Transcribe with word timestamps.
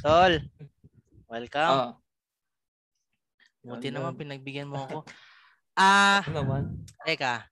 Tol, 0.00 0.40
welcome. 1.28 1.76
Ah, 1.76 1.92
Buti 3.60 3.92
Yan, 3.92 4.00
naman 4.00 4.16
yan. 4.16 4.20
pinagbigyan 4.24 4.70
mo 4.72 4.88
ako. 4.88 4.98
Ah, 5.80 6.20
ano 6.28 6.44
naman? 6.44 6.62
teka. 7.08 7.48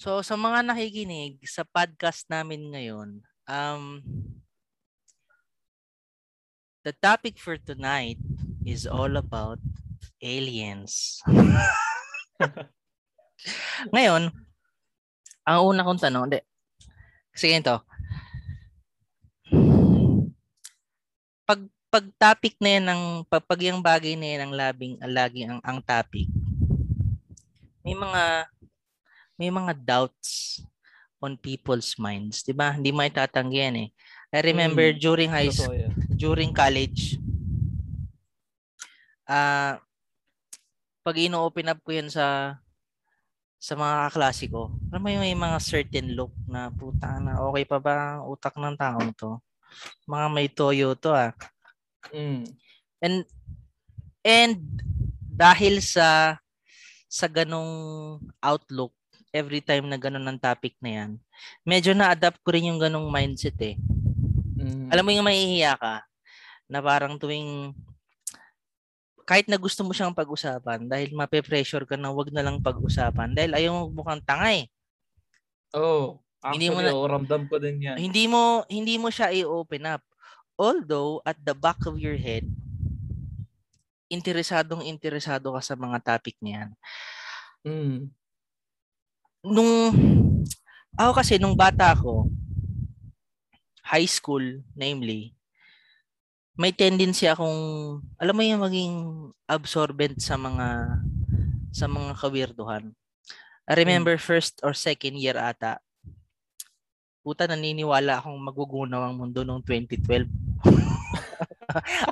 So, 0.00 0.24
sa 0.24 0.40
mga 0.40 0.64
nakikinig 0.64 1.36
sa 1.44 1.68
podcast 1.68 2.24
namin 2.32 2.72
ngayon, 2.72 3.20
um, 3.44 4.00
the 6.84 6.94
topic 7.02 7.36
for 7.36 7.60
tonight 7.60 8.16
is 8.64 8.88
all 8.88 9.20
about 9.20 9.60
aliens. 10.24 11.20
ngayon, 13.92 14.32
ang 15.44 15.60
una 15.64 15.84
kong 15.84 16.00
tanong, 16.00 16.24
hindi. 16.30 16.40
Kasi 17.36 17.52
ganito. 17.52 17.84
Pag 21.48 21.64
pag 21.88 22.04
topic 22.20 22.60
na 22.60 22.76
yan 22.76 22.84
ng 22.84 23.02
pag, 23.24 23.40
pag 23.48 23.60
yung 23.64 23.80
bagay 23.80 24.12
na 24.12 24.28
yan 24.36 24.40
ang 24.44 24.52
labing 24.52 24.94
lagi 25.08 25.48
ang 25.48 25.56
ang 25.64 25.80
topic. 25.80 26.28
May 27.80 27.96
mga 27.96 28.22
may 29.40 29.48
mga 29.48 29.72
doubts 29.80 30.60
on 31.24 31.40
people's 31.40 31.96
minds, 31.96 32.44
'di 32.44 32.52
ba? 32.52 32.76
Hindi 32.76 32.92
mo 32.92 33.00
itatanggi 33.00 33.58
yan 33.64 33.76
eh. 33.84 33.88
I 34.28 34.40
remember 34.44 34.84
Mm, 34.92 35.00
during 35.00 35.30
high 35.32 35.48
school, 35.48 35.72
yan. 35.72 35.92
during 36.12 36.52
college, 36.52 37.16
ah 39.24 39.80
pag 41.00 41.16
ino-open 41.16 41.72
up 41.72 41.80
ko 41.80 41.96
yan 41.96 42.12
sa 42.12 42.60
sa 43.58 43.72
mga 43.74 44.12
kaklase 44.12 44.46
ko, 44.52 44.70
alam 44.92 45.00
mo 45.00 45.08
yung 45.08 45.24
may 45.24 45.34
mga 45.34 45.58
certain 45.64 46.12
look 46.12 46.30
na 46.44 46.68
puta 46.68 47.16
na 47.18 47.40
okay 47.42 47.64
pa 47.64 47.80
ba 47.80 48.20
ang 48.20 48.28
utak 48.28 48.54
ng 48.60 48.76
taong 48.76 49.10
to? 49.16 49.40
Mga 50.08 50.26
may 50.32 50.48
toyo 50.50 50.96
to 50.98 51.12
ah. 51.12 51.32
Mm. 52.12 52.44
And 53.02 53.16
and 54.24 54.58
dahil 55.28 55.78
sa 55.84 56.38
sa 57.08 57.26
ganong 57.30 58.18
outlook 58.42 58.92
every 59.32 59.60
time 59.64 59.88
na 59.88 60.00
ganon 60.00 60.26
ang 60.28 60.40
topic 60.40 60.76
na 60.80 61.04
yan, 61.04 61.10
medyo 61.64 61.92
na-adapt 61.92 62.40
ko 62.44 62.52
rin 62.52 62.68
yung 62.68 62.80
ganong 62.80 63.08
mindset 63.08 63.56
eh. 63.60 63.76
Mm. 64.58 64.88
Alam 64.92 65.04
mo 65.04 65.10
yung 65.14 65.28
mahihiya 65.28 65.78
ka 65.78 66.04
na 66.68 66.84
parang 66.84 67.16
tuwing 67.16 67.72
kahit 69.28 69.44
na 69.44 69.60
gusto 69.60 69.84
mo 69.84 69.92
siyang 69.92 70.16
pag-usapan 70.16 70.88
dahil 70.88 71.12
mape-pressure 71.12 71.84
ka 71.84 72.00
na 72.00 72.08
wag 72.08 72.32
na 72.32 72.40
lang 72.40 72.64
pag-usapan 72.64 73.36
dahil 73.36 73.52
ayaw 73.52 73.70
mo 73.76 74.00
mukhang 74.00 74.24
tanga 74.24 74.48
eh. 74.56 74.64
Oh, 75.76 76.16
Hindi 76.38 76.70
actually, 76.70 76.74
mo 76.74 76.80
na- 76.86 76.94
oh, 76.94 77.08
ramdam 77.10 77.42
ko 77.50 77.58
din 77.58 77.82
yan. 77.82 77.96
Hindi 77.98 78.30
mo 78.30 78.62
hindi 78.70 78.94
mo 78.94 79.10
siya 79.10 79.34
i-open 79.34 79.84
up. 79.90 80.02
Although 80.58 81.22
at 81.26 81.38
the 81.42 81.54
back 81.54 81.82
of 81.86 81.98
your 81.98 82.18
head 82.18 82.46
interesadong 84.08 84.82
interesado 84.88 85.52
ka 85.52 85.60
sa 85.60 85.76
mga 85.76 86.00
topic 86.00 86.34
niyan. 86.40 86.72
Mm. 87.62 88.08
Nung 89.44 89.72
ako 90.98 91.12
kasi 91.14 91.36
nung 91.36 91.54
bata 91.54 91.92
ako 91.94 92.26
high 93.86 94.08
school 94.08 94.42
namely 94.74 95.32
may 96.58 96.74
tendency 96.74 97.30
akong 97.30 98.02
alam 98.18 98.34
mo 98.34 98.42
yung 98.42 98.60
maging 98.60 98.94
absorbent 99.46 100.18
sa 100.18 100.34
mga 100.34 100.98
sa 101.70 101.86
mga 101.86 102.18
kawirduhan. 102.18 102.90
I 103.68 103.72
remember 103.78 104.18
first 104.18 104.58
or 104.66 104.74
second 104.74 105.20
year 105.20 105.38
ata 105.38 105.78
puta 107.28 107.44
naniniwala 107.44 108.24
akong 108.24 108.40
magugunaw 108.40 109.04
ang 109.04 109.20
mundo 109.20 109.44
noong 109.44 109.60
2012. 109.60 110.32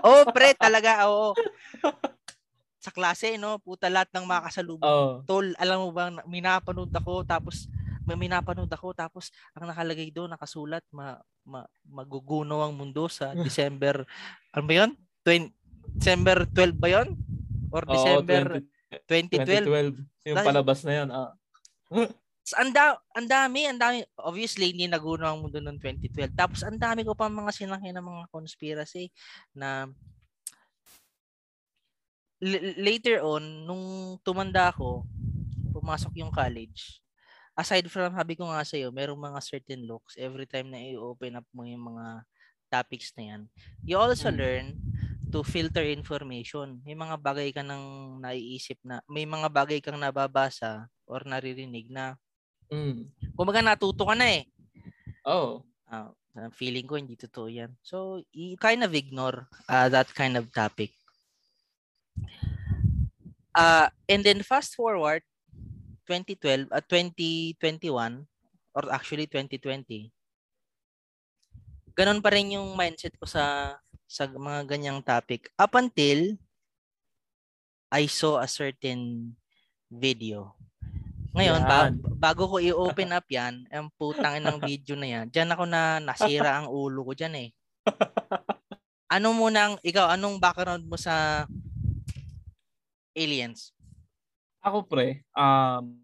oh, 0.05 0.29
pre, 0.29 0.53
talaga, 0.53 1.09
oo. 1.09 1.33
Sa 2.85 2.93
klase, 2.93 3.41
no? 3.41 3.57
Puta, 3.57 3.89
lahat 3.89 4.13
ng 4.13 4.29
makasalubong. 4.29 4.85
Oh. 4.85 5.25
Tol, 5.25 5.57
alam 5.57 5.89
mo 5.89 5.89
ba, 5.89 6.13
minapanood 6.29 6.93
ako, 6.93 7.25
tapos, 7.25 7.65
may 8.05 8.13
minapanood 8.13 8.69
ako, 8.69 8.93
tapos, 8.93 9.33
ang 9.57 9.65
nakalagay 9.65 10.13
doon, 10.13 10.37
nakasulat, 10.37 10.85
ma, 10.93 11.17
ma, 11.49 11.65
magugunaw 11.89 12.69
ang 12.69 12.77
mundo 12.77 13.09
sa 13.09 13.33
December, 13.49 14.05
ano 14.53 14.65
ba 14.69 14.75
yun? 14.85 14.93
20, 15.25 15.97
December 15.97 16.45
12 16.45 16.77
ba 16.77 16.89
yun? 16.93 17.17
Or 17.73 17.89
December 17.89 18.61
2012? 19.09 19.65
2012. 19.65 20.29
Yung 20.29 20.45
palabas 20.45 20.85
na 20.85 20.93
yan. 20.93 21.09
Ah. 21.09 21.33
So, 22.47 22.55
ang, 22.63 22.71
da- 22.71 23.03
ang 23.19 23.27
dami, 23.27 23.67
ang 23.67 23.75
dami. 23.75 24.07
Obviously, 24.23 24.71
hindi 24.71 24.87
nagunaw 24.87 25.35
ang 25.35 25.43
mundo 25.43 25.59
noong 25.59 25.83
2012. 25.83 26.31
Tapos, 26.39 26.63
ang 26.63 26.79
dami 26.79 27.03
ko 27.03 27.11
pa 27.19 27.27
mga 27.27 27.51
sinaki 27.51 27.91
ng 27.91 28.07
mga 28.07 28.25
conspiracy 28.31 29.11
na 29.51 29.91
L- 32.37 32.77
later 32.77 33.25
on, 33.25 33.65
nung 33.65 33.85
tumanda 34.21 34.69
ako, 34.69 35.09
pumasok 35.73 36.21
yung 36.21 36.29
college, 36.29 37.01
aside 37.57 37.89
from, 37.89 38.13
sabi 38.13 38.37
ko 38.37 38.45
nga 38.47 38.61
sa'yo, 38.61 38.93
merong 38.93 39.17
mga 39.17 39.41
certain 39.41 39.83
looks 39.89 40.21
every 40.21 40.45
time 40.45 40.69
na 40.69 40.79
i-open 40.79 41.41
up 41.41 41.49
mo 41.57 41.65
yung 41.65 41.97
mga 41.97 42.23
topics 42.69 43.11
na 43.17 43.25
yan. 43.35 43.43
You 43.83 43.97
also 43.97 44.29
Mm. 44.29 44.37
learn 44.37 44.67
to 45.33 45.41
filter 45.41 45.83
information. 45.89 46.79
May 46.85 46.93
mga 46.93 47.17
bagay 47.19 47.49
ka 47.57 47.65
nang 47.65 48.21
naiisip 48.21 48.77
na, 48.85 49.01
may 49.09 49.25
mga 49.25 49.49
bagay 49.49 49.81
kang 49.81 49.97
nababasa 49.99 50.87
or 51.09 51.25
naririnig 51.25 51.89
na 51.89 52.21
Mm. 52.73 53.07
Kumbaga 53.39 53.63
natuto 53.63 54.03
ka 54.07 54.15
na 54.15 54.27
eh. 54.31 54.45
Oh. 55.27 55.63
Ah, 55.87 56.11
feeling 56.53 56.85
ko 56.85 56.99
hindi 56.99 57.15
totoo 57.15 57.49
yan. 57.49 57.73
So, 57.81 58.21
you 58.35 58.59
kind 58.59 58.83
of 58.83 58.93
ignore 58.93 59.47
uh, 59.71 59.89
that 59.89 60.11
kind 60.13 60.37
of 60.37 60.51
topic. 60.53 60.93
Uh, 63.57 63.89
and 64.05 64.21
then 64.21 64.45
fast 64.45 64.77
forward 64.77 65.25
2012 66.05 66.69
at 66.71 66.85
2021 66.93 68.29
or 68.77 68.83
actually 68.93 69.25
2020. 69.25 70.13
Ganon 71.97 72.21
pa 72.21 72.29
rin 72.29 72.53
yung 72.53 72.77
mindset 72.77 73.17
ko 73.17 73.25
sa 73.25 73.77
sa 74.05 74.29
mga 74.29 74.69
ganyang 74.69 75.01
topic 75.01 75.49
up 75.57 75.73
until 75.75 76.37
I 77.89 78.05
saw 78.07 78.45
a 78.45 78.49
certain 78.51 79.33
video. 79.89 80.53
Ngayon, 81.37 81.63
ba- 81.69 81.93
bago 82.17 82.49
ko 82.49 82.57
i-open 82.57 83.13
up 83.13 83.29
yan, 83.29 83.69
ang 83.69 83.93
putang 84.01 84.41
ng 84.41 84.57
video 84.65 84.97
na 84.97 85.09
yan, 85.09 85.27
dyan 85.29 85.53
ako 85.53 85.69
na 85.69 86.01
nasira 86.01 86.57
ang 86.57 86.73
ulo 86.73 87.05
ko 87.05 87.13
dyan 87.13 87.37
eh. 87.37 87.49
Ano 89.07 89.37
muna, 89.37 89.71
ang, 89.71 89.75
ikaw, 89.85 90.11
anong 90.17 90.41
background 90.41 90.89
mo 90.89 90.97
sa 90.97 91.45
aliens? 93.13 93.77
Ako 94.65 94.89
pre, 94.89 95.23
um, 95.37 95.95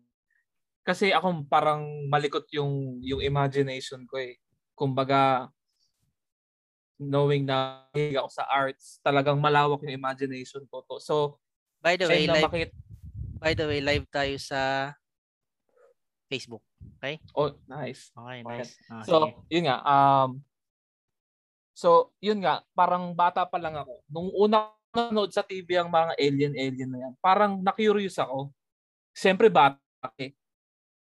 kasi 0.86 1.10
ako 1.10 1.48
parang 1.50 1.82
malikot 2.06 2.46
yung 2.54 3.02
yung 3.02 3.18
imagination 3.18 4.06
ko 4.06 4.22
eh. 4.22 4.38
Kumbaga, 4.76 5.50
knowing 7.02 7.42
na 7.42 7.88
hilig 7.90 8.18
ako 8.18 8.30
sa 8.30 8.46
arts, 8.46 9.02
talagang 9.02 9.42
malawak 9.42 9.82
yung 9.82 9.98
imagination 9.98 10.62
ko 10.70 10.86
to. 10.86 11.02
So, 11.02 11.42
By 11.82 11.98
the 11.98 12.06
way, 12.06 12.30
live, 12.30 12.46
makita, 12.46 12.74
by 13.42 13.52
the 13.58 13.66
way, 13.66 13.82
live 13.82 14.06
tayo 14.14 14.38
sa 14.38 14.92
Facebook. 16.32 16.64
oh, 17.36 17.52
nice. 17.68 18.08
Okay, 18.16 18.40
Okay. 18.40 18.64
nice. 18.64 18.72
Ah, 18.88 19.04
So, 19.04 19.28
yun 19.52 19.68
nga, 19.68 19.76
um, 19.84 20.30
so, 21.76 21.88
yun 22.24 22.40
nga, 22.40 22.64
parang 22.72 23.12
bata 23.12 23.44
pa 23.44 23.60
lang 23.60 23.76
ako. 23.76 24.00
Nung 24.08 24.32
una 24.32 24.72
ko 24.88 25.12
nanood 25.12 25.32
sa 25.32 25.44
TV 25.44 25.76
ang 25.76 25.92
mga 25.92 26.16
alien-alien 26.16 26.88
na 26.88 26.98
yan, 27.08 27.14
parang 27.20 27.60
na-curious 27.60 28.16
ako. 28.16 28.48
Siyempre 29.12 29.52
bata 29.52 29.76
eh. 30.16 30.32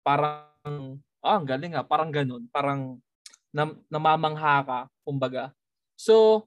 Parang, 0.06 0.98
ah, 1.22 1.34
ang 1.38 1.46
galing 1.46 1.74
nga, 1.74 1.82
parang 1.82 2.10
ganun. 2.14 2.46
Parang 2.54 3.02
nam- 3.50 3.82
namamangha 3.90 4.62
ka, 4.62 4.78
kumbaga. 5.02 5.50
So, 5.98 6.46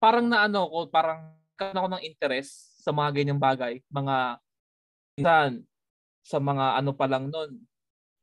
parang 0.00 0.28
naano 0.28 0.64
ko, 0.68 0.78
parang 0.88 1.32
karoon 1.56 1.78
ako 1.80 1.88
ng 1.96 2.04
interest 2.04 2.80
sa 2.84 2.92
mga 2.92 3.10
ganyang 3.16 3.40
bagay. 3.40 3.80
Mga, 3.88 4.16
minsan, 5.16 5.50
sa 6.24 6.40
mga 6.40 6.80
ano 6.80 6.96
pa 6.96 7.04
lang 7.04 7.28
nun, 7.28 7.60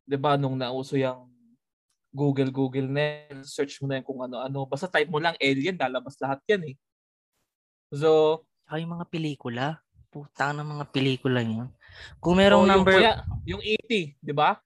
'di 0.10 0.18
ba 0.18 0.34
nung 0.36 0.58
nauso 0.58 0.98
yung 0.98 1.30
Google 2.12 2.52
Google 2.52 2.90
na 2.92 3.32
yan, 3.32 3.48
search 3.48 3.80
mo 3.80 3.88
na 3.88 4.02
yan 4.02 4.06
kung 4.06 4.20
ano-ano. 4.20 4.68
Basta 4.68 4.92
type 4.92 5.08
mo 5.08 5.22
lang 5.22 5.38
alien, 5.40 5.80
lalabas 5.80 6.20
lahat 6.20 6.44
yan 6.44 6.74
eh. 6.74 6.76
So, 7.96 8.44
yung 8.68 9.00
mga 9.00 9.08
pelikula. 9.08 9.80
Putang 10.12 10.60
ng 10.60 10.68
mga 10.76 10.86
pelikula 10.92 11.40
yun. 11.40 11.72
Kung 12.20 12.36
merong 12.36 12.64
oh, 12.64 12.68
yung, 12.68 12.84
number... 12.84 13.00
kuya, 13.00 13.24
yung 13.48 13.64
80, 13.64 14.20
'di 14.20 14.34
ba? 14.36 14.60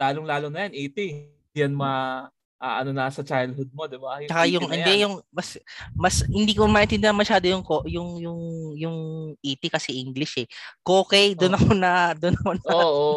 Lalong-lalo 0.00 0.48
na 0.48 0.64
yan, 0.68 0.72
80. 0.96 1.56
Yan 1.56 1.72
ma 1.76 1.92
ah, 2.56 2.80
ano 2.80 2.90
na 2.90 3.08
sa 3.08 3.20
childhood 3.20 3.68
mo, 3.70 3.84
'di 3.84 3.96
ba? 3.96 4.20
Tsaka 4.22 4.44
80 4.44 4.54
yung 4.54 4.64
na 4.64 4.74
hindi 4.74 4.92
yan. 4.92 5.02
yung 5.04 5.14
mas 5.28 5.48
mas 5.92 6.14
hindi 6.24 6.52
ko 6.52 6.64
maintindihan 6.64 7.12
masyado 7.12 7.44
yung 7.44 7.60
ko- 7.60 7.84
yung 7.84 8.16
yung 8.16 8.40
yung 8.74 8.96
ET 9.38 9.60
kasi 9.66 9.92
English 9.94 10.40
eh. 10.40 10.48
Kokey 10.80 11.34
doon 11.34 11.52
Oh. 11.52 11.58
ako 11.58 11.70
na 11.72 11.92
doon 12.12 12.34
ako 12.34 12.50
na 12.54 12.72
Oo. 12.72 13.08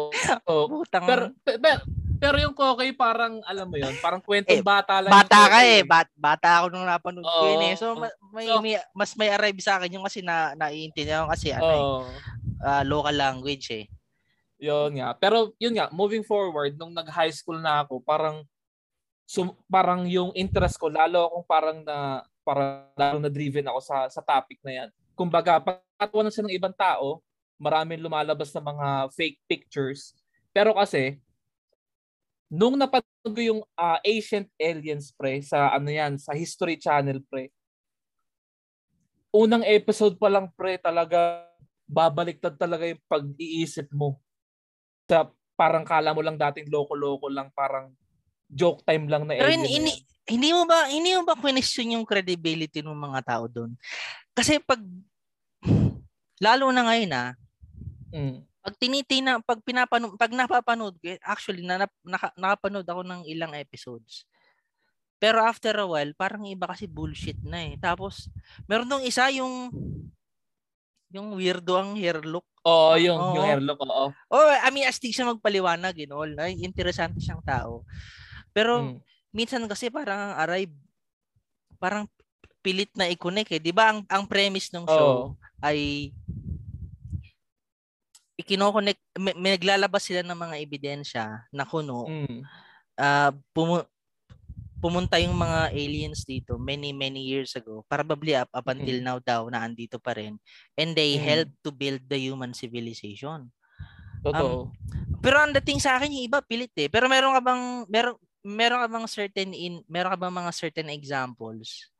oo. 0.44 0.64
putang 0.78 1.04
pero, 1.04 1.22
pero 1.42 1.80
Pero 2.20 2.36
yung 2.36 2.52
Kokay 2.52 2.92
parang, 2.92 3.40
alam 3.48 3.64
mo 3.64 3.80
yon 3.80 3.96
parang 3.96 4.20
kwentong 4.20 4.52
Eh, 4.52 4.60
bata 4.60 5.00
lang. 5.00 5.08
Bata 5.08 5.24
yung 5.32 5.40
ka 5.40 5.48
Kokay 5.56 5.68
eh. 5.72 5.82
Bat- 5.88 6.16
bata 6.20 6.48
ako 6.60 6.66
nung 6.68 6.84
napanood 6.84 7.24
ko 7.24 7.44
yun 7.48 7.64
eh. 7.64 7.74
So, 7.80 7.96
ma- 7.96 8.12
may, 8.28 8.44
So- 8.44 8.60
may- 8.60 8.86
mas 8.92 9.16
may 9.16 9.32
arrive 9.32 9.56
sa 9.56 9.80
akin 9.80 9.96
yung 9.96 10.04
kasi 10.04 10.20
na, 10.20 10.52
naiintindihan 10.52 11.24
ko 11.24 11.32
kasi 11.32 11.48
ano 11.48 11.64
eh, 11.64 11.80
Oo. 11.80 12.00
ah, 12.60 12.84
local 12.84 13.16
language 13.16 13.72
eh. 13.72 13.84
Yun 14.60 15.00
nga. 15.00 15.16
Pero 15.16 15.56
yun 15.56 15.72
nga, 15.72 15.88
moving 15.88 16.20
forward, 16.20 16.76
nung 16.76 16.92
nag-high 16.92 17.32
school 17.32 17.56
na 17.56 17.88
ako, 17.88 18.04
parang 18.04 18.44
sum, 19.30 19.54
parang 19.70 20.10
yung 20.10 20.34
interest 20.34 20.74
ko, 20.74 20.90
lalo 20.90 21.30
akong 21.30 21.46
parang 21.46 21.78
na 21.86 22.26
parang 22.42 22.90
lalo 22.98 23.22
na 23.22 23.30
driven 23.30 23.62
ako 23.70 23.78
sa 23.78 24.10
sa 24.10 24.18
topic 24.26 24.58
na 24.66 24.82
yan. 24.82 24.88
Kumbaga, 25.14 25.62
pagkatawa 25.62 26.26
na 26.26 26.32
siya 26.34 26.44
ng 26.50 26.56
ibang 26.58 26.74
tao, 26.74 27.22
maraming 27.62 28.02
lumalabas 28.02 28.50
na 28.50 28.62
mga 28.64 28.88
fake 29.14 29.38
pictures. 29.46 30.18
Pero 30.50 30.74
kasi, 30.74 31.22
nung 32.50 32.74
napanood 32.74 33.30
ko 33.30 33.38
yung 33.38 33.62
ah, 33.78 34.02
Ancient 34.02 34.50
Aliens 34.58 35.14
pre 35.14 35.38
sa 35.46 35.70
ano 35.70 35.86
yan, 35.94 36.18
sa 36.18 36.34
History 36.34 36.74
Channel 36.74 37.22
pre. 37.30 37.54
Unang 39.30 39.62
episode 39.62 40.18
pa 40.18 40.26
lang 40.26 40.50
pre, 40.58 40.74
talaga 40.82 41.46
babaliktad 41.86 42.58
talaga 42.58 42.82
yung 42.82 43.02
pag-iisip 43.06 43.86
mo 43.94 44.18
sa 45.06 45.30
parang 45.54 45.86
kala 45.86 46.10
mo 46.10 46.18
lang 46.18 46.34
dating 46.34 46.66
loko-loko 46.66 47.30
lang 47.30 47.50
parang 47.54 47.94
joke 48.50 48.82
time 48.82 49.06
lang 49.06 49.24
na 49.24 49.38
Pero 49.38 49.54
hindi, 49.54 49.94
hindi, 50.26 50.50
mo 50.50 50.66
ba 50.66 50.90
hindi 50.90 51.10
mo 51.14 51.22
ba 51.22 51.38
question 51.38 51.94
yung 51.94 52.04
credibility 52.06 52.82
ng 52.82 52.94
mga 52.94 53.20
tao 53.22 53.44
doon? 53.46 53.74
Kasi 54.34 54.58
pag 54.58 54.82
lalo 56.42 56.72
na 56.74 56.82
ngayon 56.86 57.12
ah, 57.14 57.32
Mm. 58.10 58.42
pag 58.60 58.74
tinitina, 58.74 59.38
pag 59.38 59.62
pinapanood, 59.62 60.18
pag 60.18 60.34
napapanood 60.34 60.98
ko, 60.98 61.14
actually 61.22 61.62
na, 61.62 61.86
naka, 62.02 62.34
nakapanood 62.34 62.82
ako 62.82 63.06
ng 63.06 63.22
ilang 63.30 63.54
episodes. 63.54 64.26
Pero 65.20 65.38
after 65.44 65.76
a 65.78 65.86
while, 65.86 66.10
parang 66.18 66.42
iba 66.48 66.66
kasi 66.66 66.90
bullshit 66.90 67.38
na 67.44 67.70
eh. 67.70 67.78
Tapos, 67.78 68.26
meron 68.66 68.88
nung 68.88 69.04
isa 69.04 69.30
yung 69.30 69.70
yung 71.10 71.34
weirdo 71.34 71.74
ang 71.74 71.98
hair 71.98 72.22
look. 72.22 72.46
Oo, 72.66 72.94
yung, 72.96 73.18
Oo. 73.18 73.34
yung 73.38 73.46
hair 73.46 73.62
look, 73.62 73.78
oo. 73.82 74.14
Oh, 74.30 74.48
I 74.48 74.70
mean, 74.70 74.86
astig 74.86 75.10
siya 75.10 75.26
magpaliwanag 75.26 75.94
and 76.06 76.14
all. 76.14 76.32
Ay, 76.38 76.58
interesante 76.62 77.18
siyang 77.18 77.42
tao. 77.42 77.82
Pero, 78.60 78.72
Mm. 78.84 79.00
minsan 79.32 79.64
kasi 79.64 79.88
parang 79.88 80.20
ang 80.20 80.34
arrive, 80.36 80.74
parang 81.80 82.04
pilit 82.60 82.92
na 82.92 83.08
i-connect 83.08 83.56
eh. 83.56 83.62
Di 83.64 83.72
ba 83.72 83.88
ang, 83.88 84.04
ang 84.04 84.28
premise 84.28 84.68
ng 84.76 84.84
show 84.84 85.32
Oo. 85.32 85.40
ay 85.64 86.12
ikino-connect, 88.36 89.00
may, 89.16 89.32
may 89.32 89.50
naglalabas 89.56 90.04
sila 90.04 90.20
ng 90.20 90.36
mga 90.36 90.56
ebidensya 90.60 91.24
na 91.48 91.64
kuno, 91.64 92.04
Mm. 92.04 92.40
ah, 93.00 93.32
pumu- 93.56 93.88
pumunta 94.80 95.16
yung 95.20 95.36
mga 95.36 95.72
aliens 95.72 96.24
dito 96.24 96.56
many, 96.56 96.92
many 96.92 97.20
years 97.24 97.52
ago. 97.52 97.84
Probably 97.84 98.32
up, 98.36 98.48
up 98.52 98.64
until 98.68 98.96
Mm. 99.00 99.04
now 99.04 99.18
daw 99.20 99.48
na 99.48 99.60
andito 99.60 100.00
pa 100.00 100.16
rin. 100.16 100.36
And 100.72 100.92
they 100.92 101.16
Mm. 101.16 101.24
helped 101.24 101.56
to 101.64 101.72
build 101.72 102.00
the 102.08 102.16
human 102.16 102.52
civilization. 102.52 103.48
Totoo. 104.20 104.72
Pero 105.20 105.36
ang 105.40 105.52
dating 105.52 105.80
sa 105.80 105.96
akin 105.96 106.12
yung 106.12 106.24
iba 106.28 106.40
pilit 106.44 106.72
eh. 106.76 106.88
Pero 106.92 107.08
meron 107.08 107.32
ka 107.36 107.40
bang 107.40 107.64
meron 107.88 108.16
meron 108.44 108.80
ka 108.84 108.88
bang 108.88 109.06
certain 109.08 109.50
in 109.52 109.74
meron 109.86 110.12
ka 110.14 110.18
bang 110.20 110.34
mga 110.34 110.52
certain 110.54 110.88
examples 110.92 111.90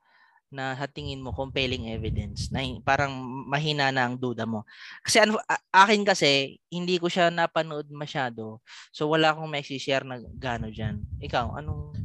na 0.51 0.75
sa 0.75 0.83
tingin 0.83 1.23
mo 1.23 1.31
compelling 1.31 1.87
evidence 1.95 2.51
na 2.51 2.59
parang 2.83 3.15
mahina 3.47 3.87
na 3.87 4.03
ang 4.03 4.19
duda 4.19 4.43
mo. 4.43 4.67
Kasi 4.99 5.23
ano 5.23 5.39
akin 5.71 6.03
kasi 6.03 6.59
hindi 6.67 6.99
ko 6.99 7.07
siya 7.07 7.31
napanood 7.31 7.87
masyado. 7.87 8.59
So 8.91 9.07
wala 9.07 9.31
akong 9.31 9.47
may 9.47 9.63
share 9.63 10.03
na 10.03 10.19
gano 10.35 10.67
diyan. 10.67 11.23
Ikaw 11.23 11.55
anong 11.55 11.95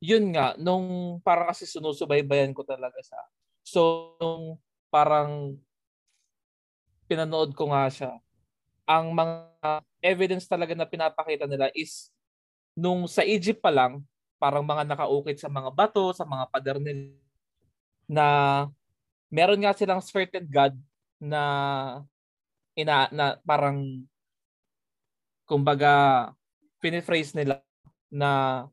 yun 0.00 0.32
nga, 0.32 0.56
nung 0.56 1.20
parang 1.20 1.52
kasi 1.52 1.68
sinusubaybayan 1.68 2.56
ko 2.56 2.64
talaga 2.64 2.96
sa 3.04 3.20
So, 3.60 4.16
nung 4.18 4.58
parang 4.90 5.54
pinanood 7.06 7.54
ko 7.54 7.70
nga 7.70 7.86
siya, 7.86 8.12
ang 8.88 9.14
mga 9.14 9.84
evidence 10.02 10.48
talaga 10.50 10.74
na 10.74 10.88
pinapakita 10.88 11.46
nila 11.46 11.70
is 11.76 12.10
nung 12.76 13.06
sa 13.10 13.22
Egypt 13.26 13.60
pa 13.62 13.70
lang, 13.72 14.02
parang 14.40 14.64
mga 14.64 14.88
nakaukit 14.88 15.36
sa 15.36 15.52
mga 15.52 15.70
bato, 15.74 16.12
sa 16.16 16.24
mga 16.24 16.44
pader 16.48 16.78
nila, 16.80 17.12
na 18.10 18.26
meron 19.30 19.60
nga 19.62 19.76
silang 19.76 20.02
certain 20.02 20.48
God 20.48 20.74
na 21.20 21.42
ina 22.74 23.06
na 23.12 23.36
parang 23.44 24.02
kumbaga 25.44 26.30
piniphrase 26.80 27.36
nila 27.36 27.60
na 28.10 28.64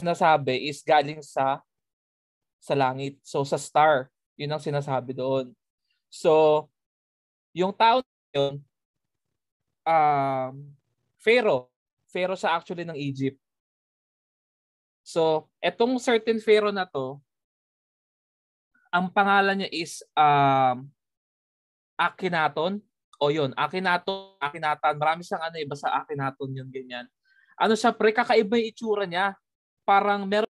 sinasabi 0.00 0.66
is 0.66 0.82
galing 0.82 1.20
sa 1.22 1.62
sa 2.58 2.74
langit. 2.74 3.20
So 3.22 3.46
sa 3.46 3.60
star, 3.60 4.10
yun 4.34 4.50
ang 4.50 4.62
sinasabi 4.62 5.14
doon. 5.14 5.54
So 6.10 6.66
yung 7.54 7.76
tao 7.76 8.02
yun, 8.34 8.60
um, 9.86 10.52
Pharaoh, 11.22 11.70
Pharaoh 12.16 12.40
sa 12.40 12.56
actually 12.56 12.88
ng 12.88 12.96
Egypt. 12.96 13.36
So 15.04 15.52
etong 15.60 16.00
certain 16.00 16.40
Pharaoh 16.40 16.72
na 16.72 16.88
to, 16.88 17.20
ang 18.88 19.12
pangalan 19.12 19.60
niya 19.60 19.70
is 19.76 20.00
um, 20.16 20.88
Akhenaton. 22.00 22.80
O 23.20 23.28
yun, 23.28 23.52
Akhenaton, 23.52 24.40
Akhenaton. 24.40 24.96
Marami 24.96 25.20
siyang 25.20 25.44
ano, 25.44 25.56
iba 25.60 25.76
sa 25.76 25.92
Akhenaton 26.00 26.56
yun, 26.56 26.68
ganyan. 26.72 27.04
Ano 27.60 27.76
siya, 27.76 27.92
pre, 27.92 28.12
kakaiba 28.12 28.56
yung 28.56 28.68
itsura 28.72 29.04
niya. 29.04 29.36
Parang 29.84 30.24
meron 30.24 30.55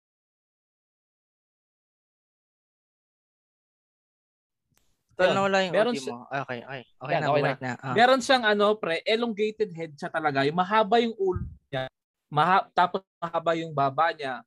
Tol 5.17 5.33
Ayun, 5.33 5.33
na 5.33 5.41
wala 5.49 5.65
yung 5.65 5.73
meron 5.73 5.97
siya- 5.97 6.13
mo. 6.13 6.29
Okay, 6.29 6.61
okay. 6.61 6.85
Okay 6.85 7.13
Yan, 7.17 7.21
na, 7.25 7.33
okay 7.33 7.41
bumalik 7.41 7.57
na. 7.57 7.73
Ah. 7.81 7.97
Meron 7.97 8.21
siyang 8.21 8.45
ano, 8.45 8.77
pre, 8.77 9.01
elongated 9.01 9.73
head 9.73 9.97
siya 9.97 10.13
talaga. 10.13 10.45
Yung 10.45 10.53
mahaba 10.53 11.01
yung 11.01 11.17
ulo 11.17 11.41
niya. 11.73 11.89
Maha, 12.29 12.69
tapos 12.69 13.01
mahaba 13.17 13.57
yung 13.57 13.73
baba 13.73 14.13
niya. 14.13 14.45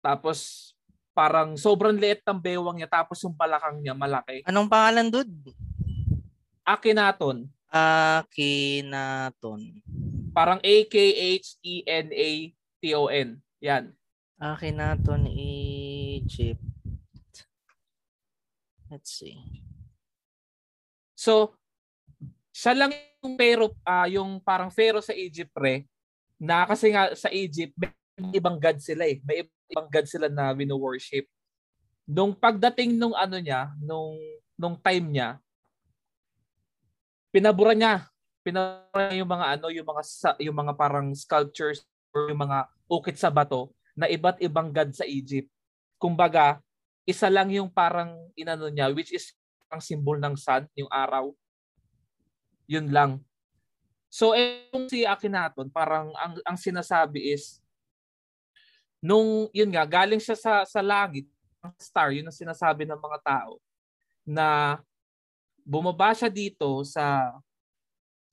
Tapos 0.00 0.72
parang 1.12 1.60
sobrang 1.60 1.92
liit 1.92 2.24
ng 2.24 2.40
bewang 2.40 2.80
niya. 2.80 2.88
Tapos 2.88 3.20
yung 3.20 3.36
balakang 3.36 3.76
niya 3.84 3.92
malaki. 3.92 4.40
Anong 4.48 4.64
pangalan 4.64 5.12
dude? 5.12 5.52
Akhenaton. 6.64 7.44
Akhenaton. 7.68 9.60
Parang 10.32 10.56
E 10.64 10.88
A-K-H-E-N-A-T-O-N. 10.88 12.08
Yan. 13.60 13.92
Akhenaton, 14.40 15.28
Egypt. 15.28 16.64
Let's 18.88 19.12
see. 19.12 19.65
So, 21.26 21.58
siya 22.54 22.78
lang 22.78 22.94
yung 22.94 23.34
pero 23.34 23.74
ah 23.82 24.06
yung 24.06 24.38
parang 24.38 24.70
pharaoh 24.70 25.02
sa 25.02 25.10
Egypt 25.10 25.50
pre 25.50 25.82
na 26.38 26.62
kasi 26.62 26.94
nga 26.94 27.10
sa 27.18 27.26
Egypt 27.34 27.74
may 27.74 28.38
ibang 28.38 28.62
god 28.62 28.78
sila 28.78 29.10
eh. 29.10 29.18
May 29.26 29.42
ibang 29.66 29.90
god 29.90 30.06
sila 30.06 30.30
na 30.30 30.54
wino-worship. 30.54 31.26
Nung 32.06 32.30
pagdating 32.30 32.94
nung 32.94 33.12
ano 33.18 33.42
niya, 33.42 33.74
nung 33.82 34.14
nung 34.54 34.78
time 34.78 35.06
niya, 35.10 35.28
pinabura 37.34 37.74
niya. 37.74 38.06
Pinabura 38.46 39.10
niya 39.10 39.18
yung 39.20 39.32
mga 39.34 39.46
ano, 39.58 39.66
yung 39.74 39.88
mga 39.90 40.02
sa- 40.06 40.38
yung 40.38 40.56
mga 40.56 40.72
parang 40.78 41.10
sculptures 41.12 41.82
or 42.14 42.30
yung 42.30 42.38
mga 42.46 42.70
ukit 42.86 43.18
sa 43.18 43.34
bato 43.34 43.74
na 43.98 44.06
iba't 44.06 44.38
ibang 44.38 44.70
god 44.70 44.94
sa 44.94 45.02
Egypt. 45.02 45.50
Kumbaga, 45.98 46.62
isa 47.02 47.26
lang 47.26 47.50
yung 47.50 47.68
parang 47.68 48.14
inano 48.38 48.70
niya 48.70 48.94
which 48.94 49.10
is 49.10 49.34
ang 49.70 49.82
symbol 49.82 50.16
ng 50.18 50.34
sun, 50.38 50.64
yung 50.78 50.90
araw. 50.90 51.30
Yun 52.66 52.90
lang. 52.90 53.22
So, 54.10 54.32
yung 54.34 54.88
si 54.88 55.04
Akhenaton, 55.04 55.68
parang 55.68 56.14
ang, 56.16 56.38
ang 56.46 56.58
sinasabi 56.58 57.34
is, 57.34 57.60
nung, 59.02 59.50
yun 59.52 59.70
nga, 59.70 59.84
galing 59.84 60.22
siya 60.22 60.38
sa, 60.38 60.54
sa 60.64 60.80
langit, 60.80 61.26
ang 61.60 61.74
star, 61.76 62.14
yun 62.14 62.26
ang 62.26 62.34
sinasabi 62.34 62.86
ng 62.86 62.98
mga 62.98 63.18
tao, 63.22 63.58
na 64.26 64.78
bumaba 65.66 66.14
siya 66.14 66.30
dito 66.30 66.86
sa 66.86 67.34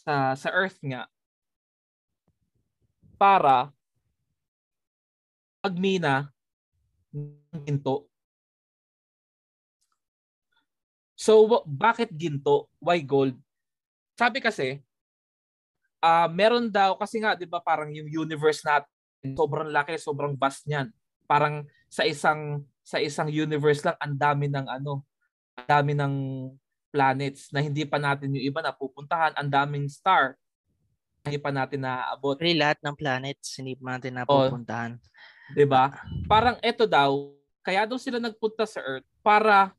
sa 0.05 0.37
sa 0.37 0.49
earth 0.53 0.77
nga 0.85 1.09
para 3.17 3.73
magmina 5.65 6.29
ng 7.09 7.61
ginto 7.65 8.05
So, 11.23 11.47
bakit 11.63 12.11
ginto? 12.11 12.67
Why 12.83 12.99
gold? 12.99 13.39
Sabi 14.19 14.43
kasi, 14.43 14.83
ah 16.03 16.27
meron 16.27 16.67
daw, 16.67 16.99
kasi 16.99 17.23
nga, 17.23 17.31
di 17.31 17.47
ba 17.47 17.63
parang 17.63 17.95
yung 17.95 18.11
universe 18.11 18.59
natin, 18.67 18.91
sobrang 19.31 19.71
laki, 19.71 19.95
sobrang 19.95 20.35
vast 20.35 20.67
niyan. 20.67 20.91
Parang 21.23 21.63
sa 21.87 22.03
isang 22.03 22.67
sa 22.83 22.99
isang 22.99 23.31
universe 23.31 23.87
lang, 23.87 23.95
ang 24.03 24.19
dami 24.19 24.51
ng 24.51 24.67
ano, 24.67 25.07
ang 25.55 25.67
dami 25.71 25.95
ng 25.95 26.13
planets 26.91 27.47
na 27.55 27.63
hindi 27.63 27.87
pa 27.87 27.95
natin 27.95 28.35
yung 28.35 28.43
iba 28.43 28.59
napupuntahan, 28.59 29.31
ang 29.39 29.47
daming 29.47 29.87
star. 29.87 30.35
hindi 31.23 31.39
pa 31.39 31.55
natin 31.55 31.87
naaabot. 31.87 32.35
Actually, 32.35 32.59
lahat 32.59 32.83
ng 32.83 32.95
planets 32.99 33.55
hindi 33.55 33.79
pa 33.79 33.95
natin 33.95 34.19
napupuntahan. 34.19 34.99
Oh, 34.99 35.55
'Di 35.55 35.63
ba? 35.63 35.95
Parang 36.27 36.59
eto 36.59 36.83
daw, 36.83 37.31
kaya 37.63 37.87
daw 37.87 37.95
sila 37.95 38.19
nagpunta 38.19 38.67
sa 38.67 38.83
Earth 38.83 39.07
para 39.23 39.71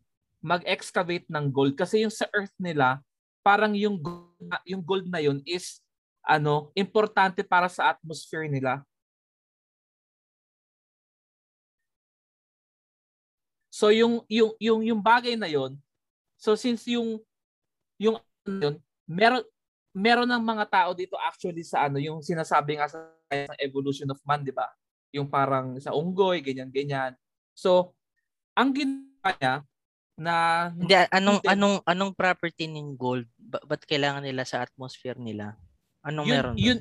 mag-excavate 0.44 1.24
ng 1.32 1.48
gold 1.48 1.72
kasi 1.72 2.04
yung 2.04 2.12
sa 2.12 2.28
Earth 2.36 2.52
nila, 2.60 3.00
parang 3.40 3.72
yung 3.72 3.96
gold, 3.96 4.36
yung 4.68 4.84
gold 4.84 5.08
na 5.08 5.24
yun 5.24 5.40
is 5.48 5.80
ano, 6.20 6.68
importante 6.76 7.40
para 7.40 7.68
sa 7.72 7.96
atmosphere 7.96 8.44
nila. 8.48 8.84
So 13.72 13.88
yung 13.88 14.22
yung 14.28 14.52
yung 14.60 14.80
yung 14.84 15.00
bagay 15.00 15.34
na 15.34 15.48
yon, 15.48 15.80
so 16.36 16.54
since 16.54 16.84
yung 16.86 17.18
yung 17.98 18.20
yun, 18.46 18.78
meron 19.08 19.42
meron 19.96 20.28
ng 20.28 20.44
mga 20.44 20.64
tao 20.68 20.90
dito 20.92 21.16
actually 21.18 21.64
sa 21.64 21.88
ano, 21.88 21.98
yung 21.98 22.20
sinasabi 22.20 22.78
nga 22.78 22.86
sa, 22.86 23.00
sa 23.32 23.56
evolution 23.58 24.06
of 24.12 24.20
man, 24.22 24.44
'di 24.44 24.52
ba? 24.54 24.68
Yung 25.10 25.26
parang 25.26 25.80
sa 25.80 25.96
unggoy, 25.96 26.44
ganyan 26.44 26.70
ganyan. 26.70 27.16
So, 27.56 27.96
ang 28.54 28.70
ginawa 28.70 29.30
niya 29.40 29.54
na 30.14 30.68
hindi 30.70 30.94
anong 30.94 31.38
hindi, 31.42 31.50
anong 31.50 31.76
anong 31.82 32.12
property 32.14 32.70
ng 32.70 32.94
gold? 32.94 33.26
Ba- 33.38 33.64
ba't 33.66 33.82
kailangan 33.82 34.22
nila 34.22 34.46
sa 34.46 34.62
atmosphere 34.62 35.18
nila? 35.18 35.58
Anong 36.06 36.26
yun, 36.26 36.34
meron? 36.34 36.54
Yun 36.56 36.78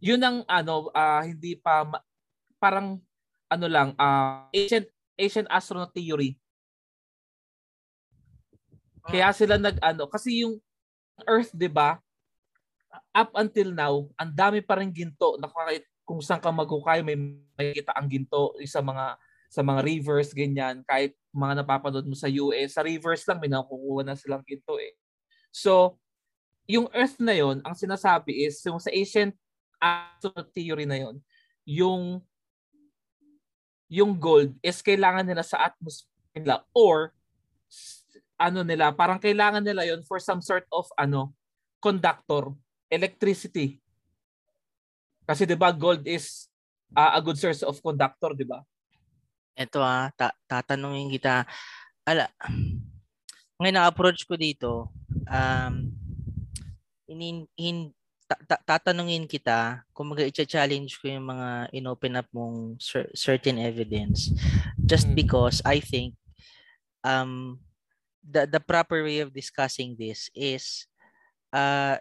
yun 0.00 0.20
ang 0.24 0.38
ano 0.48 0.88
uh, 0.90 1.22
hindi 1.22 1.54
pa 1.60 1.84
ma- 1.84 2.04
parang 2.56 2.98
ano 3.52 3.66
lang 3.68 3.92
uh, 4.00 4.48
ancient 4.50 4.88
ancient 5.14 5.48
astronaut 5.52 5.92
theory. 5.92 6.40
Kaya 9.04 9.32
sila 9.32 9.60
nag 9.60 9.76
ano 9.80 10.08
kasi 10.08 10.44
yung 10.44 10.58
Earth 11.28 11.52
'di 11.52 11.68
ba? 11.68 12.00
up 13.14 13.30
until 13.38 13.70
now, 13.74 13.94
ang 14.18 14.30
dami 14.34 14.62
pa 14.62 14.78
rin 14.78 14.90
ginto. 14.90 15.38
Nakakit 15.38 15.86
kung 16.02 16.18
saan 16.22 16.42
ka 16.42 16.50
maghukay, 16.50 17.02
may 17.06 17.14
makikita 17.54 17.94
ang 17.94 18.10
ginto 18.10 18.54
sa 18.66 18.82
mga 18.82 19.14
sa 19.50 19.66
mga 19.66 19.82
rivers, 19.82 20.30
ganyan. 20.30 20.86
Kahit 20.86 21.18
mga 21.34 21.66
napapanood 21.66 22.06
mo 22.06 22.14
sa 22.14 22.30
US, 22.30 22.78
sa 22.78 22.86
rivers 22.86 23.26
lang, 23.26 23.42
may 23.42 23.50
nakukuha 23.50 24.06
na 24.06 24.14
silang 24.14 24.46
ginto 24.46 24.78
eh. 24.78 24.94
So, 25.50 25.98
yung 26.70 26.86
Earth 26.94 27.18
na 27.18 27.34
yon 27.34 27.58
ang 27.66 27.74
sinasabi 27.74 28.46
is, 28.46 28.62
yung 28.62 28.78
sa 28.78 28.94
ancient 28.94 29.34
astronaut 29.82 30.54
theory 30.54 30.86
na 30.86 31.02
yon 31.02 31.18
yung 31.66 32.22
yung 33.90 34.14
gold 34.14 34.54
is 34.62 34.78
kailangan 34.86 35.26
nila 35.26 35.42
sa 35.42 35.66
atmosphere 35.66 36.38
nila 36.38 36.62
or 36.70 37.10
ano 38.38 38.62
nila, 38.62 38.94
parang 38.94 39.18
kailangan 39.18 39.60
nila 39.60 39.82
yon 39.82 40.06
for 40.06 40.22
some 40.22 40.38
sort 40.38 40.64
of 40.70 40.86
ano 40.94 41.34
conductor 41.82 42.54
electricity. 42.86 43.82
Kasi 45.26 45.42
'di 45.42 45.58
ba 45.58 45.74
gold 45.74 46.06
is 46.06 46.46
uh, 46.94 47.18
a 47.18 47.20
good 47.20 47.36
source 47.36 47.66
of 47.66 47.82
conductor, 47.82 48.30
'di 48.30 48.46
ba? 48.46 48.62
Ito 49.56 49.80
ah, 49.82 50.08
ta- 50.14 50.36
tatanungin 50.46 51.10
kita. 51.12 51.44
Ala, 52.06 52.26
ngayon 53.60 53.76
na-approach 53.76 54.24
ko 54.24 54.34
dito, 54.34 54.88
um, 55.28 55.92
in, 57.10 57.44
in, 57.58 57.76
ta- 58.30 58.44
ta- 58.46 58.62
tatanungin 58.62 59.26
kita 59.26 59.82
kung 59.90 60.14
mag 60.14 60.22
challenge 60.30 60.94
ko 61.02 61.10
yung 61.10 61.26
mga 61.26 61.74
inopen 61.74 62.14
up 62.14 62.28
mong 62.30 62.78
cer- 62.78 63.10
certain 63.10 63.58
evidence 63.58 64.30
just 64.78 65.10
hmm. 65.10 65.18
because 65.18 65.58
I 65.66 65.82
think 65.82 66.14
um, 67.02 67.58
the, 68.22 68.46
the 68.46 68.62
proper 68.62 69.02
way 69.02 69.18
of 69.18 69.34
discussing 69.34 69.98
this 69.98 70.30
is 70.30 70.86
uh, 71.50 71.98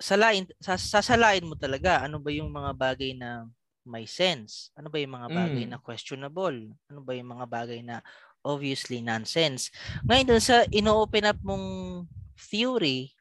salain 0.00 0.48
sasalain 0.58 1.46
mo 1.46 1.54
talaga 1.54 2.02
ano 2.02 2.18
ba 2.18 2.32
yung 2.32 2.50
mga 2.50 2.72
bagay 2.74 3.12
na 3.14 3.46
may 3.90 4.06
sense? 4.06 4.70
Ano 4.78 4.86
ba 4.86 5.02
yung 5.02 5.18
mga 5.18 5.28
bagay 5.34 5.64
mm. 5.66 5.70
na 5.74 5.82
questionable? 5.82 6.70
Ano 6.86 7.00
ba 7.02 7.12
yung 7.18 7.34
mga 7.34 7.46
bagay 7.50 7.82
na 7.82 7.98
obviously 8.46 9.02
nonsense? 9.02 9.74
Ngayon 10.06 10.26
dun 10.30 10.42
sa 10.42 10.62
ino-open 10.70 11.26
up 11.26 11.38
mong 11.42 12.06
theory 12.40 13.12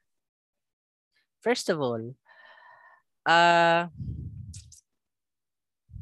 first 1.44 1.68
of 1.68 1.84
all 1.84 2.00
uh 3.28 3.88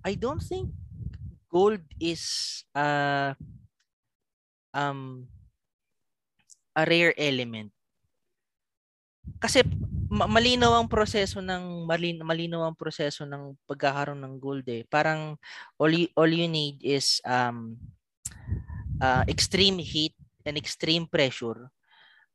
I 0.06 0.14
don't 0.14 0.42
think 0.42 0.70
gold 1.50 1.82
is 1.98 2.64
uh 2.78 3.34
um 4.78 5.26
a 6.78 6.86
rare 6.86 7.18
element. 7.18 7.74
Kasi 9.42 9.66
malinaw 10.10 10.80
ang 10.80 10.88
proseso 10.88 11.44
ng 11.44 11.84
malin, 11.84 12.24
malinaw 12.24 12.68
ang 12.68 12.76
proseso 12.80 13.28
ng 13.28 13.56
pagkakaroon 13.68 14.24
ng 14.24 14.36
gold 14.40 14.66
eh. 14.68 14.88
Parang 14.88 15.36
all 15.76 15.92
you, 15.92 16.08
all 16.16 16.30
you 16.30 16.48
need 16.48 16.80
is 16.80 17.20
um 17.28 17.76
uh, 19.04 19.24
extreme 19.28 19.78
heat 19.78 20.16
and 20.48 20.56
extreme 20.56 21.06
pressure. 21.06 21.68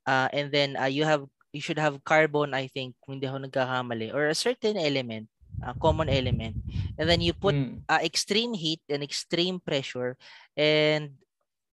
Uh, 0.05 0.29
and 0.35 0.51
then 0.51 0.75
uh, 0.77 0.89
you 0.89 1.07
have 1.07 1.25
you 1.53 1.61
should 1.61 1.79
have 1.79 2.01
carbon 2.03 2.51
I 2.51 2.67
think 2.67 2.97
kung 2.99 3.17
hindi 3.17 3.29
ako 3.29 3.47
nagkakamali 3.47 4.11
or 4.11 4.27
a 4.27 4.35
certain 4.35 4.75
element 4.75 5.29
a 5.61 5.71
common 5.77 6.09
element 6.09 6.57
and 6.97 7.05
then 7.07 7.21
you 7.21 7.31
put 7.31 7.53
mm. 7.53 7.79
uh, 7.87 8.01
extreme 8.01 8.51
heat 8.57 8.81
and 8.89 9.05
extreme 9.05 9.61
pressure 9.61 10.17
and 10.57 11.13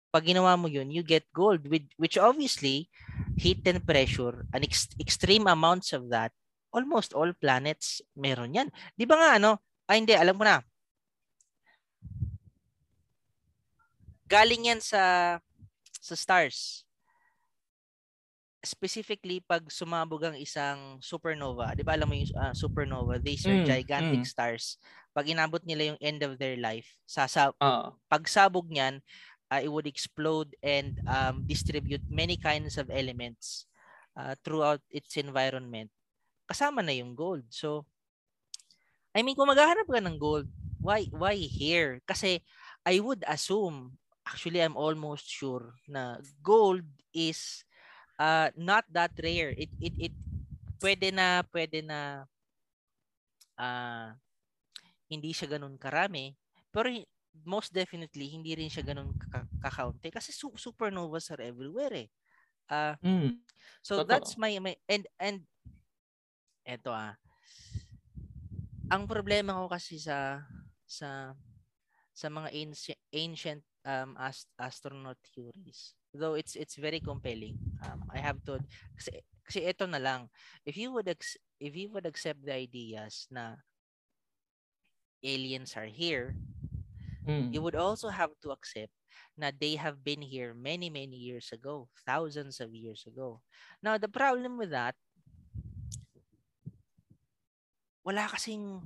pag 0.09 0.25
ginawa 0.25 0.57
mo 0.57 0.65
yun, 0.65 0.89
you 0.89 1.05
get 1.05 1.25
gold 1.29 1.65
with 1.69 1.85
which 2.01 2.17
obviously 2.17 2.89
heat 3.37 3.61
and 3.69 3.85
pressure, 3.85 4.45
an 4.53 4.65
ex- 4.65 4.93
extreme 4.97 5.45
amounts 5.45 5.93
of 5.93 6.09
that, 6.09 6.33
almost 6.73 7.13
all 7.13 7.29
planets 7.37 8.01
meron 8.17 8.57
yan. 8.57 8.69
Di 8.97 9.05
ba 9.05 9.17
nga 9.17 9.29
ano? 9.37 9.61
Ay 9.89 10.01
hindi, 10.01 10.13
alam 10.13 10.37
mo 10.37 10.45
na. 10.45 10.61
Galing 14.29 14.69
yan 14.69 14.81
sa 14.81 15.01
sa 15.97 16.15
stars. 16.17 16.85
Specifically 18.59 19.41
pag 19.41 19.65
sumabog 19.71 20.29
ang 20.29 20.37
isang 20.37 21.01
supernova, 21.01 21.73
'di 21.73 21.81
ba 21.81 21.97
alam 21.97 22.05
mo 22.05 22.13
yung 22.13 22.29
uh, 22.37 22.53
supernova, 22.53 23.17
these 23.17 23.45
are 23.49 23.61
mm, 23.61 23.65
gigantic 23.65 24.21
mm. 24.21 24.29
stars. 24.29 24.77
Pag 25.15 25.33
inabot 25.33 25.63
nila 25.65 25.93
yung 25.95 26.01
end 26.03 26.21
of 26.21 26.37
their 26.37 26.59
life, 26.61 26.85
sasa 27.09 27.49
uh. 27.57 27.89
pagsabog 28.05 28.69
niyan, 28.69 29.01
uh, 29.51 29.61
it 29.61 29.69
would 29.69 29.89
explode 29.89 30.55
and 30.61 31.01
um, 31.09 31.43
distribute 31.45 32.01
many 32.09 32.37
kinds 32.37 32.77
of 32.77 32.89
elements 32.89 33.65
uh, 34.15 34.37
throughout 34.45 34.81
its 34.89 35.17
environment. 35.17 35.89
Kasama 36.49 36.85
na 36.85 36.93
yung 36.93 37.13
gold. 37.13 37.45
So, 37.49 37.85
I 39.13 39.21
mean, 39.21 39.35
kung 39.35 39.49
maghahanap 39.49 39.89
ka 39.89 40.01
ng 40.01 40.17
gold, 40.17 40.47
why 40.79 41.09
why 41.11 41.35
here? 41.35 41.99
Kasi 42.07 42.41
I 42.85 43.01
would 43.01 43.25
assume, 43.27 43.97
actually 44.25 44.61
I'm 44.61 44.77
almost 44.77 45.27
sure 45.27 45.75
na 45.89 46.21
gold 46.41 46.85
is 47.13 47.65
uh, 48.21 48.53
not 48.55 48.85
that 48.93 49.13
rare. 49.17 49.53
It 49.57 49.69
it 49.81 49.93
it 50.09 50.15
pwede 50.79 51.11
na 51.11 51.43
pwede 51.51 51.83
na 51.83 52.23
uh, 53.59 54.13
hindi 55.09 55.33
siya 55.33 55.57
ganun 55.57 55.75
karami. 55.75 56.37
Pero 56.69 56.93
most 57.45 57.71
definitely 57.71 58.31
hindi 58.31 58.55
rin 58.55 58.71
siya 58.71 58.83
ganun 58.83 59.13
kakaunti 59.63 60.09
kasi 60.11 60.31
su- 60.31 60.57
supernovas 60.57 61.31
are 61.31 61.43
everywhere 61.43 62.07
eh. 62.07 62.09
Uh, 62.69 62.95
mm. 63.01 63.31
So 63.81 64.01
Totoo. 64.03 64.07
that's 64.07 64.37
my, 64.37 64.55
my 64.59 64.75
and 64.87 65.07
and 65.19 65.43
eto 66.67 66.91
ah. 66.93 67.15
Ang 68.89 69.05
problema 69.05 69.53
ko 69.57 69.69
kasi 69.69 70.01
sa 70.01 70.41
sa 70.85 71.33
sa 72.13 72.27
mga 72.27 72.49
ancient, 72.51 73.01
ancient 73.13 73.63
um 73.87 74.17
ast- 74.19 74.51
astronaut 74.59 75.17
theories 75.31 75.95
though 76.11 76.35
it's 76.35 76.57
it's 76.59 76.75
very 76.75 76.99
compelling 76.99 77.55
um 77.85 78.03
I 78.11 78.19
have 78.19 78.43
to 78.49 78.59
kasi 78.97 79.23
kasi 79.45 79.63
ito 79.63 79.87
na 79.87 80.01
lang 80.01 80.27
if 80.67 80.75
you 80.75 80.91
would 80.91 81.07
ex- 81.07 81.39
if 81.63 81.77
you 81.77 81.87
would 81.95 82.03
accept 82.03 82.43
the 82.43 82.51
ideas 82.51 83.29
na 83.31 83.61
aliens 85.23 85.79
are 85.79 85.87
here 85.87 86.35
Mm. 87.29 87.53
You 87.53 87.61
would 87.61 87.77
also 87.77 88.09
have 88.09 88.33
to 88.41 88.49
accept 88.49 88.89
na 89.37 89.53
they 89.53 89.77
have 89.77 90.01
been 90.01 90.25
here 90.25 90.57
many, 90.57 90.89
many 90.89 91.13
years 91.13 91.53
ago, 91.53 91.85
thousands 92.01 92.57
of 92.57 92.73
years 92.73 93.05
ago. 93.05 93.45
Now, 93.85 94.01
the 94.01 94.09
problem 94.09 94.57
with 94.57 94.73
that, 94.73 94.97
wala 98.01 98.25
kasing 98.25 98.81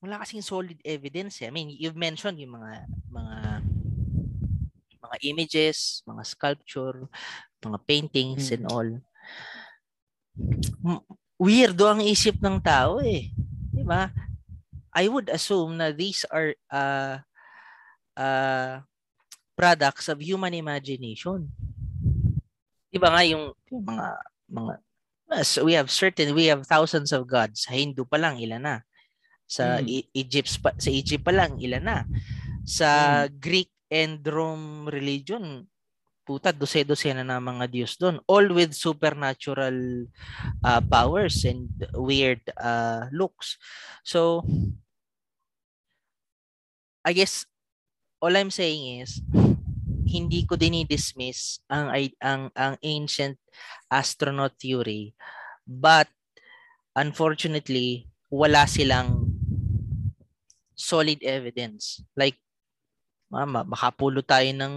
wala 0.00 0.24
kasing 0.24 0.40
solid 0.40 0.80
evidence. 0.80 1.44
Eh. 1.44 1.48
I 1.48 1.52
mean, 1.52 1.68
you've 1.68 2.00
mentioned 2.00 2.40
yung 2.40 2.56
mga 2.56 2.88
mga 3.12 3.36
mga 5.04 5.16
images, 5.28 6.00
mga 6.08 6.24
sculpture, 6.24 7.04
mga 7.60 7.78
paintings 7.84 8.48
hmm. 8.48 8.54
and 8.56 8.64
all. 8.72 8.90
Weirdo 11.36 11.84
ang 11.92 12.00
isip 12.00 12.40
ng 12.40 12.56
tao 12.64 13.04
eh. 13.04 13.28
'Di 13.68 13.84
ba? 13.84 14.08
I 14.92 15.08
would 15.08 15.32
assume 15.32 15.80
na 15.80 15.90
these 15.92 16.24
are 16.28 16.52
uh, 16.68 17.24
uh, 18.16 18.84
products 19.56 20.08
of 20.12 20.20
human 20.20 20.52
imagination. 20.52 21.48
Di 22.92 23.00
ba 23.00 23.08
nga 23.08 23.24
yung, 23.24 23.56
yung 23.72 23.84
mga 23.84 24.06
mga 24.52 24.74
So 25.48 25.64
we 25.64 25.72
have 25.72 25.88
certain, 25.88 26.36
we 26.36 26.52
have 26.52 26.68
thousands 26.68 27.08
of 27.08 27.24
gods. 27.24 27.64
Sa 27.64 27.72
Hindu 27.72 28.04
pa 28.04 28.20
lang, 28.20 28.36
ilan 28.36 28.60
na? 28.60 28.76
Sa 29.48 29.80
Mm. 29.80 29.88
E- 29.88 30.08
Egypt 30.12 30.60
pa, 30.60 30.76
sa 30.76 30.92
Egypt 30.92 31.24
pa 31.24 31.32
lang, 31.32 31.56
ilan 31.56 31.80
na? 31.80 31.98
Sa 32.68 32.88
Greek 33.32 33.72
and 33.88 34.20
Rome 34.28 34.92
religion, 34.92 35.64
puta, 36.28 36.52
dose-dosena 36.52 37.24
na 37.24 37.40
mga 37.40 37.64
Diyos 37.64 37.96
doon. 37.96 38.20
All 38.28 38.44
with 38.52 38.76
supernatural 38.76 40.04
uh, 40.60 40.82
powers 40.84 41.48
and 41.48 41.72
weird 41.96 42.44
uh, 42.60 43.08
looks. 43.08 43.56
So, 44.04 44.44
I 47.02 47.12
guess, 47.12 47.46
all 48.22 48.34
I'm 48.34 48.54
saying 48.54 49.02
is, 49.02 49.18
hindi 50.12 50.44
ko 50.44 50.60
dinidismiss 50.60 51.64
ang 51.72 51.88
ang 52.20 52.42
ang 52.52 52.74
ancient 52.84 53.40
astronaut 53.88 54.52
theory. 54.60 55.16
But 55.64 56.10
unfortunately 56.92 58.12
wala 58.28 58.68
silang 58.68 59.32
solid 60.76 61.22
evidence. 61.24 62.04
Like 62.12 62.36
mama 63.32 63.64
makapulo 63.64 64.20
tayo 64.20 64.52
ng 64.52 64.74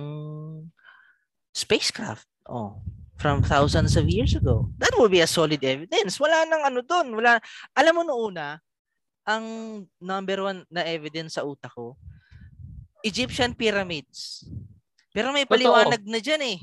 spacecraft. 1.51 2.25
Oh 2.47 2.79
from 3.15 3.39
thousands 3.39 3.95
of 3.95 4.11
years 4.11 4.35
ago. 4.35 4.67
That 4.75 4.91
would 4.99 5.11
be 5.11 5.23
a 5.23 5.27
solid 5.27 5.63
evidence. 5.63 6.19
Wala 6.19 6.43
nang 6.47 6.67
ano 6.67 6.79
doon 6.83 7.15
wala 7.15 7.39
alam 7.75 7.93
mo 7.95 8.03
noong 8.03 8.23
una 8.31 8.59
ang 9.25 9.45
number 9.97 10.37
one 10.43 10.63
na 10.69 10.85
evidence 10.85 11.39
sa 11.39 11.47
utak 11.47 11.73
ko 11.73 11.97
Egyptian 13.05 13.53
pyramids 13.53 14.49
pero 15.15 15.31
may 15.31 15.47
Totoo. 15.47 15.55
paliwanag 15.55 16.03
na 16.03 16.19
dyan 16.19 16.43
eh. 16.43 16.59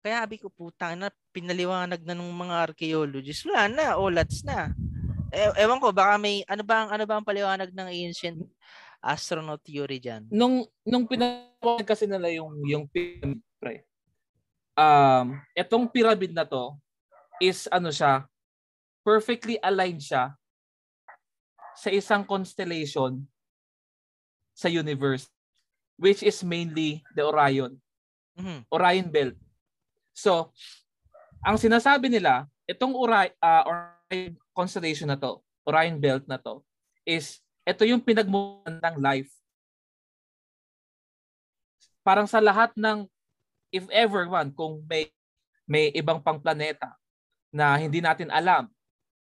Kaya 0.00 0.24
sabi 0.24 0.40
ko, 0.40 0.48
putang 0.48 0.96
na, 0.96 1.12
pinaliwanag 1.28 2.00
na 2.00 2.16
ng 2.16 2.32
mga 2.32 2.72
archaeologists. 2.72 3.44
Wala 3.44 3.68
na, 3.68 3.86
olats 4.00 4.40
na. 4.40 4.72
E- 5.28 5.56
ewan 5.60 5.76
ko, 5.76 5.92
baka 5.92 6.16
may, 6.16 6.40
ano 6.48 6.64
ba, 6.64 6.88
ang, 6.88 6.90
ano 6.96 7.04
ba 7.04 7.20
ang 7.20 7.28
paliwanag 7.28 7.68
ng 7.68 7.88
ancient 8.08 8.40
astronaut 9.04 9.60
theory 9.60 10.00
dyan? 10.00 10.24
Nung 10.32 10.64
nung 10.88 11.04
pinawag 11.04 11.84
kasi 11.84 12.08
nila 12.08 12.32
yung 12.32 12.56
yung 12.64 12.88
pyramid 12.88 13.44
pre. 13.60 13.84
Um, 14.72 15.36
etong 15.52 15.84
pyramid 15.92 16.32
na 16.32 16.48
to 16.48 16.80
is 17.44 17.68
ano 17.68 17.92
siya, 17.92 18.24
perfectly 19.04 19.60
aligned 19.60 20.00
siya 20.00 20.32
sa 21.76 21.92
isang 21.92 22.24
constellation 22.24 23.20
sa 24.54 24.70
universe 24.70 25.28
which 25.98 26.22
is 26.26 26.42
mainly 26.42 27.02
the 27.14 27.22
Orion. 27.22 27.78
Mhm. 28.34 28.66
Orion 28.70 29.08
Belt. 29.10 29.38
So, 30.14 30.50
ang 31.42 31.58
sinasabi 31.58 32.10
nila, 32.10 32.50
itong 32.66 32.94
Ori- 32.94 33.34
ah, 33.38 33.62
Orion 33.66 34.34
constellation 34.54 35.10
na 35.10 35.18
to, 35.18 35.38
Orion 35.66 35.98
Belt 35.98 36.26
na 36.26 36.38
to, 36.38 36.62
is 37.06 37.38
ito 37.62 37.86
yung 37.86 38.02
pinagmulan 38.02 38.78
ng 38.82 38.96
life. 38.98 39.30
Parang 42.04 42.28
sa 42.28 42.42
lahat 42.42 42.74
ng, 42.76 43.08
if 43.72 43.86
ever 43.88 44.28
man, 44.28 44.52
kung 44.52 44.84
may, 44.84 45.08
may 45.64 45.88
ibang 45.96 46.20
pang 46.20 46.36
planeta 46.36 46.92
na 47.48 47.80
hindi 47.80 48.04
natin 48.04 48.28
alam, 48.28 48.68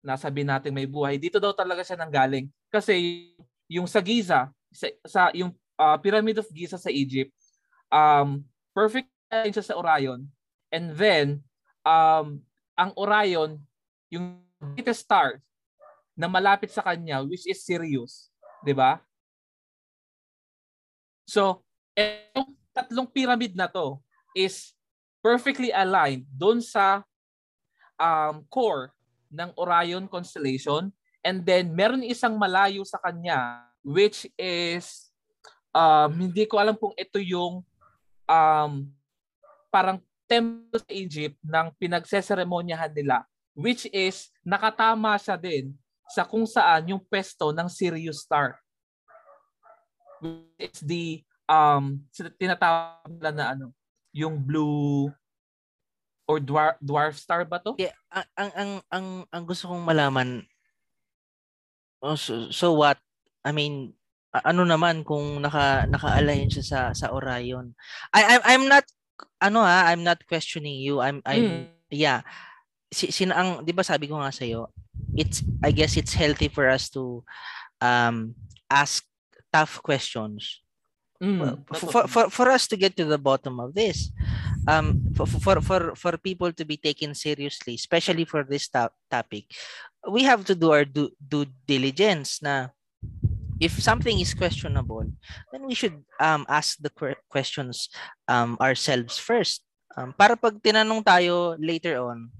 na 0.01 0.17
sabi 0.17 0.41
natin 0.41 0.73
may 0.73 0.89
buhay, 0.89 1.21
dito 1.21 1.37
daw 1.37 1.53
talaga 1.53 1.85
siya 1.85 1.99
nanggaling. 2.01 2.49
Kasi 2.73 3.29
yung 3.69 3.85
sa 3.85 4.01
Giza, 4.01 4.49
sa, 4.71 4.87
sa 5.05 5.21
yung 5.35 5.51
ah, 5.75 5.99
Pyramid 5.99 6.39
of 6.39 6.49
Giza 6.49 6.79
sa 6.79 6.89
Egypt, 6.89 7.31
um, 7.91 8.41
perfect 8.71 9.11
line 9.29 9.53
siya 9.53 9.65
sa 9.67 9.77
Orion. 9.77 10.25
And 10.71 10.95
then, 10.95 11.43
um, 11.83 12.41
ang 12.79 12.91
Orion, 12.95 13.59
yung 14.07 14.39
brightest 14.59 15.05
star 15.07 15.43
na 16.15 16.27
malapit 16.31 16.71
sa 16.71 16.83
kanya, 16.83 17.23
which 17.23 17.47
is 17.47 17.63
Sirius. 17.63 18.31
ba? 18.63 19.03
So, 21.27 21.63
etong 21.95 22.55
tatlong 22.71 23.07
pyramid 23.07 23.55
na 23.55 23.67
to 23.67 23.99
is 24.35 24.75
perfectly 25.19 25.69
aligned 25.71 26.27
doon 26.31 26.63
sa 26.63 27.03
um, 27.99 28.43
core 28.47 28.95
ng 29.31 29.51
Orion 29.55 30.07
constellation 30.07 30.91
and 31.23 31.45
then 31.45 31.71
meron 31.71 32.03
isang 32.03 32.35
malayo 32.35 32.83
sa 32.83 32.99
kanya 32.99 33.70
which 33.81 34.29
is 34.37 35.09
um, 35.73 36.29
hindi 36.29 36.45
ko 36.45 36.61
alam 36.61 36.77
kung 36.77 36.93
ito 36.97 37.17
yung 37.17 37.65
um, 38.29 38.73
parang 39.73 39.99
temple 40.25 40.79
sa 40.79 40.91
Egypt 40.93 41.37
ng 41.43 41.67
pinagseseremonyahan 41.75 42.93
nila 42.95 43.27
which 43.55 43.87
is 43.91 44.31
nakatama 44.47 45.19
siya 45.19 45.35
din 45.35 45.75
sa 46.11 46.27
kung 46.27 46.43
saan 46.43 46.91
yung 46.91 47.03
pesto 47.07 47.55
ng 47.55 47.67
Sirius 47.71 48.27
star. 48.27 48.59
It's 50.59 50.83
the 50.83 51.23
um 51.47 52.03
tinatawag 52.35 53.07
nila 53.07 53.31
na 53.31 53.45
ano, 53.55 53.67
yung 54.11 54.39
blue 54.39 55.07
or 56.27 56.37
dwarf, 56.39 56.75
dwarf 56.79 57.15
star 57.19 57.43
ba 57.47 57.59
to? 57.59 57.75
Yeah, 57.79 57.95
ang, 58.11 58.51
ang, 58.55 58.71
ang, 58.87 59.07
ang 59.27 59.43
gusto 59.43 59.67
kong 59.67 59.83
malaman, 59.83 60.47
oh, 61.99 62.15
so, 62.15 62.47
so 62.53 62.71
what? 62.77 62.95
I 63.41 63.51
mean, 63.51 63.93
ano 64.31 64.63
naman 64.63 65.03
kung 65.03 65.43
naka 65.43 65.83
naka-align 65.91 66.47
siya 66.47 66.63
sa 66.63 66.79
sa 66.95 67.11
Orion. 67.11 67.75
I 68.15 68.37
I'm, 68.37 68.43
I'm 68.47 68.65
not 68.71 68.85
ano 69.43 69.61
ha, 69.61 69.91
I'm 69.91 70.07
not 70.07 70.23
questioning 70.23 70.79
you. 70.79 71.03
I'm 71.03 71.19
I'm 71.27 71.67
Mm. 71.67 71.67
yeah. 71.91 72.23
Si, 72.91 73.11
sin 73.11 73.31
ang 73.35 73.63
'di 73.63 73.75
ba 73.75 73.83
sabi 73.83 74.07
ko 74.07 74.19
nga 74.19 74.31
sa 74.31 74.47
it's 75.15 75.43
I 75.59 75.75
guess 75.75 75.99
it's 75.99 76.15
healthy 76.15 76.47
for 76.47 76.71
us 76.71 76.87
to 76.95 77.23
um 77.83 78.35
ask 78.71 79.03
tough 79.51 79.83
questions. 79.83 80.63
Mm, 81.21 81.69
for, 81.69 82.09
for 82.09 82.25
for 82.33 82.47
us 82.49 82.65
to 82.65 82.73
get 82.73 82.97
to 82.97 83.05
the 83.05 83.21
bottom 83.21 83.61
of 83.61 83.77
this 83.77 84.09
um 84.65 85.05
for 85.13 85.29
for 85.29 85.61
for, 85.61 85.81
for 85.93 86.17
people 86.17 86.49
to 86.49 86.65
be 86.65 86.81
taken 86.81 87.13
seriously 87.13 87.77
especially 87.77 88.25
for 88.25 88.41
this 88.41 88.65
to- 88.73 88.89
topic 89.05 89.45
we 90.09 90.25
have 90.25 90.41
to 90.41 90.57
do 90.57 90.73
our 90.73 90.81
due, 90.81 91.13
due 91.21 91.45
diligence 91.69 92.41
na 92.41 92.73
if 93.61 93.77
something 93.77 94.17
is 94.17 94.33
questionable 94.33 95.05
then 95.53 95.61
we 95.69 95.77
should 95.77 96.01
um 96.17 96.43
ask 96.49 96.81
the 96.81 96.89
que- 96.89 97.21
questions 97.29 97.87
um 98.25 98.57
ourselves 98.57 99.21
first. 99.21 99.61
Um, 99.91 100.15
para 100.15 100.39
pag 100.39 100.55
tinanong 100.63 101.03
tayo 101.03 101.59
later 101.59 101.99
on 101.99 102.31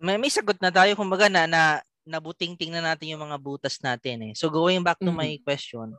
may, 0.00 0.16
may 0.16 0.32
sagot 0.32 0.56
na 0.58 0.72
tayo 0.72 0.96
kumbaga 0.98 1.28
na 1.28 1.44
na 1.46 1.62
nabuting-ting 2.04 2.68
na 2.72 2.80
natin 2.84 3.16
yung 3.16 3.24
mga 3.24 3.40
butas 3.40 3.80
natin 3.80 4.28
eh. 4.28 4.32
So 4.36 4.52
going 4.52 4.80
back 4.84 5.00
to 5.00 5.08
Mhm. 5.12 5.16
my 5.16 5.30
question 5.40 5.92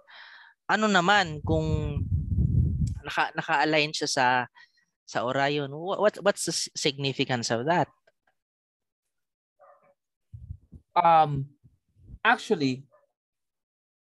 ano 0.65 0.85
naman 0.89 1.41
kung 1.45 2.01
naka 3.05 3.29
naka-align 3.37 3.93
siya 3.93 4.09
sa 4.09 4.25
sa 5.05 5.21
Orion? 5.21 5.69
Wha- 5.69 6.01
what 6.01 6.17
what's 6.25 6.49
the 6.49 6.53
significance 6.73 7.53
of 7.53 7.69
that? 7.69 7.85
Um 10.97 11.53
actually 12.25 12.81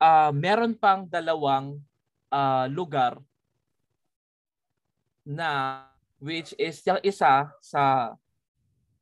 uh, 0.02 0.34
meron 0.34 0.74
pang 0.74 1.06
dalawang 1.06 1.78
uh, 2.34 2.66
lugar 2.74 3.22
na 5.22 5.86
which 6.18 6.58
is 6.58 6.82
yung 6.82 7.00
isa 7.06 7.54
sa 7.62 8.14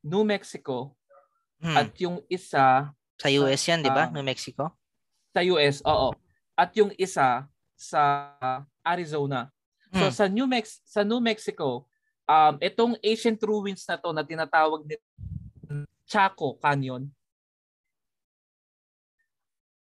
New 0.03 0.27
Mexico 0.27 0.93
Hmm, 1.59 1.75
at 1.75 1.91
yung 1.99 2.23
isa 2.31 2.87
sa 3.19 3.27
US 3.27 3.67
yan 3.67 3.83
di 3.83 3.91
ba 3.91 4.07
ah, 4.07 4.11
New 4.15 4.23
Mexico 4.23 4.79
sa 5.29 5.41
US, 5.55 5.79
oo. 5.85 6.09
At 6.57 6.73
yung 6.75 6.91
isa 6.97 7.47
sa 7.77 8.01
Arizona. 8.83 9.47
So 9.95 10.09
Hmm. 10.09 10.13
sa 10.13 10.25
New 10.29 10.45
Mex 10.45 10.85
sa 10.85 11.01
New 11.01 11.17
Mexico, 11.17 11.87
um 12.29 12.55
itong 12.61 12.93
ancient 13.01 13.41
ruins 13.41 13.81
na 13.89 13.97
to 13.97 14.13
na 14.13 14.21
tinatawag 14.21 14.85
ni 14.85 14.95
Chaco 16.05 16.57
Canyon. 16.61 17.09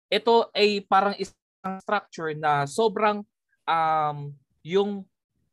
Ito 0.06 0.50
ay 0.54 0.86
parang 0.86 1.18
isang 1.18 1.78
structure 1.82 2.30
na 2.38 2.64
sobrang 2.64 3.26
um 3.66 4.30
yung 4.62 5.02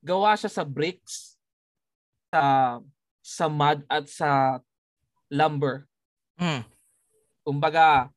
gawa 0.04 0.38
siya 0.38 0.52
sa 0.52 0.64
bricks 0.66 1.38
sa 2.30 2.78
sa 3.24 3.46
mud 3.50 3.82
at 3.90 4.06
sa 4.06 4.62
lumber. 5.32 5.88
Hmm. 6.38 6.62
Kumbaga, 7.42 8.14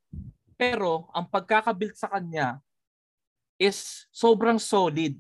pero 0.60 1.08
ang 1.12 1.24
pagkakabuild 1.28 1.96
sa 1.96 2.10
kanya 2.12 2.60
is 3.56 4.04
sobrang 4.12 4.60
solid 4.60 5.16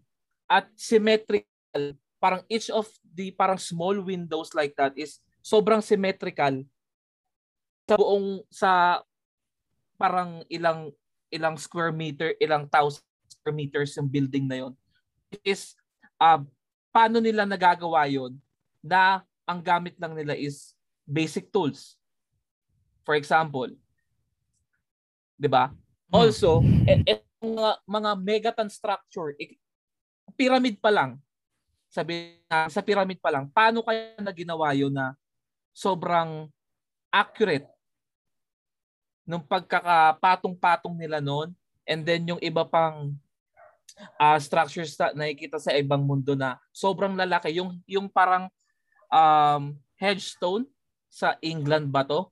at 0.48 0.68
symmetrical. 0.76 1.96
Parang 2.20 2.42
each 2.48 2.68
of 2.68 2.88
the 3.04 3.32
parang 3.32 3.60
small 3.60 3.96
windows 4.00 4.52
like 4.52 4.76
that 4.76 4.92
is 4.96 5.20
sobrang 5.40 5.80
symmetrical 5.80 6.64
sa 7.86 7.94
buong 7.94 8.42
sa 8.50 9.00
parang 9.94 10.42
ilang 10.50 10.90
ilang 11.30 11.58
square 11.58 11.90
meter, 11.90 12.34
ilang 12.38 12.66
thousand 12.70 13.02
square 13.28 13.56
meters 13.56 13.94
yung 13.98 14.10
building 14.10 14.46
na 14.46 14.56
yon. 14.66 14.72
It 15.30 15.42
is 15.42 15.74
uh, 16.22 16.42
paano 16.94 17.18
nila 17.18 17.44
nagagawa 17.44 18.06
yon 18.06 18.38
na 18.82 19.22
ang 19.46 19.60
gamit 19.62 19.98
lang 19.98 20.14
nila 20.14 20.34
is 20.34 20.74
basic 21.06 21.50
tools. 21.50 21.98
For 23.06 23.14
example, 23.14 23.70
'di 25.38 25.48
ba? 25.50 25.70
Hmm. 26.10 26.14
Also, 26.14 26.62
hmm. 26.62 27.06
et, 27.06 27.22
mga, 27.36 27.70
mga 27.84 28.10
megaton 28.16 28.70
structure, 28.72 29.36
pyramid 30.34 30.80
pa 30.80 30.90
lang. 30.90 31.20
Sabi 31.92 32.40
na, 32.50 32.66
sa 32.66 32.82
pyramid 32.82 33.20
pa 33.22 33.30
lang, 33.30 33.46
paano 33.52 33.84
kaya 33.84 34.18
na 34.18 34.32
ginawa 34.34 34.72
yun 34.74 34.90
na 34.90 35.14
sobrang 35.76 36.48
accurate 37.12 37.68
nung 39.26 39.42
pagkakapatong-patong 39.42 40.94
nila 40.94 41.18
noon 41.18 41.50
and 41.82 42.06
then 42.06 42.22
yung 42.24 42.38
iba 42.38 42.62
pang 42.62 43.12
uh, 44.16 44.38
structures 44.38 44.94
na 44.96 45.12
nakikita 45.12 45.58
sa 45.58 45.74
ibang 45.74 46.06
mundo 46.06 46.38
na 46.38 46.62
sobrang 46.70 47.18
lalaki 47.18 47.58
yung 47.58 47.76
yung 47.90 48.06
parang 48.06 48.46
um, 49.10 49.74
headstone 49.98 50.64
sa 51.10 51.34
England 51.42 51.90
ba 51.90 52.06
to 52.06 52.30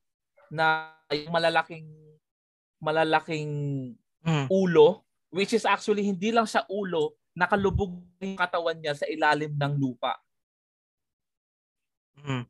na 0.55 0.95
yung 1.11 1.35
malalaking 1.35 1.91
malalaking 2.79 3.53
mm. 4.23 4.47
ulo 4.47 5.03
which 5.35 5.51
is 5.51 5.67
actually 5.67 6.07
hindi 6.07 6.31
lang 6.31 6.47
sa 6.47 6.63
ulo 6.71 7.19
nakalubog 7.35 7.91
yung 8.23 8.39
katawan 8.39 8.79
niya 8.79 8.95
sa 8.95 9.11
ilalim 9.11 9.51
ng 9.51 9.75
lupa. 9.75 10.15
Mm. 12.23 12.47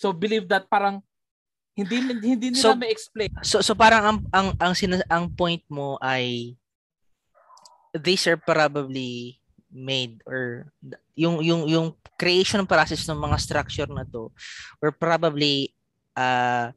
So 0.00 0.16
believe 0.16 0.48
that 0.48 0.64
parang 0.72 1.04
hindi 1.76 1.96
hindi 2.24 2.46
nila 2.56 2.64
so, 2.64 2.72
ma-explain. 2.72 3.30
So 3.44 3.60
so 3.60 3.76
parang 3.76 4.02
ang 4.02 4.18
ang 4.32 4.48
ang, 4.56 4.72
sinas, 4.72 5.04
ang 5.12 5.28
point 5.28 5.60
mo 5.68 6.00
ay 6.00 6.56
these 7.92 8.24
are 8.24 8.40
probably 8.40 9.36
made 9.68 10.24
or 10.24 10.72
yung 11.12 11.44
yung 11.44 11.68
yung 11.68 11.92
creation 12.16 12.64
process 12.64 13.04
ng 13.04 13.20
mga 13.20 13.36
structure 13.36 13.90
na 13.92 14.08
to 14.08 14.32
were 14.80 14.92
probably 14.92 15.68
uh, 16.16 16.72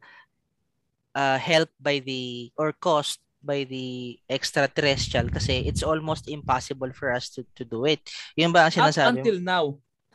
uh 1.16 1.40
helped 1.40 1.76
by 1.80 2.04
the 2.04 2.52
or 2.60 2.76
caused 2.76 3.24
by 3.40 3.64
the 3.64 4.20
extraterrestrial 4.28 5.32
kasi 5.32 5.64
it's 5.64 5.80
almost 5.80 6.28
impossible 6.28 6.92
for 6.92 7.16
us 7.16 7.32
to 7.32 7.48
to 7.56 7.64
do 7.64 7.88
it. 7.88 8.04
Yun 8.36 8.52
ba 8.52 8.68
ang 8.68 8.76
sinasabi? 8.76 9.08
Up 9.08 9.24
until 9.24 9.40
now. 9.40 9.66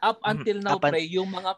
Up 0.04 0.20
mm-hmm. 0.20 0.32
until 0.36 0.58
now, 0.60 0.76
Up 0.76 0.84
pre, 0.84 1.08
yung 1.08 1.32
mga 1.32 1.56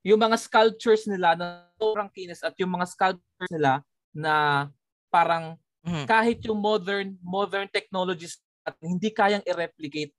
yung 0.00 0.20
mga 0.22 0.36
sculptures 0.40 1.04
nila 1.10 1.34
na 1.36 1.66
sobrang 1.76 2.08
kinis 2.08 2.40
at 2.40 2.54
yung 2.56 2.72
mga 2.72 2.86
sculptures 2.88 3.50
nila 3.52 3.84
na 4.14 4.66
parang 5.12 5.58
mm-hmm. 5.84 6.06
kahit 6.06 6.38
yung 6.46 6.56
modern 6.56 7.18
modern 7.20 7.68
technologies 7.68 8.40
at 8.64 8.78
hindi 8.80 9.12
kayang 9.12 9.44
i-replicate 9.44 10.14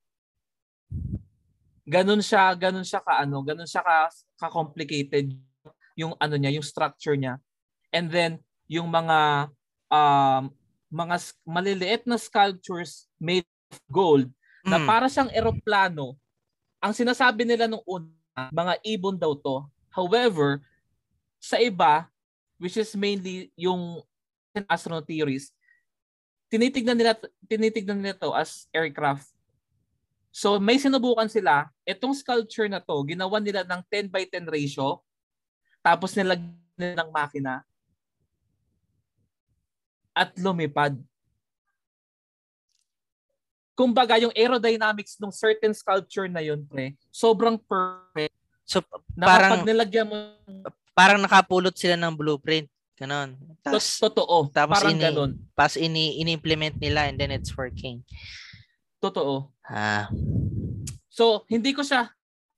ganun 1.88 2.22
siya 2.22 2.54
ganun 2.54 2.86
siya 2.86 3.02
ka 3.02 3.26
ano 3.26 3.42
ganun 3.42 3.66
siya 3.66 3.82
ka, 3.82 4.14
ka 4.38 4.48
complicated 4.54 5.34
yung 5.98 6.14
ano 6.22 6.36
niya 6.38 6.54
yung 6.54 6.66
structure 6.66 7.18
niya 7.18 7.42
and 7.90 8.14
then 8.14 8.38
yung 8.70 8.88
mga 8.88 9.50
um, 9.90 10.54
mga 10.92 11.16
maliliit 11.44 12.04
na 12.06 12.22
sculptures 12.22 13.10
made 13.18 13.48
of 13.74 13.80
gold 13.92 14.28
mm. 14.64 14.70
na 14.70 14.78
para 14.86 15.10
siyang 15.10 15.32
eroplano 15.34 16.16
ang 16.82 16.92
sinasabi 16.98 17.46
nila 17.46 17.70
nung 17.70 17.86
una 17.86 18.10
mga 18.50 18.82
ibon 18.84 19.16
daw 19.16 19.38
to 19.38 19.70
However, 19.92 20.64
sa 21.38 21.60
iba, 21.60 22.08
which 22.56 22.80
is 22.80 22.96
mainly 22.96 23.52
yung 23.60 24.00
astronaut 24.72 25.04
theories, 25.04 25.52
tinitignan 26.48 26.96
nila 26.96 27.20
tinitignan 27.44 28.00
nila 28.00 28.16
to 28.16 28.32
as 28.32 28.72
aircraft. 28.72 29.28
So 30.32 30.56
may 30.64 30.80
sinubukan 30.80 31.28
sila, 31.28 31.68
itong 31.84 32.16
sculpture 32.16 32.72
na 32.72 32.80
to, 32.80 33.04
ginawa 33.04 33.44
nila 33.44 33.68
ng 33.68 33.84
10 33.84 34.08
by 34.08 34.24
10 34.24 34.48
ratio, 34.48 35.04
tapos 35.84 36.16
nilagyan 36.16 36.56
nila 36.80 37.04
ng 37.04 37.12
makina 37.12 37.68
at 40.16 40.32
lumipad. 40.40 40.96
Kumbaga, 43.74 44.20
yung 44.20 44.36
aerodynamics 44.36 45.18
ng 45.18 45.32
certain 45.32 45.74
sculpture 45.74 46.28
na 46.28 46.44
yun, 46.44 46.62
pre, 46.68 46.94
sobrang 47.10 47.58
perfect 47.58 48.36
So 48.72 48.80
parang 49.20 49.68
nilagyan 49.68 50.08
mo 50.08 50.16
parang 50.96 51.20
nakapulot 51.20 51.76
sila 51.76 52.00
ng 52.00 52.16
blueprint. 52.16 52.72
Ganon. 52.96 53.36
Tas, 53.60 54.00
Totoo. 54.00 54.48
Tapos 54.48 54.80
parang 54.80 54.96
ini, 54.96 55.04
ganon. 55.04 55.32
Pas 55.52 55.76
ini 55.76 56.22
ini-implement 56.24 56.80
nila 56.80 57.12
and 57.12 57.20
then 57.20 57.36
it's 57.36 57.52
working. 57.52 58.00
Totoo. 59.04 59.52
Ah. 59.68 60.08
So, 61.12 61.44
hindi 61.52 61.76
ko 61.76 61.84
siya 61.84 62.08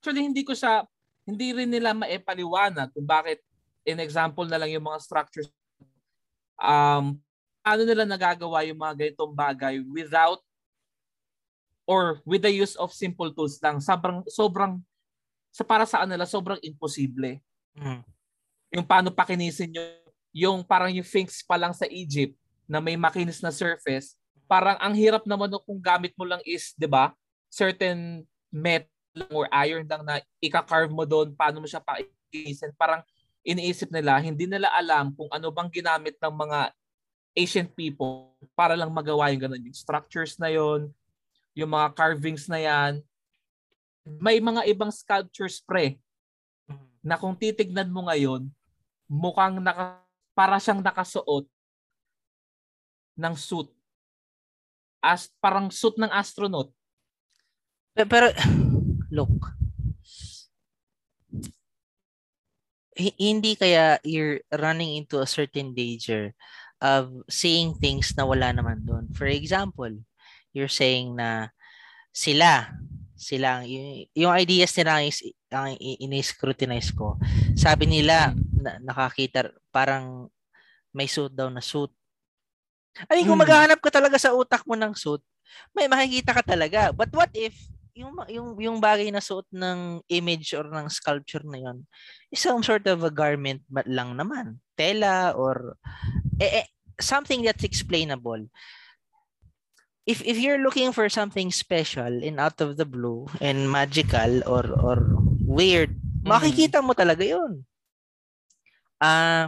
actually 0.04 0.28
hindi 0.28 0.44
ko 0.44 0.52
siya 0.52 0.84
hindi 1.24 1.56
rin 1.56 1.72
nila 1.72 1.96
maipaliwanag 1.96 2.92
kung 2.92 3.08
bakit 3.08 3.40
in 3.88 4.04
example 4.04 4.44
na 4.44 4.60
lang 4.60 4.68
yung 4.68 4.84
mga 4.84 5.00
structures 5.00 5.48
um 6.60 7.16
ano 7.64 7.82
nila 7.88 8.04
nagagawa 8.04 8.68
yung 8.68 8.76
mga 8.76 9.00
ganitong 9.00 9.32
bagay 9.32 9.80
without 9.88 10.44
or 11.84 12.24
with 12.24 12.44
the 12.44 12.52
use 12.52 12.76
of 12.80 12.96
simple 12.96 13.32
tools 13.32 13.60
lang. 13.60 13.80
Sobrang 13.84 14.24
sobrang 14.28 14.80
sa 15.54 15.64
para 15.64 15.86
sa 15.86 16.04
nila 16.08 16.26
sobrang 16.26 16.60
imposible. 16.64 17.40
Mm. 17.78 18.02
Yung 18.74 18.86
paano 18.88 19.14
pakinisin 19.14 19.70
nyo, 19.70 19.84
yung 20.34 20.66
parang 20.66 20.90
yung 20.90 21.06
Sphinx 21.06 21.46
pa 21.46 21.60
lang 21.60 21.76
sa 21.76 21.86
Egypt 21.86 22.34
na 22.66 22.82
may 22.82 22.98
makinis 22.98 23.44
na 23.44 23.54
surface, 23.54 24.18
parang 24.50 24.80
ang 24.82 24.96
hirap 24.98 25.28
naman 25.30 25.52
kung 25.62 25.78
gamit 25.78 26.16
mo 26.18 26.26
lang 26.26 26.42
is, 26.48 26.74
'di 26.74 26.90
ba? 26.90 27.14
Certain 27.54 28.26
metal 28.50 28.90
or 29.30 29.46
iron 29.54 29.86
lang 29.86 30.02
na 30.02 30.18
ika-carve 30.42 30.90
mo 30.90 31.06
doon, 31.06 31.38
paano 31.38 31.62
mo 31.62 31.68
siya 31.70 31.84
pakinisin. 31.84 32.74
Parang 32.74 33.06
iniisip 33.46 33.94
nila, 33.94 34.18
hindi 34.24 34.50
nila 34.50 34.72
alam 34.74 35.14
kung 35.14 35.30
ano 35.30 35.54
bang 35.54 35.70
ginamit 35.70 36.18
ng 36.18 36.34
mga 36.34 36.60
ancient 37.38 37.70
people 37.78 38.34
para 38.58 38.74
lang 38.74 38.90
magawa 38.90 39.30
yung 39.30 39.46
ganun. 39.46 39.70
Yung 39.70 39.78
structures 39.78 40.38
na 40.42 40.50
yon 40.50 40.90
yung 41.54 41.72
mga 41.72 41.94
carvings 41.94 42.50
na 42.50 42.60
yan, 42.60 42.94
may 44.20 44.42
mga 44.42 44.68
ibang 44.68 44.92
sculptures 44.92 45.64
pre 45.64 46.02
na 47.00 47.16
kung 47.16 47.36
titignan 47.36 47.92
mo 47.92 48.08
ngayon, 48.10 48.48
mukhang 49.08 49.60
naka, 49.60 50.02
para 50.34 50.58
siyang 50.58 50.82
nakasuot 50.82 51.46
ng 53.14 53.36
suit. 53.38 53.70
As, 55.04 55.30
parang 55.38 55.70
suit 55.70 55.94
ng 56.00 56.10
astronaut. 56.10 56.74
Pero, 57.94 58.08
pero 58.10 58.28
look, 59.14 59.54
hindi 62.98 63.54
kaya 63.58 64.00
you're 64.02 64.42
running 64.54 64.98
into 64.98 65.22
a 65.22 65.30
certain 65.30 65.74
danger 65.74 66.34
of 66.82 67.12
seeing 67.30 67.74
things 67.78 68.14
na 68.18 68.26
wala 68.26 68.50
naman 68.54 68.82
doon. 68.86 69.06
For 69.14 69.28
example, 69.30 69.92
you're 70.54 70.72
saying 70.72 71.18
na 71.18 71.52
sila 72.14 72.70
sila 73.18 73.66
yung, 73.66 74.06
yung 74.14 74.34
ideas 74.34 74.74
nila 74.78 75.02
is 75.06 75.24
ang 75.54 75.78
ini-scrutinize 75.80 76.92
ko. 76.92 77.16
Sabi 77.54 77.86
nila 77.86 78.34
na, 78.58 78.82
nakakita 78.82 79.54
parang 79.70 80.28
may 80.92 81.06
suit 81.06 81.32
daw 81.32 81.48
na 81.48 81.62
suit. 81.62 81.94
I 83.10 83.18
mean, 83.18 83.26
kung 83.26 83.38
hmm. 83.38 83.46
maghahanap 83.46 83.80
ka 83.82 83.90
talaga 83.90 84.18
sa 84.18 84.34
utak 84.34 84.66
mo 84.66 84.78
ng 84.78 84.94
suit, 84.94 85.22
may 85.74 85.86
makikita 85.86 86.34
ka 86.34 86.44
talaga. 86.46 86.90
But 86.94 87.14
what 87.14 87.30
if 87.34 87.54
yung 87.94 88.18
yung 88.26 88.58
yung 88.58 88.78
bagay 88.82 89.14
na 89.14 89.22
suot 89.22 89.46
ng 89.54 90.02
image 90.10 90.58
or 90.58 90.66
ng 90.66 90.90
sculpture 90.90 91.46
na 91.46 91.62
yon 91.62 91.86
is 92.34 92.42
some 92.42 92.66
sort 92.66 92.90
of 92.90 93.06
a 93.06 93.14
garment 93.14 93.62
lang 93.86 94.18
naman 94.18 94.58
tela 94.74 95.38
or 95.38 95.78
eh, 96.42 96.66
eh, 96.66 96.68
something 96.98 97.46
that's 97.46 97.62
explainable 97.62 98.42
if 100.04 100.20
if 100.24 100.36
you're 100.40 100.60
looking 100.60 100.92
for 100.92 101.08
something 101.08 101.52
special 101.52 102.12
in 102.24 102.40
out 102.40 102.60
of 102.60 102.76
the 102.76 102.86
blue 102.86 103.28
and 103.40 103.72
magical 103.72 104.44
or 104.48 104.68
or 104.80 104.98
weird, 105.44 105.96
mm-hmm. 105.96 106.28
makikita 106.28 106.84
mo 106.84 106.92
talaga 106.92 107.24
'yon. 107.24 107.64
Ah 109.00 109.48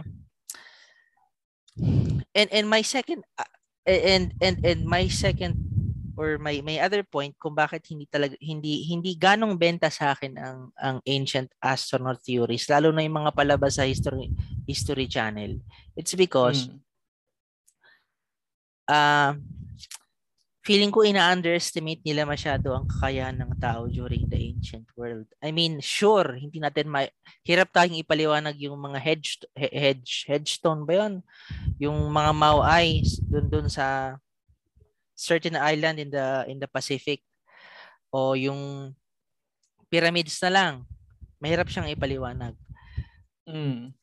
and 2.36 2.48
and 2.52 2.66
my 2.68 2.80
second 2.80 3.24
uh, 3.36 3.52
and 3.84 4.32
and 4.40 4.56
and 4.64 4.80
my 4.84 5.08
second 5.08 5.56
or 6.16 6.40
my 6.40 6.64
my 6.64 6.80
other 6.80 7.04
point 7.04 7.36
kung 7.36 7.52
bakit 7.52 7.84
hindi 7.92 8.08
talaga 8.08 8.36
hindi 8.40 8.88
hindi 8.88 9.12
ganong 9.20 9.60
benta 9.60 9.92
sa 9.92 10.16
akin 10.16 10.32
ang 10.40 10.58
ang 10.80 10.96
ancient 11.04 11.52
astronaut 11.60 12.24
theories 12.24 12.64
lalo 12.72 12.88
na 12.88 13.04
yung 13.04 13.20
mga 13.20 13.36
palabas 13.36 13.76
sa 13.76 13.84
history 13.84 14.32
history 14.64 15.04
channel 15.04 15.60
it's 15.92 16.16
because 16.16 16.72
mm. 16.72 16.80
uh, 18.88 19.36
feeling 20.66 20.90
ko 20.90 21.06
ina-underestimate 21.06 22.02
nila 22.02 22.26
masyado 22.26 22.74
ang 22.74 22.90
kakayahan 22.90 23.38
ng 23.38 23.54
tao 23.62 23.86
during 23.86 24.26
the 24.26 24.34
ancient 24.34 24.90
world. 24.98 25.30
I 25.38 25.54
mean, 25.54 25.78
sure, 25.78 26.34
hindi 26.34 26.58
natin 26.58 26.90
ma- 26.90 27.06
hirap 27.46 27.70
tayong 27.70 28.02
ipaliwanag 28.02 28.58
yung 28.58 28.74
mga 28.74 28.98
hedge 28.98 29.46
hedge 29.54 30.26
hedgestone 30.26 30.82
ba 30.82 31.06
'yon? 31.06 31.22
Yung 31.78 32.10
mga 32.10 32.34
Maui 32.34 33.06
doon 33.30 33.46
doon 33.46 33.68
sa 33.70 34.18
certain 35.14 35.54
island 35.54 36.02
in 36.02 36.10
the 36.10 36.26
in 36.50 36.58
the 36.58 36.66
Pacific 36.66 37.22
o 38.10 38.34
yung 38.34 38.90
pyramids 39.86 40.34
na 40.42 40.50
lang. 40.50 40.74
Mahirap 41.38 41.70
siyang 41.70 41.94
ipaliwanag. 41.94 42.58
Mm. 43.46 43.94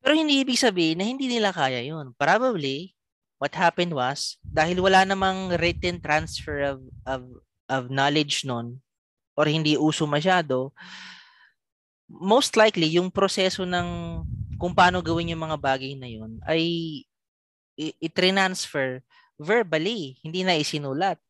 Pero 0.00 0.12
hindi 0.16 0.40
ibig 0.40 0.56
sabihin 0.56 0.96
na 0.96 1.04
hindi 1.04 1.28
nila 1.28 1.52
kaya 1.52 1.84
yun. 1.84 2.16
Probably, 2.16 2.95
what 3.36 3.52
happened 3.52 3.92
was, 3.92 4.40
dahil 4.42 4.80
wala 4.80 5.04
namang 5.04 5.56
written 5.60 6.00
transfer 6.00 6.76
of, 6.76 6.78
of, 7.04 7.22
of 7.68 7.82
knowledge 7.92 8.44
nun, 8.48 8.80
or 9.36 9.44
hindi 9.44 9.76
uso 9.76 10.08
masyado, 10.08 10.72
most 12.08 12.54
likely, 12.56 12.86
yung 12.86 13.10
proseso 13.10 13.66
ng 13.66 14.22
kung 14.56 14.72
paano 14.72 15.04
gawin 15.04 15.36
yung 15.36 15.44
mga 15.44 15.58
bagay 15.60 15.92
na 15.98 16.08
yun 16.08 16.40
ay 16.48 17.04
i-transfer 17.76 19.04
verbally, 19.36 20.16
hindi 20.24 20.40
na 20.40 20.56
isinulat. 20.56 21.20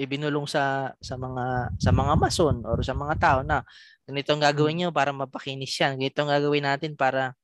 Ibinulong 0.00 0.48
sa 0.48 0.96
sa 1.00 1.16
mga 1.16 1.76
sa 1.76 1.92
mga 1.92 2.12
mason 2.16 2.64
or 2.64 2.80
sa 2.80 2.96
mga 2.96 3.14
tao 3.20 3.38
na 3.44 3.64
ganito 4.08 4.32
ang 4.32 4.40
gagawin 4.40 4.72
hmm. 4.76 4.80
niyo 4.88 4.96
para 4.96 5.12
mapakinis 5.12 5.76
yan. 5.76 6.00
Ganito 6.00 6.20
ang 6.24 6.32
gagawin 6.32 6.64
natin 6.64 6.96
para 6.96 7.36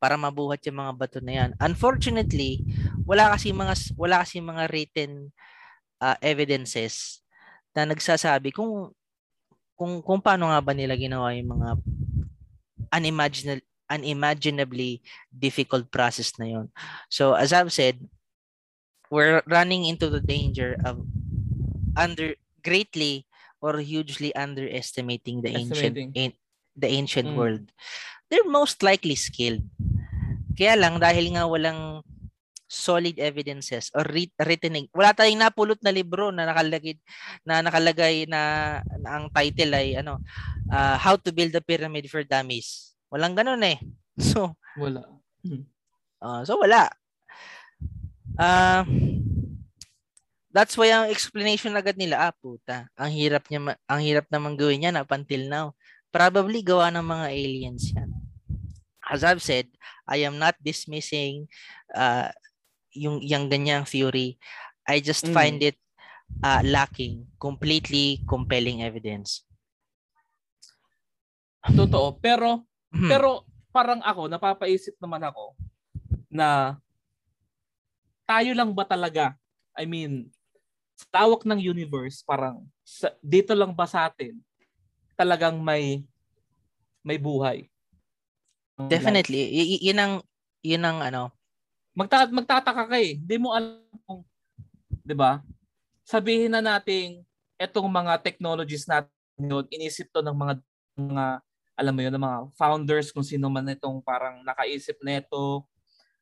para 0.00 0.16
mabuhat 0.16 0.64
yung 0.64 0.80
mga 0.80 0.96
bato 0.96 1.20
na 1.20 1.32
yan. 1.44 1.50
Unfortunately, 1.60 2.64
wala 3.04 3.36
kasi 3.36 3.52
mga 3.52 3.76
wala 4.00 4.24
kasi 4.24 4.40
mga 4.40 4.64
written 4.72 5.28
uh, 6.00 6.16
evidences 6.24 7.20
na 7.76 7.84
nagsasabi 7.84 8.50
kung 8.50 8.90
kung 9.76 10.00
kung 10.00 10.18
paano 10.24 10.48
nga 10.48 10.60
ba 10.64 10.72
nila 10.72 10.96
ginawa 10.96 11.36
yung 11.36 11.60
mga 11.60 11.68
unimaginable 12.96 13.68
unimaginably 13.90 15.02
difficult 15.28 15.90
process 15.90 16.30
na 16.38 16.46
yon. 16.46 16.66
So 17.10 17.34
as 17.34 17.50
I've 17.50 17.74
said, 17.74 17.98
we're 19.10 19.42
running 19.50 19.84
into 19.84 20.06
the 20.06 20.22
danger 20.22 20.78
of 20.86 21.02
under 21.98 22.38
greatly 22.62 23.26
or 23.58 23.82
hugely 23.82 24.30
underestimating 24.38 25.42
the 25.42 25.50
ancient 25.52 25.98
in, 26.14 26.32
the 26.78 26.86
ancient 26.86 27.34
mm. 27.34 27.36
world. 27.36 27.66
They're 28.30 28.46
most 28.46 28.86
likely 28.86 29.18
skilled. 29.18 29.66
Kaya 30.54 30.78
lang 30.78 31.02
dahil 31.02 31.34
nga 31.34 31.50
walang 31.50 32.06
solid 32.70 33.18
evidences 33.18 33.90
or 33.98 34.06
written 34.06 34.86
wala 34.94 35.10
tayong 35.10 35.42
napulot 35.42 35.82
na 35.82 35.90
libro 35.90 36.30
na 36.30 36.46
nakalagay 36.46 36.94
na 37.42 37.66
nakalagay 37.66 38.30
na, 38.30 38.40
na 39.02 39.10
ang 39.18 39.26
title 39.34 39.74
ay 39.74 39.98
ano 39.98 40.22
uh, 40.70 40.94
how 40.94 41.18
to 41.18 41.34
build 41.34 41.50
a 41.50 41.58
pyramid 41.58 42.06
for 42.06 42.22
dummies. 42.22 42.94
Walang 43.10 43.34
ganoon 43.34 43.66
eh. 43.66 43.78
So 44.30 44.54
wala. 44.78 45.02
Uh, 46.22 46.46
so 46.46 46.62
wala. 46.62 46.92
Uh, 48.38 48.86
that's 50.54 50.78
why 50.78 50.94
ang 50.94 51.10
explanation 51.10 51.74
agad 51.74 51.98
nila 51.98 52.30
ah 52.30 52.34
puta 52.38 52.86
ang 52.94 53.10
hirap 53.10 53.50
niya 53.50 53.74
ang 53.90 54.00
hirap 54.04 54.30
naman 54.30 54.54
gawin 54.54 54.86
yan 54.86 54.94
up 54.94 55.10
until 55.10 55.42
now. 55.50 55.66
Probably 56.14 56.62
gawa 56.62 56.94
ng 56.94 57.02
mga 57.02 57.26
aliens 57.34 57.90
yan 57.90 58.19
as 59.10 59.26
I've 59.26 59.42
said 59.42 59.66
I 60.06 60.22
am 60.22 60.38
not 60.38 60.54
dismissing 60.62 61.50
uh, 61.90 62.30
yung 62.94 63.18
yung 63.20 63.50
ganyang 63.50 63.84
theory, 63.86 64.38
I 64.86 65.02
just 65.02 65.26
mm. 65.26 65.34
find 65.34 65.58
it 65.62 65.78
uh, 66.42 66.62
lacking 66.62 67.26
completely 67.42 68.22
compelling 68.30 68.86
evidence. 68.86 69.42
Totoo, 71.60 72.16
pero 72.22 72.64
hmm. 72.88 73.10
pero 73.10 73.44
parang 73.68 74.00
ako 74.00 74.32
napapaisip 74.32 74.96
naman 74.96 75.20
ako 75.28 75.52
na 76.32 76.78
tayo 78.24 78.54
lang 78.54 78.72
ba 78.72 78.86
talaga? 78.86 79.36
I 79.76 79.84
mean, 79.84 80.30
sa 80.96 81.20
tawak 81.20 81.44
ng 81.44 81.60
universe, 81.60 82.22
parang 82.24 82.64
sa, 82.86 83.12
dito 83.20 83.52
lang 83.52 83.74
ba 83.74 83.84
sa 83.84 84.08
atin 84.08 84.38
talagang 85.18 85.60
may 85.60 86.06
may 87.04 87.20
buhay? 87.20 87.68
Definitely. 88.88 89.42
Y- 89.50 89.82
yun 89.90 89.98
ang 89.98 90.14
yun 90.64 90.84
ang 90.84 91.02
ano 91.04 91.34
magta 91.92 92.30
magtataka 92.30 92.86
ka 92.88 92.96
eh. 92.96 93.18
Hindi 93.18 93.36
mo 93.36 93.52
alam 93.52 93.82
kung 94.06 94.22
'di 95.04 95.14
ba? 95.16 95.42
Sabihin 96.06 96.54
na 96.54 96.62
nating 96.62 97.22
etong 97.60 97.86
mga 97.90 98.22
technologies 98.24 98.88
natin 98.88 99.10
yun, 99.40 99.64
inisip 99.72 100.08
to 100.12 100.20
ng 100.24 100.36
mga 100.36 100.54
mga 101.00 101.26
alam 101.80 101.92
mo 101.96 102.00
yun, 102.04 102.12
ng 102.12 102.24
mga 102.24 102.40
founders 102.60 103.08
kung 103.08 103.24
sino 103.24 103.48
man 103.48 103.64
itong 103.72 104.04
parang 104.04 104.44
nakaisip 104.44 105.00
nito 105.00 105.64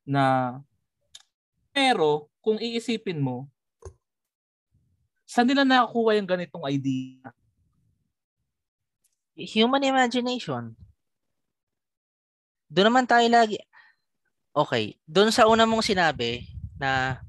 na 0.06 0.56
pero 1.74 2.30
kung 2.42 2.58
iisipin 2.58 3.18
mo 3.18 3.50
saan 5.28 5.44
nila 5.44 5.62
nakakuha 5.66 6.16
yung 6.16 6.26
ganitong 6.30 6.64
idea? 6.64 7.28
Human 9.36 9.84
imagination. 9.84 10.74
Doon 12.68 12.92
naman 12.92 13.08
tayo 13.08 13.24
lagi 13.28 13.58
Okay, 14.58 14.98
doon 15.06 15.30
sa 15.30 15.46
una 15.46 15.62
mong 15.70 15.86
sinabi 15.86 16.42
na 16.82 17.22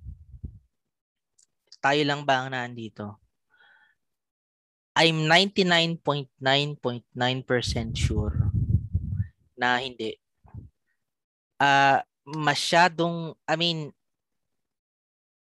tayo 1.78 2.02
lang 2.02 2.26
ba 2.26 2.42
ang 2.42 2.50
nandito? 2.50 3.22
I'm 4.98 5.30
99.9.9% 5.30 6.34
sure 7.94 8.50
na 9.54 9.78
hindi. 9.78 10.18
Uh, 11.62 12.02
masyadong, 12.26 13.38
I 13.46 13.54
mean, 13.54 13.94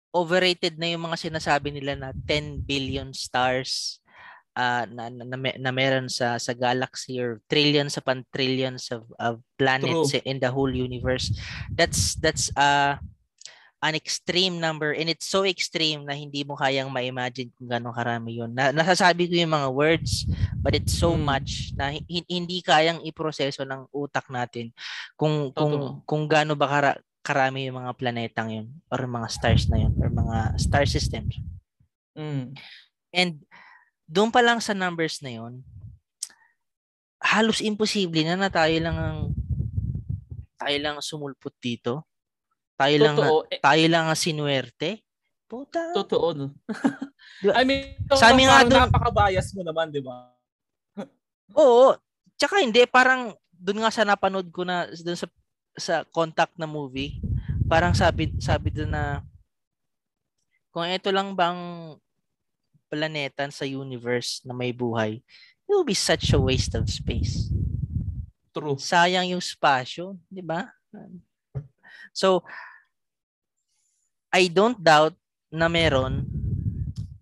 overrated 0.09 0.81
na 0.81 0.89
yung 0.97 1.05
mga 1.05 1.29
sinasabi 1.29 1.77
nila 1.77 1.93
na 1.93 2.09
10 2.25 2.65
billion 2.65 3.13
stars 3.13 4.01
uh, 4.57 4.83
na, 4.89 5.13
na, 5.13 5.23
na, 5.29 5.37
na 5.37 5.71
meron 5.71 6.09
sa 6.09 6.41
sa 6.41 6.57
galaxy 6.57 7.21
or 7.21 7.39
trillions 7.45 7.93
upon 7.95 8.25
trillions 8.33 8.89
of, 8.89 9.05
of 9.21 9.37
planets 9.61 10.17
True. 10.17 10.25
in 10.25 10.41
the 10.41 10.49
whole 10.49 10.73
universe 10.73 11.29
that's 11.77 12.17
that's 12.17 12.49
uh 12.57 12.97
an 13.85 13.93
extreme 13.93 14.57
number 14.57 14.89
and 14.89 15.05
it's 15.05 15.29
so 15.29 15.45
extreme 15.45 16.01
na 16.01 16.17
hindi 16.17 16.41
mo 16.41 16.57
kayang 16.57 16.89
ma-imagine 16.89 17.53
kung 17.53 17.69
gano'ng 17.69 17.93
karami 17.93 18.41
yun. 18.41 18.49
Na, 18.49 18.73
nasasabi 18.73 19.29
ko 19.29 19.37
yung 19.37 19.53
mga 19.53 19.69
words 19.69 20.25
but 20.65 20.73
it's 20.73 20.97
so 20.97 21.13
hmm. 21.13 21.21
much 21.21 21.77
na 21.77 21.93
h- 21.93 22.25
hindi 22.25 22.65
kayang 22.65 23.05
iproseso 23.05 23.61
ng 23.69 23.85
utak 23.93 24.25
natin 24.33 24.73
kung 25.13 25.53
Totoo. 25.53 25.61
kung 25.61 25.73
kung 26.09 26.23
gaano 26.25 26.57
ba 26.57 26.65
kara- 26.65 27.01
karami 27.21 27.69
yung 27.69 27.77
mga 27.77 27.93
planetang 27.93 28.49
yun 28.49 28.67
or 28.89 29.05
mga 29.05 29.29
stars 29.29 29.69
na 29.69 29.77
yun 29.85 29.93
or 30.01 30.09
mga 30.09 30.57
star 30.57 30.89
systems. 30.89 31.37
Mm. 32.17 32.57
And 33.13 33.45
doon 34.07 34.31
pa 34.31 34.39
lang 34.39 34.63
sa 34.63 34.71
numbers 34.71 35.19
na 35.19 35.35
yon 35.35 35.61
halos 37.21 37.59
imposible 37.59 38.23
na 38.23 38.39
na 38.39 38.49
tayo 38.49 38.77
lang 38.79 38.95
ang 38.95 39.19
tayo 40.57 40.77
lang 40.81 40.97
sumulpot 40.97 41.53
dito. 41.61 42.07
Tayo 42.77 42.95
Totoo. 42.97 43.05
lang 43.05 43.17
eh, 43.53 43.59
tayo 43.61 43.85
lang 43.89 44.05
ang 44.09 44.17
sinuwerte. 44.17 45.01
Puta. 45.47 45.93
Totoo 45.93 46.27
no. 46.33 46.47
diba? 47.41 47.53
I 47.53 47.63
mean, 47.63 47.95
sa 48.13 48.33
amin 48.33 48.45
nga 48.49 48.65
doon 48.65 48.89
napaka-bias 48.89 49.53
mo 49.53 49.61
naman, 49.63 49.89
'di 49.89 50.01
ba? 50.01 50.33
Oo. 51.61 51.95
Tsaka 52.37 52.61
hindi 52.61 52.85
parang 52.85 53.33
doon 53.53 53.81
nga 53.85 53.91
sa 53.93 54.05
napanood 54.05 54.49
ko 54.53 54.61
na 54.65 54.85
doon 54.91 55.17
sa 55.17 55.27
sa 55.77 55.95
contact 56.09 56.57
na 56.57 56.69
movie, 56.69 57.21
parang 57.69 57.93
sabi 57.93 58.33
sabi 58.41 58.73
doon 58.73 58.91
na 58.93 59.21
kung 60.73 60.85
ito 60.85 61.09
lang 61.09 61.33
bang 61.33 61.93
planeta 62.87 63.47
sa 63.51 63.67
universe 63.67 64.41
na 64.47 64.55
may 64.55 64.71
buhay, 64.71 65.19
it 65.19 65.71
will 65.71 65.87
be 65.87 65.97
such 65.97 66.31
a 66.31 66.39
waste 66.39 66.73
of 66.73 66.87
space. 66.87 67.51
True. 68.55 68.79
Sayang 68.79 69.29
yung 69.37 69.43
spasyo, 69.43 70.17
di 70.31 70.41
ba? 70.41 70.71
So, 72.15 72.41
I 74.33 74.49
don't 74.49 74.79
doubt 74.79 75.13
na 75.53 75.69
meron. 75.69 76.25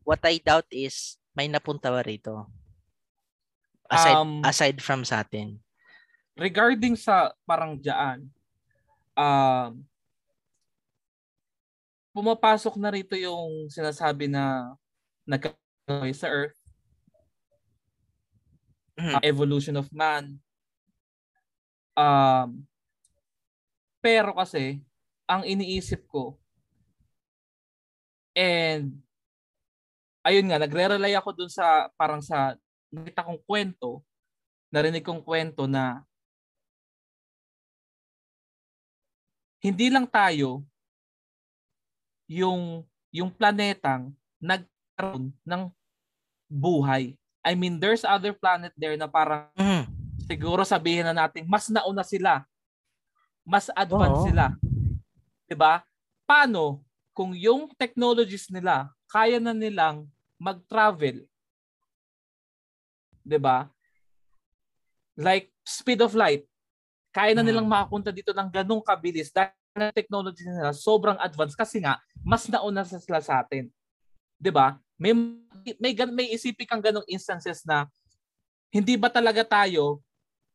What 0.05 0.21
I 0.23 0.39
doubt 0.39 0.69
is 0.71 1.17
may 1.35 1.51
napunta 1.51 1.91
ba 1.91 1.99
rito? 1.99 2.47
Aside, 3.91 4.15
um, 4.15 4.41
aside 4.41 4.77
from 4.79 5.03
sa 5.03 5.21
atin. 5.21 5.59
Regarding 6.39 6.95
sa 6.95 7.35
parang 7.43 7.77
dyan, 7.77 8.25
um, 9.13 9.83
pumapasok 12.15 12.79
na 12.79 12.89
rito 12.95 13.13
yung 13.19 13.67
sinasabi 13.67 14.31
na 14.31 14.73
nagkaroon 15.25 16.13
sa 16.13 16.29
Earth, 16.29 16.57
uh, 18.97 19.19
evolution 19.21 19.75
of 19.75 19.89
man. 19.91 20.39
Um, 21.97 22.63
pero 23.99 24.35
kasi, 24.37 24.85
ang 25.25 25.41
iniisip 25.43 26.05
ko, 26.05 26.37
and 28.35 29.01
ayun 30.21 30.45
nga, 30.49 30.61
nagre-rely 30.61 31.13
ako 31.17 31.33
dun 31.33 31.51
sa 31.51 31.89
parang 31.97 32.21
sa 32.21 32.53
nakita 32.93 33.25
kong 33.25 33.41
kwento, 33.45 34.05
narinig 34.69 35.05
kong 35.05 35.23
kwento 35.23 35.65
na 35.65 36.03
hindi 39.63 39.89
lang 39.89 40.05
tayo 40.05 40.61
yung 42.29 42.85
yung 43.09 43.31
planetang 43.33 44.13
nag 44.37 44.67
ng 44.97 45.63
buhay. 46.49 47.15
I 47.45 47.53
mean, 47.53 47.77
there's 47.77 48.01
other 48.01 48.33
planet 48.33 48.73
there 48.73 48.97
na 48.97 49.05
parang 49.05 49.51
mm. 49.53 49.85
siguro 50.25 50.65
sabihin 50.65 51.05
na 51.05 51.13
natin 51.13 51.45
mas 51.45 51.69
nauna 51.69 52.01
sila. 52.01 52.41
Mas 53.45 53.69
advanced 53.69 54.25
Oo. 54.25 54.27
sila. 54.33 54.45
'Di 55.45 55.53
ba? 55.53 55.85
Paano 56.25 56.81
kung 57.13 57.37
yung 57.37 57.69
technologies 57.77 58.49
nila 58.49 58.89
kaya 59.05 59.37
na 59.37 59.53
nilang 59.53 60.09
mag-travel? 60.41 61.21
'Di 63.21 63.37
ba? 63.37 63.69
Like 65.13 65.53
speed 65.61 66.01
of 66.01 66.17
light. 66.17 66.49
Kaya 67.13 67.37
na 67.37 67.45
nilang 67.45 67.69
hmm. 67.69 67.75
makapunta 67.77 68.09
dito 68.09 68.33
ng 68.33 68.49
ganong 68.49 68.83
kabilis 68.83 69.31
dahil 69.31 69.53
ang 69.77 69.93
technology 69.95 70.43
nila 70.43 70.75
sobrang 70.75 71.15
advanced 71.21 71.55
kasi 71.55 71.79
nga 71.79 72.01
mas 72.25 72.49
nauna 72.49 72.81
sila 72.81 73.21
sa 73.21 73.45
atin. 73.45 73.69
'Di 74.41 74.49
ba? 74.49 74.81
May 74.95 75.13
may 75.79 75.93
may 75.93 76.27
isipin 76.31 76.67
kang 76.67 76.83
ganong 76.83 77.07
instances 77.11 77.63
na 77.67 77.87
hindi 78.71 78.95
ba 78.95 79.11
talaga 79.11 79.43
tayo 79.43 79.99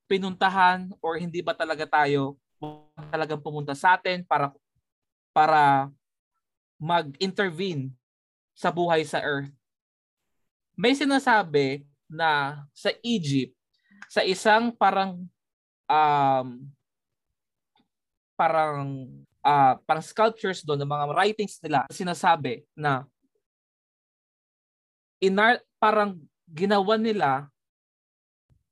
pinuntahan 0.08 0.90
or 1.04 1.20
hindi 1.20 1.44
ba 1.44 1.52
talaga 1.52 1.84
tayo 1.86 2.36
talagang 3.08 3.40
pumunta 3.40 3.72
sa 3.76 3.96
atin 3.96 4.24
para 4.24 4.52
para 5.30 5.88
mag-intervene 6.80 7.92
sa 8.56 8.72
buhay 8.72 9.04
sa 9.04 9.20
earth. 9.20 9.52
May 10.76 10.96
sinasabi 10.96 11.84
na 12.08 12.64
sa 12.72 12.90
Egypt 13.04 13.54
sa 14.10 14.26
isang 14.26 14.74
parang 14.74 15.22
um, 15.86 16.48
parang 18.34 19.06
uh, 19.44 19.74
parang 19.86 20.04
sculptures 20.04 20.64
doon 20.66 20.82
ng 20.82 20.90
mga 20.90 21.06
writings 21.14 21.60
nila 21.62 21.86
sinasabi 21.92 22.66
na 22.74 23.06
inar 25.20 25.60
parang 25.76 26.18
ginawa 26.48 26.96
nila 26.96 27.46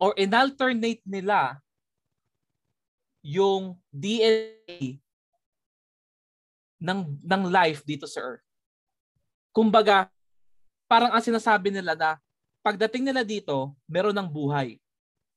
or 0.01 0.17
inalternate 0.19 1.05
nila 1.05 1.61
yung 3.23 3.77
DNA 3.93 4.99
ng 6.79 7.01
ng 7.19 7.43
life 7.51 7.83
dito 7.85 8.07
sa 8.07 8.23
Earth. 8.23 8.47
Kumbaga, 9.51 10.07
parang 10.87 11.11
ang 11.13 11.23
sinasabi 11.23 11.75
nila 11.75 11.99
na 11.99 12.17
pagdating 12.63 13.11
nila 13.11 13.27
dito, 13.27 13.75
meron 13.91 14.15
ng 14.15 14.31
buhay. 14.31 14.79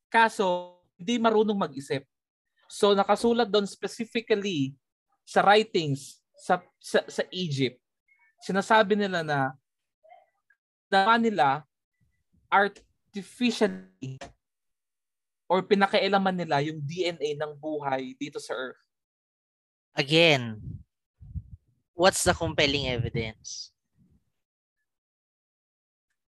Kaso, 0.07 0.77
hindi 1.01 1.17
marunong 1.17 1.57
mag-isip. 1.57 2.05
So 2.69 2.93
nakasulat 2.93 3.49
doon 3.49 3.65
specifically 3.67 4.77
sa 5.25 5.43
writings 5.43 6.21
sa, 6.37 6.61
sa, 6.79 7.03
sa 7.05 7.23
Egypt, 7.29 7.77
sinasabi 8.41 8.97
nila 8.97 9.21
na 9.21 9.53
na 10.91 11.15
nila 11.15 11.47
artificially 12.51 14.19
or 15.47 15.63
pinakailaman 15.63 16.35
nila 16.35 16.59
yung 16.59 16.83
DNA 16.83 17.39
ng 17.39 17.55
buhay 17.55 18.15
dito 18.19 18.39
sa 18.39 18.51
Earth. 18.55 18.79
Again, 19.95 20.59
what's 21.95 22.23
the 22.23 22.35
compelling 22.35 22.87
evidence? 22.87 23.71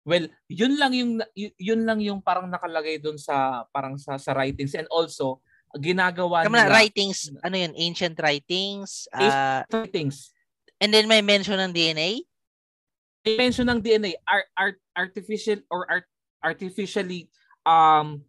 Well, 0.04 0.28
yun 0.52 0.76
lang 0.76 0.92
yung 0.92 1.12
yun 1.36 1.88
lang 1.88 2.04
yung 2.04 2.20
parang 2.20 2.52
nakalagay 2.52 3.00
doon 3.00 3.16
sa 3.16 3.64
parang 3.72 3.96
sa 3.96 4.20
sa 4.20 4.36
writings 4.36 4.76
and 4.76 4.88
also 4.92 5.40
ginagawa 5.80 6.44
Tama 6.44 6.60
nila. 6.60 6.70
Na, 6.70 6.76
writings, 6.76 7.32
ano 7.40 7.56
yun, 7.56 7.74
ancient 7.80 8.20
writings, 8.20 9.08
uh, 9.16 9.64
writings. 9.72 10.36
And 10.84 10.92
then 10.92 11.08
may 11.08 11.24
mention 11.24 11.56
ng 11.58 11.72
DNA? 11.72 12.28
Mention 13.24 13.72
ng 13.72 13.80
DNA, 13.80 14.20
art, 14.28 14.48
art 14.60 14.78
artificial 14.94 15.64
or 15.72 15.88
art, 15.88 16.08
artificially 16.44 17.32
um 17.64 18.20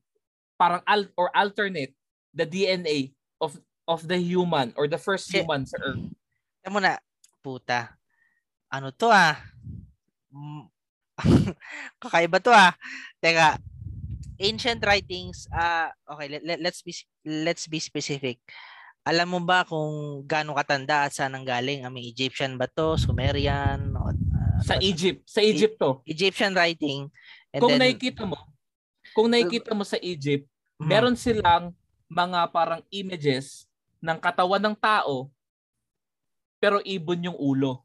parang 0.54 0.82
al, 0.86 1.10
or 1.18 1.34
alternate 1.34 1.90
the 2.30 2.46
DNA 2.46 3.10
of 3.42 3.58
of 3.90 4.06
the 4.06 4.16
human 4.16 4.70
or 4.78 4.86
the 4.86 4.98
first 4.98 5.26
human 5.34 5.66
sa 5.66 5.78
Earth. 5.82 6.14
Tama 6.62 6.78
na, 6.78 7.02
puta. 7.42 7.98
Ano 8.70 8.94
to 8.94 9.10
ah? 9.10 9.34
Kakaiba 12.02 12.38
to 12.38 12.54
ah. 12.54 12.72
Teka, 13.18 13.58
ancient 14.38 14.82
writings, 14.82 15.46
uh, 15.54 15.90
okay, 16.10 16.26
let, 16.28 16.42
let, 16.42 16.58
let's 16.60 16.82
be 16.82 16.92
let's 17.22 17.66
be 17.70 17.78
specific. 17.78 18.38
Alam 19.04 19.36
mo 19.36 19.40
ba 19.44 19.68
kung 19.68 20.24
gaano 20.24 20.56
katanda 20.56 21.04
at 21.04 21.12
saan 21.12 21.36
ang 21.36 21.44
galing? 21.44 21.84
Ang 21.84 22.00
Egyptian 22.00 22.56
ba 22.56 22.64
to? 22.66 22.96
Sumerian? 22.96 23.93
Sa 24.64 24.80
Egypt. 24.80 25.20
Sa 25.28 25.40
Egypt 25.44 25.76
to. 25.76 26.00
Egyptian 26.08 26.56
writing. 26.56 27.12
And 27.52 27.60
kung 27.60 27.76
then, 27.76 27.80
nakikita 27.84 28.24
mo, 28.24 28.40
kung 29.12 29.28
nakikita 29.28 29.76
mo 29.76 29.84
sa 29.84 30.00
Egypt, 30.00 30.48
uh-huh. 30.48 30.88
meron 30.88 31.14
silang 31.14 31.76
mga 32.08 32.48
parang 32.48 32.80
images 32.88 33.68
ng 34.00 34.16
katawan 34.16 34.60
ng 34.64 34.76
tao 34.76 35.28
pero 36.56 36.80
ibon 36.80 37.28
yung 37.28 37.36
ulo. 37.36 37.84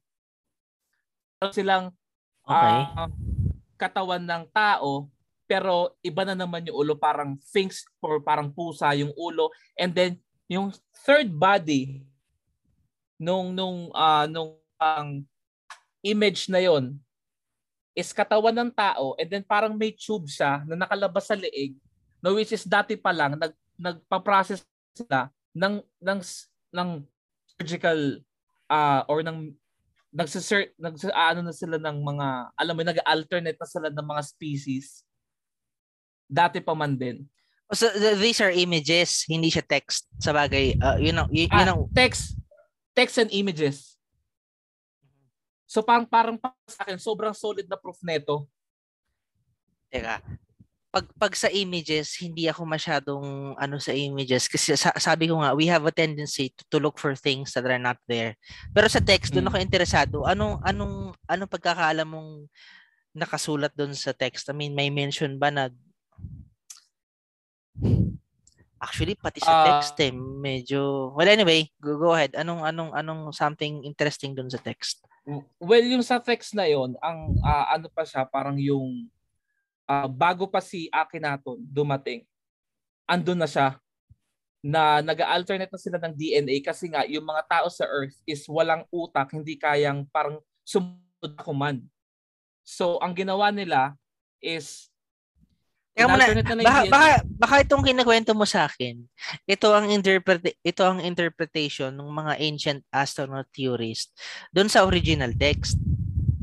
Meron 1.36 1.54
silang 1.56 1.86
okay. 2.48 2.80
uh, 2.96 3.12
katawan 3.76 4.24
ng 4.24 4.44
tao 4.56 5.12
pero 5.50 5.98
iba 6.06 6.24
na 6.24 6.38
naman 6.38 6.64
yung 6.64 6.78
ulo 6.78 6.94
parang 6.96 7.36
sphinx 7.42 7.84
or 8.00 8.22
parang 8.22 8.54
pusa 8.54 8.94
yung 8.94 9.10
ulo 9.18 9.50
and 9.74 9.98
then 9.98 10.14
yung 10.46 10.70
third 11.02 11.26
body 11.34 12.06
nung 13.18 13.52
nung 13.52 13.90
uh, 13.92 14.30
nung 14.30 14.56
um, 14.78 15.10
image 16.04 16.48
na 16.48 16.60
yon 16.64 16.96
is 17.98 18.16
katawan 18.16 18.56
ng 18.56 18.72
tao 18.72 19.18
and 19.20 19.28
then 19.28 19.44
parang 19.44 19.76
may 19.76 19.92
tube 19.92 20.30
siya 20.30 20.64
na 20.64 20.88
nakalabas 20.88 21.28
sa 21.28 21.36
leeg 21.36 21.76
no 22.24 22.36
which 22.36 22.56
is 22.56 22.64
dati 22.64 22.96
pa 22.96 23.12
lang 23.12 23.36
nag 23.36 23.54
nagpa-process 23.80 24.64
sila 24.96 25.32
ng 25.56 25.80
ng 26.04 26.20
ng 26.76 26.90
surgical 27.60 28.00
uh, 28.72 29.02
or 29.08 29.24
ng 29.24 29.52
nagsisert 30.10 30.74
nag 30.80 30.96
ano 31.14 31.40
na 31.46 31.54
sila 31.56 31.78
ng 31.78 31.98
mga 32.02 32.28
alam 32.56 32.74
mo 32.76 32.82
nag-alternate 32.82 33.60
na 33.60 33.70
sila 33.70 33.88
ng 33.92 34.08
mga 34.08 34.22
species 34.26 35.04
dati 36.30 36.62
pa 36.62 36.78
man 36.78 36.94
din. 36.94 37.26
So 37.74 37.90
these 38.18 38.42
are 38.42 38.54
images 38.54 39.26
hindi 39.30 39.50
siya 39.50 39.66
text. 39.66 40.10
Sa 40.22 40.34
bagay 40.34 40.78
uh, 40.82 40.98
you 40.98 41.14
know 41.14 41.30
you, 41.30 41.46
you 41.46 41.62
ah, 41.62 41.66
know 41.66 41.90
text 41.94 42.38
text 42.98 43.22
and 43.22 43.30
images 43.30 43.99
so 45.70 45.86
parang 45.86 46.10
parang 46.10 46.36
sa 46.66 46.82
akin 46.82 46.98
sobrang 46.98 47.38
solid 47.38 47.70
na 47.70 47.78
proof 47.78 48.02
nito 48.02 48.50
Teka, 49.90 50.22
pag 50.90 51.06
pag 51.18 51.34
sa 51.38 51.50
images 51.50 52.18
hindi 52.18 52.46
ako 52.46 52.66
masyadong 52.66 53.54
ano 53.58 53.78
sa 53.82 53.94
images. 53.94 54.46
Kasi 54.50 54.78
sa, 54.78 54.94
sabi 54.98 55.30
ko 55.30 55.42
nga 55.42 55.54
we 55.54 55.66
have 55.70 55.86
a 55.86 55.94
tendency 55.94 56.54
to, 56.54 56.62
to 56.70 56.78
look 56.82 56.98
for 57.02 57.14
things 57.18 57.54
that 57.54 57.66
are 57.66 57.82
not 57.82 57.98
there. 58.06 58.38
Pero 58.74 58.86
sa 58.86 59.02
text 59.02 59.34
doon 59.34 59.46
mm. 59.46 59.50
ako 59.54 59.58
interesado. 59.62 60.18
Anong 60.26 60.62
anong 60.62 61.14
anong 61.26 61.50
pagkakaalam 61.50 62.06
mong 62.06 62.32
nakasulat 63.18 63.74
doon 63.74 63.98
sa 63.98 64.14
text? 64.14 64.50
I 64.50 64.54
mean 64.54 64.78
may 64.78 64.94
mention 64.94 65.42
ba 65.42 65.50
na 65.50 65.70
Actually 68.80 69.18
pati 69.20 69.44
sa 69.44 69.52
uh, 69.52 69.66
text 69.68 70.00
eh 70.00 70.14
medyo 70.16 71.12
well 71.12 71.28
anyway 71.28 71.68
go, 71.82 71.98
go 71.98 72.14
ahead. 72.14 72.38
Anong 72.38 72.62
anong 72.62 72.94
anong 72.94 73.22
something 73.34 73.82
interesting 73.86 74.38
doon 74.38 74.48
sa 74.54 74.62
text 74.62 75.09
Well 75.60 75.86
yung 75.86 76.06
sa 76.06 76.18
text 76.20 76.56
na 76.56 76.66
yon 76.66 76.96
ang 77.04 77.36
uh, 77.44 77.66
ano 77.76 77.88
pa 77.92 78.08
siya 78.08 78.26
parang 78.26 78.58
yung 78.58 79.08
uh, 79.90 80.08
bago 80.08 80.46
pa 80.46 80.62
si 80.62 80.86
Akhenaton 80.94 81.58
dumating, 81.66 82.22
andun 83.10 83.42
na 83.42 83.50
siya 83.50 83.82
na 84.60 85.00
nag-alternate 85.00 85.72
na 85.72 85.80
sila 85.80 85.98
ng 86.04 86.14
DNA 86.14 86.60
kasi 86.60 86.92
nga 86.92 87.08
yung 87.08 87.24
mga 87.24 87.48
tao 87.48 87.68
sa 87.72 87.88
Earth 87.88 88.20
is 88.28 88.44
walang 88.46 88.84
utak, 88.92 89.32
hindi 89.32 89.56
kayang 89.56 90.04
parang 90.12 90.44
sumunod 90.68 91.34
command. 91.40 91.80
So 92.68 93.00
ang 93.00 93.16
ginawa 93.16 93.50
nila 93.56 93.96
is 94.44 94.89
Teka 95.98 96.08
muna, 96.08 96.26
baka, 96.64 96.82
baka, 96.88 97.10
baka 97.28 97.56
itong 97.66 97.84
kinakwento 97.84 98.32
mo 98.32 98.48
sa 98.48 98.70
akin, 98.70 99.04
ito 99.44 99.68
ang 99.74 99.90
interpret 99.92 100.56
ito 100.64 100.84
ang 100.86 101.04
interpretation 101.04 101.92
ng 101.92 102.08
mga 102.08 102.34
ancient 102.40 102.82
astronaut 102.94 103.50
theorists 103.52 104.14
doon 104.54 104.72
sa 104.72 104.86
original 104.88 105.34
text. 105.36 105.76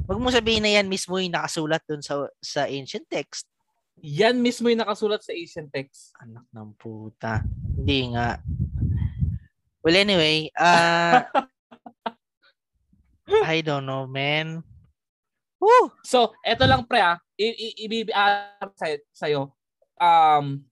Wag 0.06 0.20
mo 0.22 0.28
sabihin 0.30 0.62
na 0.62 0.76
yan 0.76 0.86
mismo 0.86 1.18
yung 1.18 1.34
nakasulat 1.34 1.82
dun 1.88 2.04
sa 2.04 2.28
sa 2.38 2.68
ancient 2.68 3.08
text. 3.08 3.48
Yan 4.04 4.38
mismo 4.44 4.68
yung 4.68 4.84
nakasulat 4.84 5.24
sa 5.24 5.32
ancient 5.32 5.72
text. 5.72 6.12
Anak 6.20 6.44
ng 6.52 6.70
puta. 6.76 7.40
Hindi 7.74 8.12
nga. 8.12 8.36
Well, 9.80 9.96
anyway, 9.96 10.50
uh, 10.52 11.24
I 13.46 13.62
don't 13.62 13.86
know, 13.86 14.06
man. 14.06 14.62
Woo! 15.58 15.90
So, 16.04 16.36
eto 16.44 16.68
lang 16.68 16.84
pre 16.86 17.00
ah. 17.02 17.18
Ibibigay 17.36 18.72
sa 18.76 18.86
sa'yo. 19.12 19.52
Um, 19.96 20.64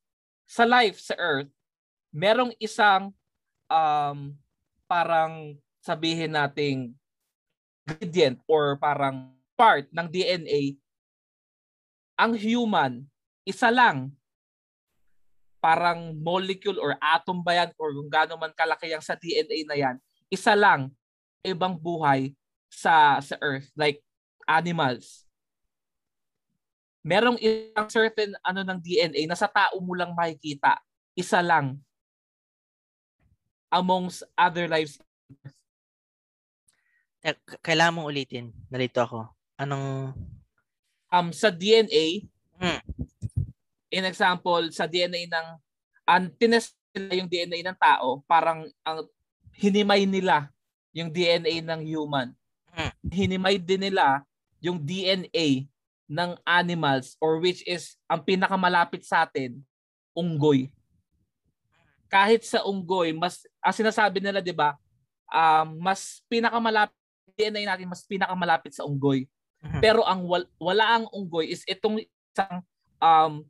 sa 0.44 0.64
life 0.64 1.00
sa 1.00 1.16
Earth, 1.16 1.52
merong 2.12 2.52
isang 2.60 3.12
um, 3.68 4.36
parang 4.84 5.56
sabihin 5.80 6.32
nating 6.32 6.92
ingredient 7.84 8.40
or 8.48 8.80
parang 8.80 9.32
part 9.56 9.88
ng 9.92 10.08
DNA, 10.08 10.80
ang 12.16 12.32
human, 12.32 13.04
isa 13.44 13.68
lang. 13.68 14.12
parang 15.64 16.12
molecule 16.20 16.76
or 16.76 16.92
atom 17.00 17.40
ba 17.40 17.56
yan 17.56 17.72
or 17.80 17.96
kung 17.96 18.12
gaano 18.12 18.36
man 18.36 18.52
kalaki 18.52 18.92
yung 18.92 19.00
sa 19.00 19.16
DNA 19.16 19.64
na 19.64 19.72
yan, 19.72 19.96
isa 20.28 20.52
lang 20.52 20.92
ibang 21.40 21.72
buhay 21.72 22.36
sa 22.68 23.16
sa 23.24 23.40
earth 23.40 23.72
like 23.72 24.04
animals. 24.44 25.24
Merong 27.04 27.36
isang 27.36 27.88
certain 27.92 28.32
ano 28.40 28.64
ng 28.64 28.80
DNA 28.80 29.28
na 29.28 29.36
sa 29.36 29.46
tao 29.46 29.76
mo 29.78 29.92
lang 29.92 30.16
makikita. 30.16 30.80
Isa 31.12 31.44
lang 31.44 31.76
amongst 33.68 34.24
other 34.32 34.64
lives. 34.66 34.96
Kailangan 37.60 38.00
mong 38.00 38.08
ulitin. 38.08 38.56
Nalito 38.72 39.04
ako. 39.04 39.28
Anong 39.60 40.16
um 41.12 41.28
sa 41.30 41.52
DNA 41.52 42.24
hmm 42.58 42.80
in 43.94 44.02
example, 44.02 44.66
sa 44.74 44.90
DNA 44.90 45.30
ng, 45.30 45.48
ang 46.02 46.26
tinest 46.34 46.74
nila 46.90 47.14
yung 47.22 47.30
DNA 47.30 47.62
ng 47.62 47.78
tao, 47.78 48.26
parang 48.26 48.66
ang 48.82 49.06
hinimay 49.54 50.02
nila 50.02 50.50
yung 50.90 51.14
DNA 51.14 51.62
ng 51.62 51.80
human. 51.86 52.34
Hmm. 52.74 52.90
Hinimay 53.06 53.62
din 53.62 53.86
nila 53.86 54.26
yung 54.58 54.82
DNA 54.82 55.70
ng 56.08 56.36
animals 56.44 57.16
or 57.18 57.40
which 57.40 57.64
is 57.64 57.96
ang 58.08 58.20
pinakamalapit 58.22 59.04
sa 59.04 59.24
atin, 59.24 59.60
unggoy. 60.12 60.68
Kahit 62.12 62.44
sa 62.44 62.62
unggoy, 62.62 63.16
mas 63.16 63.42
ang 63.58 63.74
sinasabi 63.74 64.20
nila 64.20 64.44
'di 64.44 64.54
ba, 64.54 64.76
um, 65.32 65.80
mas 65.80 66.20
pinakamalapit 66.28 66.94
DNA 67.34 67.66
natin 67.66 67.90
mas 67.90 68.06
pinakamalapit 68.06 68.70
sa 68.70 68.86
unggoy. 68.86 69.26
Mhm. 69.64 69.80
Pero 69.82 70.06
ang 70.06 70.22
wal, 70.28 70.44
wala 70.60 71.00
ang 71.00 71.06
unggoy 71.10 71.50
is 71.50 71.66
itong 71.66 71.98
isang 71.98 72.62
um, 73.02 73.42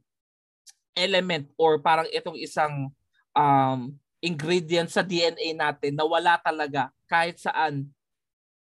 element 0.95 1.51
or 1.59 1.83
parang 1.83 2.09
itong 2.15 2.39
isang 2.39 2.89
um, 3.35 3.93
ingredient 4.25 4.89
sa 4.89 5.05
DNA 5.05 5.53
natin 5.53 5.93
na 5.93 6.07
wala 6.07 6.41
talaga 6.41 6.89
kahit 7.11 7.37
saan 7.37 7.91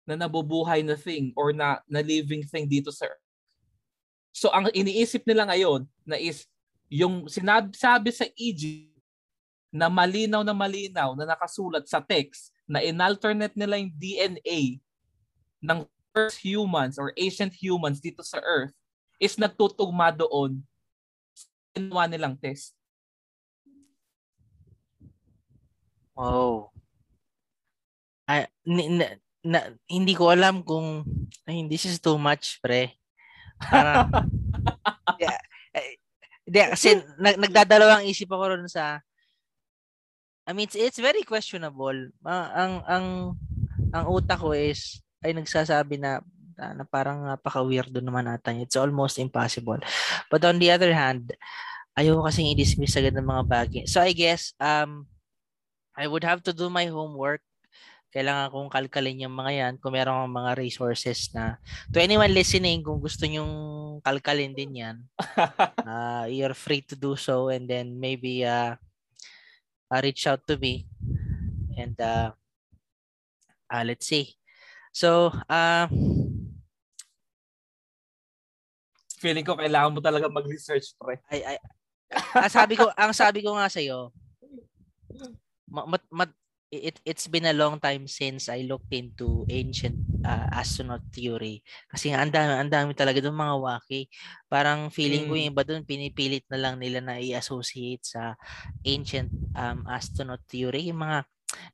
na 0.09 0.17
nabubuhay 0.17 0.81
na 0.85 0.97
thing 0.97 1.33
or 1.37 1.53
na, 1.53 1.81
na 1.89 2.01
living 2.01 2.45
thing 2.45 2.65
dito 2.69 2.93
sa. 2.93 3.09
So 4.35 4.51
ang 4.51 4.67
iniisip 4.75 5.23
nila 5.23 5.47
ngayon 5.47 5.87
na 6.03 6.19
is 6.19 6.43
yung 6.91 7.31
sinabi 7.31 8.11
sa 8.11 8.27
Egypt 8.35 8.91
na 9.71 9.87
malinaw 9.87 10.43
na 10.43 10.51
malinaw 10.51 11.15
na 11.15 11.23
nakasulat 11.23 11.87
sa 11.87 12.03
text 12.03 12.51
na 12.67 12.83
inalternate 12.83 13.55
nila 13.55 13.79
yung 13.79 13.95
DNA 13.95 14.83
ng 15.63 15.87
first 16.11 16.43
humans 16.43 16.99
or 16.99 17.15
ancient 17.15 17.55
humans 17.55 18.03
dito 18.03 18.27
sa 18.27 18.43
Earth 18.43 18.75
is 19.23 19.39
nagtutugma 19.39 20.11
doon 20.11 20.59
ginawa 21.75 22.07
nilang 22.07 22.35
test. 22.39 22.75
Oh. 26.15 26.71
Ay, 28.31 28.47
n- 28.63 29.19
na, 29.43 29.75
hindi 29.91 30.15
ko 30.15 30.31
alam 30.31 30.63
kung 30.63 31.03
ay, 31.45 31.67
this 31.67 31.85
is 31.85 31.99
too 31.99 32.17
much, 32.17 32.63
pre. 32.63 32.95
Parang, 33.71 34.09
yeah, 35.23 35.39
hindi, 36.45 36.61
kasi 36.77 37.01
nag, 37.17 37.41
nagdadalawang 37.41 38.05
isip 38.05 38.29
ako 38.29 38.45
ron 38.53 38.69
sa 38.69 39.01
I 40.45 40.53
mean, 40.53 40.69
it's, 40.69 40.77
it's 40.77 41.01
very 41.01 41.25
questionable. 41.25 42.13
Uh, 42.21 42.49
ang 42.53 42.73
ang 42.85 43.07
ang 43.97 44.05
utak 44.13 44.45
ko 44.45 44.53
is 44.53 45.01
ay 45.25 45.33
nagsasabi 45.33 45.97
na 45.97 46.21
na, 46.53 46.77
na 46.77 46.85
parang 46.85 47.25
napaka-weirdo 47.25 48.05
naman 48.05 48.29
ata. 48.29 48.53
It's 48.53 48.77
almost 48.77 49.17
impossible. 49.17 49.81
But 50.29 50.45
on 50.45 50.61
the 50.61 50.69
other 50.69 50.93
hand, 50.93 51.33
ayoko 51.97 52.29
kasing 52.29 52.53
i-dismiss 52.53 53.01
agad 53.01 53.17
ng 53.17 53.25
mga 53.25 53.45
bagay. 53.49 53.85
So 53.89 54.05
I 54.05 54.13
guess 54.13 54.53
um 54.61 55.09
I 55.97 56.05
would 56.05 56.29
have 56.29 56.45
to 56.45 56.53
do 56.53 56.69
my 56.69 56.93
homework. 56.93 57.41
Kailangan 58.15 58.55
kong 58.55 58.71
kalkalin 58.71 59.27
yung 59.27 59.35
mga 59.35 59.53
yan 59.59 59.75
kung 59.83 59.99
meron 59.99 60.31
mga 60.31 60.55
resources 60.55 61.35
na. 61.35 61.59
To 61.91 61.99
anyone 61.99 62.31
listening 62.31 62.87
kung 62.87 63.03
gusto 63.03 63.27
nyong 63.27 63.99
kalkalin 64.07 64.55
din 64.55 64.79
yan 64.79 64.97
uh, 65.83 66.25
you're 66.35 66.55
free 66.55 66.79
to 66.87 66.95
do 66.95 67.19
so 67.19 67.51
and 67.51 67.67
then 67.67 67.99
maybe 67.99 68.47
uh, 68.47 68.79
uh, 69.91 70.01
reach 70.01 70.31
out 70.31 70.47
to 70.47 70.55
me. 70.55 70.87
And 71.75 71.99
uh, 71.99 72.31
uh, 73.67 73.83
let's 73.83 74.07
see. 74.07 74.39
So 74.95 75.35
uh, 75.51 75.91
feeling 79.19 79.43
ko 79.43 79.59
kailangan 79.59 79.91
mo 79.91 79.99
talaga 79.99 80.31
mag-research 80.31 80.95
pre. 81.03 81.19
Ay 81.27 81.43
ay 81.43 81.57
ang 82.15 82.53
sabi 82.53 82.79
ko 82.79 82.87
ang 82.95 83.11
sabi 83.11 83.43
ko 83.43 83.59
nga 83.59 83.67
sa 83.67 83.83
iyo 83.83 84.15
mat, 85.75 86.05
mat, 86.11 86.31
it 86.83 86.97
it's 87.07 87.31
been 87.31 87.47
a 87.47 87.57
long 87.57 87.79
time 87.79 88.11
since 88.11 88.51
I 88.51 88.67
looked 88.67 88.91
into 88.91 89.47
ancient 89.47 89.97
uh, 90.27 90.51
astronaut 90.51 91.07
theory 91.15 91.63
kasi 91.87 92.11
ang 92.11 92.35
dami 92.35 92.53
ang 92.59 92.71
dami 92.73 92.93
talaga 92.97 93.23
doon 93.23 93.37
mga 93.37 93.57
waki 93.61 94.01
parang 94.51 94.91
feeling 94.91 95.27
mm. 95.27 95.29
ko 95.31 95.33
yung 95.39 95.51
iba 95.55 95.63
doon 95.63 95.83
pinipilit 95.87 96.45
na 96.51 96.59
lang 96.59 96.83
nila 96.83 96.99
na 96.99 97.23
i-associate 97.23 98.03
sa 98.03 98.35
ancient 98.83 99.31
um, 99.55 99.87
astronaut 99.87 100.43
theory 100.51 100.91
yung 100.91 101.03
mga 101.03 101.23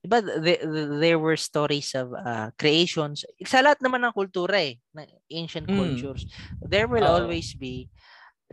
Diba, 0.05 0.21
the, 0.21 0.61
the, 0.61 0.83
there 1.01 1.17
were 1.17 1.41
stories 1.41 1.97
of 1.97 2.13
uh, 2.13 2.53
creations. 2.61 3.25
Sa 3.49 3.65
lahat 3.65 3.81
naman 3.81 4.05
ng 4.05 4.13
kultura 4.13 4.61
eh, 4.61 4.77
ng 4.93 5.09
ancient 5.33 5.65
mm. 5.65 5.73
cultures, 5.73 6.29
there 6.61 6.85
will 6.85 7.05
uh, 7.05 7.17
always 7.17 7.57
be, 7.57 7.89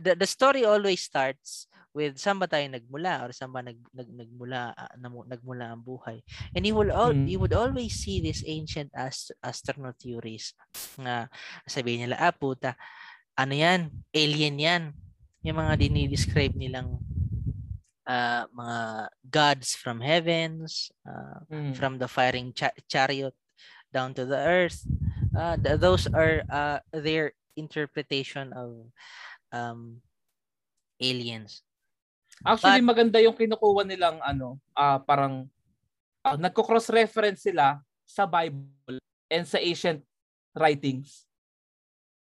the, 0.00 0.16
the 0.16 0.24
story 0.24 0.64
always 0.64 1.04
starts 1.04 1.67
with 1.96 2.20
saan 2.20 2.38
ba 2.38 2.46
tayo 2.46 2.68
nagmula 2.68 3.24
or 3.24 3.30
saan 3.32 3.52
ba 3.52 3.64
nag, 3.64 3.78
nag, 3.92 4.08
nagmula, 4.12 4.72
uh, 4.76 4.92
nagmula 5.26 5.72
ang 5.72 5.82
buhay. 5.82 6.20
And 6.54 6.64
you 6.64 6.76
will, 6.76 6.92
all, 6.92 7.12
mm. 7.12 7.26
you 7.28 7.40
would 7.40 7.56
always 7.56 7.96
see 7.96 8.20
these 8.20 8.44
ancient 8.46 8.92
ast- 8.94 9.34
astronaut 9.42 9.96
theories 9.98 10.52
na 11.00 11.26
sabihin 11.66 12.08
nila, 12.08 12.20
ah 12.20 12.34
puta, 12.34 12.76
ano 13.38 13.54
yan? 13.54 13.90
Alien 14.12 14.56
yan. 14.58 14.82
Yung 15.42 15.58
mga 15.58 15.78
dinidescribe 15.78 16.54
nilang 16.58 16.98
uh, 18.08 18.44
mga 18.50 18.80
gods 19.30 19.76
from 19.76 20.00
heavens, 20.00 20.90
uh, 21.06 21.44
mm. 21.52 21.72
from 21.76 22.00
the 22.00 22.08
firing 22.08 22.50
cha- 22.52 22.74
chariot 22.88 23.36
down 23.92 24.12
to 24.16 24.24
the 24.24 24.36
earth. 24.36 24.84
Uh, 25.36 25.56
th- 25.56 25.78
those 25.78 26.08
are 26.10 26.42
uh, 26.50 26.80
their 26.92 27.32
interpretation 27.56 28.52
of 28.52 28.88
um, 29.52 30.00
aliens. 31.00 31.62
Actually, 32.46 32.82
But, 32.82 32.90
maganda 32.94 33.18
yung 33.18 33.34
kinukuha 33.34 33.82
nilang 33.82 34.18
ano, 34.22 34.58
uh, 34.78 34.98
parang 35.02 35.50
uh, 36.22 36.38
nagko-cross 36.38 36.90
reference 36.90 37.46
sila 37.46 37.82
sa 38.06 38.24
Bible 38.24 38.98
and 39.28 39.44
sa 39.44 39.58
ancient 39.58 40.00
writings. 40.54 41.26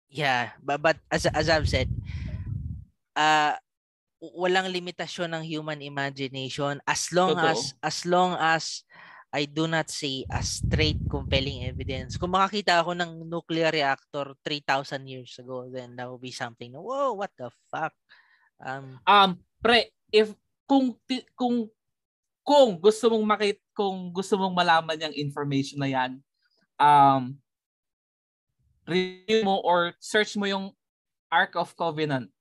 Yeah, 0.07 0.55
but, 0.63 0.79
but 0.79 0.97
as 1.11 1.27
as 1.27 1.51
I've 1.51 1.67
said, 1.67 1.91
uh 3.17 3.59
walang 4.17 4.71
limitasyon 4.71 5.29
ng 5.35 5.43
human 5.45 5.83
imagination 5.83 6.81
as 6.87 7.11
long 7.13 7.37
Totoo. 7.37 7.51
as 7.53 7.61
as 7.83 7.97
long 8.07 8.33
as 8.39 8.87
I 9.27 9.43
do 9.43 9.67
not 9.67 9.91
see 9.91 10.23
a 10.31 10.39
straight 10.39 11.03
compelling 11.11 11.67
evidence. 11.67 12.15
Kung 12.15 12.31
makakita 12.31 12.79
ako 12.79 12.95
ng 12.95 13.27
nuclear 13.27 13.75
reactor 13.75 14.31
3,000 14.39 15.03
years 15.03 15.35
ago, 15.35 15.67
then 15.67 15.99
that 15.99 16.07
would 16.07 16.23
be 16.23 16.31
something. 16.31 16.71
Whoa, 16.71 17.11
what 17.11 17.35
the 17.35 17.51
fuck? 17.67 17.91
Um, 18.63 19.03
um 19.03 19.43
pre, 19.59 19.91
if 20.11 20.31
kung 20.67 20.95
kung 21.35 21.67
kung 22.43 22.79
gusto 22.79 23.11
mong 23.11 23.25
makita 23.27 23.63
kung 23.75 24.11
gusto 24.11 24.39
mong 24.39 24.55
malaman 24.55 25.03
yung 25.09 25.15
information 25.15 25.79
na 25.83 25.89
yan 25.91 26.11
um 26.79 27.35
review 28.87 29.43
mo 29.43 29.59
or 29.67 29.91
search 29.99 30.39
mo 30.39 30.47
yung 30.47 30.71
Ark 31.27 31.59
of 31.59 31.75
Covenant. 31.75 32.31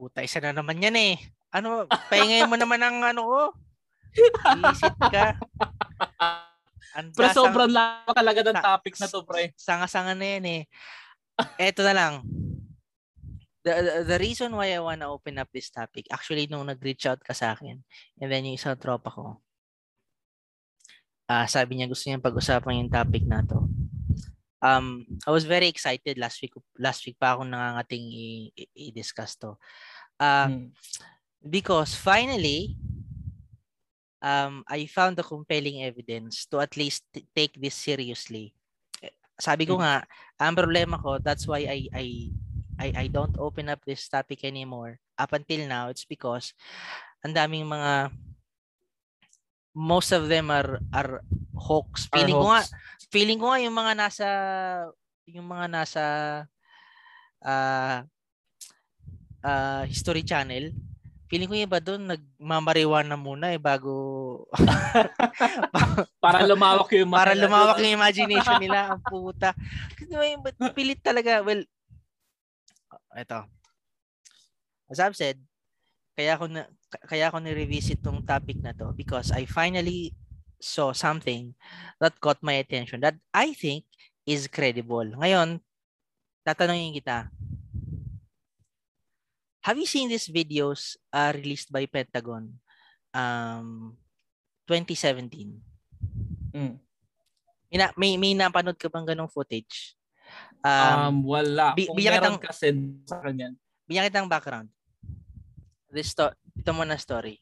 Puta 0.00 0.24
isa 0.24 0.40
na 0.40 0.56
naman 0.56 0.80
yan 0.80 0.96
eh. 0.96 1.14
Ano 1.52 1.84
pahingay 2.08 2.48
mo 2.48 2.56
naman 2.56 2.80
ang 2.80 3.04
ano 3.04 3.22
ko. 3.28 3.40
Visit 4.64 4.96
ka. 5.12 5.36
Anda, 6.96 7.12
Pero 7.12 7.28
sobrang 7.36 7.68
lang 7.68 8.08
talaga 8.16 8.40
ng 8.48 8.64
topic 8.64 8.96
na 8.96 9.10
to, 9.10 9.26
pre. 9.26 9.52
Sanga-sanga 9.60 10.16
na 10.16 10.26
yan 10.38 10.44
eh. 10.48 10.62
Eto 11.60 11.84
na 11.84 11.92
lang 11.92 12.24
the, 13.64 14.04
the 14.04 14.18
reason 14.20 14.52
why 14.52 14.76
I 14.76 14.84
wanna 14.84 15.08
open 15.08 15.40
up 15.40 15.48
this 15.50 15.72
topic, 15.72 16.06
actually 16.12 16.46
nung 16.46 16.68
nag-reach 16.68 17.08
out 17.08 17.24
ka 17.24 17.32
sa 17.32 17.56
akin, 17.56 17.80
and 18.20 18.28
then 18.28 18.44
yung 18.44 18.60
isang 18.60 18.76
tropa 18.76 19.08
ko, 19.08 19.40
uh, 21.32 21.46
sabi 21.48 21.80
niya 21.80 21.88
gusto 21.88 22.06
niya 22.06 22.20
pag-usapan 22.20 22.84
yung 22.84 22.92
topic 22.92 23.24
na 23.24 23.40
to. 23.40 23.64
Um, 24.64 25.04
I 25.28 25.30
was 25.32 25.44
very 25.44 25.68
excited 25.68 26.16
last 26.16 26.40
week 26.40 26.56
last 26.80 27.04
week 27.04 27.20
pa 27.20 27.36
ako 27.36 27.44
nangangating 27.44 28.04
i- 28.08 28.52
i- 28.56 28.72
i-discuss 28.88 29.36
to. 29.36 29.60
Uh, 30.16 30.48
hmm. 30.48 30.66
Because 31.44 31.92
finally, 31.92 32.80
um, 34.24 34.64
I 34.64 34.88
found 34.88 35.20
the 35.20 35.26
compelling 35.26 35.84
evidence 35.84 36.48
to 36.48 36.64
at 36.64 36.72
least 36.80 37.04
t- 37.12 37.28
take 37.36 37.60
this 37.60 37.76
seriously. 37.76 38.56
Sabi 39.36 39.68
ko 39.68 39.76
hmm. 39.76 39.84
nga, 39.84 39.94
ang 40.40 40.56
problema 40.56 40.96
ko, 40.96 41.20
that's 41.20 41.44
why 41.44 41.68
I 41.68 41.78
I 41.92 42.06
I, 42.78 43.04
I 43.04 43.06
don't 43.08 43.36
open 43.38 43.68
up 43.68 43.80
this 43.86 44.08
topic 44.08 44.44
anymore 44.44 44.98
up 45.18 45.32
until 45.32 45.62
now, 45.66 45.88
it's 45.88 46.04
because 46.04 46.54
ang 47.24 47.34
daming 47.34 47.66
mga 47.66 48.10
most 49.74 50.14
of 50.14 50.30
them 50.30 50.50
are 50.50 50.78
are 50.94 51.22
hoax. 51.54 52.06
Feeling 52.10 52.38
ko 52.38 52.46
nga 52.50 52.62
feeling 53.10 53.38
ko 53.38 53.46
nga 53.50 53.60
yung 53.62 53.76
mga 53.76 53.92
nasa 53.98 54.28
yung 55.26 55.46
mga 55.48 55.66
nasa 55.70 56.04
uh, 57.42 57.98
uh, 59.42 59.82
History 59.88 60.22
Channel, 60.22 60.74
feeling 61.30 61.48
ko 61.48 61.54
yung 61.56 61.68
iba 61.70 61.80
doon 61.80 62.10
nagmamariwana 62.10 63.16
muna 63.16 63.50
eh 63.50 63.58
bago 63.58 64.46
para 66.24 66.44
lumawak 66.44 66.90
yung 66.94 67.10
para 67.10 67.32
lumawak 67.32 67.80
yung 67.80 67.96
imagination 67.98 68.60
nila 68.60 68.94
ang 68.94 69.00
puta. 69.02 69.56
Kasi 69.96 70.12
may 70.14 70.36
pilit 70.76 71.00
talaga. 71.00 71.40
Well, 71.40 71.64
eto. 73.14 73.46
As 74.90 75.00
I've 75.00 75.16
said, 75.16 75.40
kaya 76.14 76.38
ako 76.38 76.46
na 76.50 76.70
kaya 77.10 77.26
ako 77.30 77.42
ni-revisit 77.42 77.98
tong 78.02 78.22
topic 78.22 78.62
na 78.62 78.70
to 78.76 78.94
because 78.94 79.34
I 79.34 79.46
finally 79.50 80.14
saw 80.62 80.94
something 80.94 81.52
that 81.98 82.18
caught 82.22 82.38
my 82.40 82.62
attention 82.62 83.02
that 83.02 83.18
I 83.34 83.52
think 83.52 83.84
is 84.24 84.46
credible. 84.46 85.04
Ngayon, 85.04 85.58
tatanungin 86.46 86.94
kita. 86.94 87.28
Have 89.64 89.80
you 89.80 89.88
seen 89.88 90.12
these 90.12 90.28
videos 90.28 91.00
uh, 91.08 91.32
released 91.32 91.72
by 91.72 91.88
Pentagon 91.88 92.52
um 93.10 93.96
2017? 94.68 95.56
Mm. 96.54 96.76
Ina, 97.74 97.90
may 97.98 98.14
may 98.20 98.36
napanood 98.36 98.78
ka 98.78 98.86
bang 98.86 99.08
ganong 99.08 99.32
footage? 99.32 99.98
Um, 100.64 100.96
um 100.96 101.16
wala. 101.28 101.76
Bi- 101.76 101.88
Kung 101.88 101.96
meron 101.98 102.38
kitang, 102.38 102.38
kasi 102.40 102.68
sa 103.04 103.20
kanya. 103.20 103.52
Bigyan 103.84 104.08
kitang 104.08 104.30
background 104.30 104.68
this 105.94 106.10
sto- 106.10 106.34
ito 106.58 106.70
mo 106.74 106.82
na 106.82 106.98
story. 106.98 107.38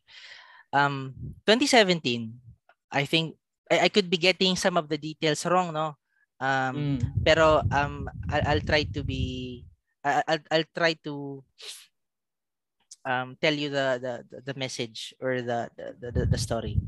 Um, 0.69 1.17
2017, 1.49 2.29
I 2.93 3.09
think 3.09 3.41
I, 3.73 3.89
I 3.89 3.93
could 3.93 4.13
be 4.13 4.21
getting 4.21 4.53
some 4.61 4.77
of 4.77 4.93
the 4.93 5.01
details 5.01 5.49
wrong, 5.49 5.73
no? 5.73 5.97
Um, 6.37 7.01
mm. 7.01 7.25
pero 7.25 7.65
um, 7.73 8.05
I'll, 8.29 8.45
I'll 8.53 8.65
try 8.67 8.85
to 8.93 9.01
be 9.01 9.65
I'll, 10.05 10.43
I'll 10.51 10.69
try 10.75 10.99
to 11.07 11.41
um, 13.07 13.39
tell 13.41 13.55
you 13.55 13.71
the, 13.71 13.97
the 14.03 14.15
the 14.53 14.55
message 14.59 15.15
or 15.23 15.41
the 15.41 15.71
the, 15.79 16.11
the, 16.13 16.23
the 16.27 16.41
story. 16.41 16.83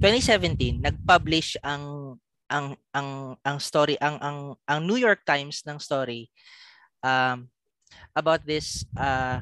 2017, 0.00 0.80
nag-publish 0.80 1.60
ang 1.60 2.16
ang 2.50 2.74
ang 2.90 3.38
ang 3.46 3.58
story 3.62 3.94
ang 4.02 4.18
ang 4.18 4.38
ang 4.66 4.80
New 4.82 4.98
York 4.98 5.22
Times 5.22 5.62
ng 5.62 5.78
story 5.78 6.26
um 7.00 7.46
about 8.12 8.42
this 8.42 8.82
uh 8.98 9.38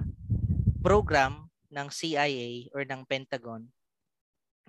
program 0.84 1.48
ng 1.68 1.88
CIA 1.92 2.72
or 2.72 2.84
ng 2.84 3.04
Pentagon, 3.04 3.68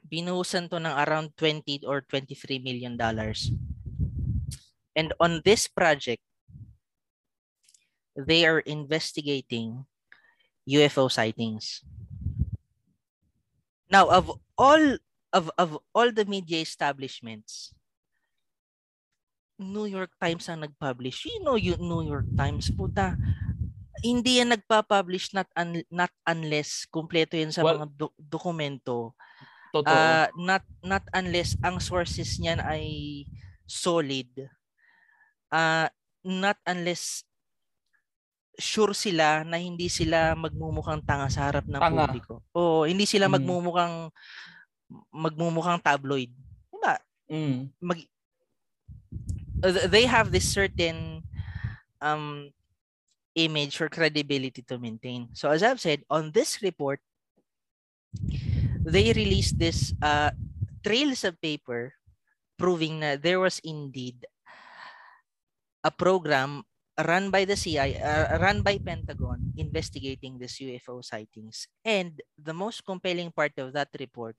binuhusan 0.04 0.68
to 0.68 0.80
ng 0.80 0.92
around 0.92 1.32
20 1.38 1.88
or 1.88 2.04
23 2.04 2.60
million 2.60 2.96
dollars. 3.00 3.52
And 4.96 5.16
on 5.22 5.40
this 5.46 5.68
project, 5.70 6.24
they 8.18 8.44
are 8.44 8.60
investigating 8.68 9.88
UFO 10.68 11.08
sightings. 11.08 11.88
Now, 13.88 14.12
of 14.12 14.38
all 14.60 15.00
of 15.32 15.50
of 15.58 15.80
all 15.96 16.12
the 16.12 16.28
media 16.28 16.60
establishments, 16.60 17.74
New 19.60 19.86
York 19.86 20.16
Times 20.18 20.48
ang 20.48 20.64
nag-publish. 20.64 21.28
You 21.28 21.44
know, 21.44 21.60
you 21.60 21.76
New 21.76 22.08
York 22.08 22.32
Times, 22.34 22.72
puta 22.72 23.20
hindi 24.04 24.40
yan 24.40 24.56
nagpa-publish 24.56 25.36
not 25.36 25.50
un, 25.56 25.84
not 25.92 26.12
unless 26.24 26.88
kumpleto 26.88 27.36
yan 27.36 27.52
sa 27.52 27.64
well, 27.64 27.84
mga 27.84 27.88
do- 27.96 28.18
dokumento. 28.18 29.16
Totoo. 29.70 29.92
Uh, 29.92 30.28
not 30.40 30.64
not 30.82 31.06
unless 31.14 31.54
ang 31.62 31.78
sources 31.78 32.40
niyan 32.42 32.64
ay 32.64 33.26
solid. 33.70 34.30
Uh, 35.52 35.88
not 36.26 36.58
unless 36.66 37.24
sure 38.60 38.92
sila 38.92 39.48
na 39.48 39.56
hindi 39.56 39.88
sila 39.88 40.36
magmumukhang 40.36 41.06
tanga 41.06 41.32
sa 41.32 41.48
harap 41.48 41.66
ng 41.70 41.80
tanga. 41.80 42.10
publiko. 42.10 42.44
O 42.52 42.84
hindi 42.84 43.06
sila 43.08 43.30
mm. 43.30 43.34
magmumukhang 43.40 43.96
magmumukhang 45.14 45.80
tabloid. 45.80 46.34
Diba? 46.74 46.96
Mm. 47.30 47.70
Mag, 47.78 48.00
they 49.62 50.06
have 50.06 50.32
this 50.32 50.48
certain 50.48 51.24
um 52.02 52.52
image 53.36 53.80
or 53.80 53.90
credibility 53.90 54.62
to 54.64 54.78
maintain. 54.78 55.30
So 55.34 55.50
as 55.50 55.64
I've 55.64 55.80
said, 55.80 56.04
on 56.10 56.32
this 56.32 56.62
report, 56.62 57.00
they 58.84 59.14
released 59.14 59.60
this 59.60 59.94
uh, 60.02 60.32
trails 60.84 61.24
of 61.24 61.40
paper 61.42 61.94
proving 62.58 63.00
that 63.00 63.24
there 63.24 63.40
was 63.40 63.60
indeed 63.64 64.26
a 65.84 65.92
program 65.92 66.64
run 67.08 67.32
by 67.32 67.46
the 67.46 67.56
CIA, 67.56 67.96
uh, 67.96 68.40
run 68.40 68.62
by 68.62 68.78
Pentagon 68.78 69.54
investigating 69.56 70.38
these 70.38 70.60
UFO 70.60 71.04
sightings. 71.04 71.68
And 71.86 72.20
the 72.36 72.54
most 72.54 72.84
compelling 72.84 73.32
part 73.32 73.56
of 73.58 73.72
that 73.74 73.88
report 74.00 74.36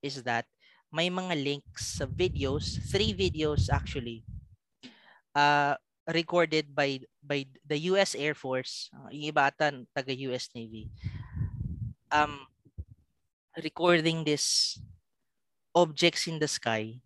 is 0.00 0.22
that 0.22 0.46
may 0.88 1.10
mga 1.10 1.36
links 1.36 2.00
sa 2.00 2.06
videos, 2.08 2.80
three 2.88 3.12
videos 3.12 3.68
actually, 3.68 4.24
uh, 5.38 5.74
recorded 6.10 6.74
by 6.74 6.98
by 7.22 7.46
the 7.62 7.78
US 7.94 8.18
Air 8.18 8.34
Force, 8.34 8.90
uh, 8.90 9.06
yung 9.14 9.30
iba 9.30 9.46
ata 9.46 9.70
taga 9.94 10.10
US 10.32 10.50
Navy. 10.58 10.90
Um 12.10 12.42
recording 13.58 14.26
this 14.26 14.78
objects 15.74 16.26
in 16.26 16.42
the 16.42 16.50
sky 16.50 16.98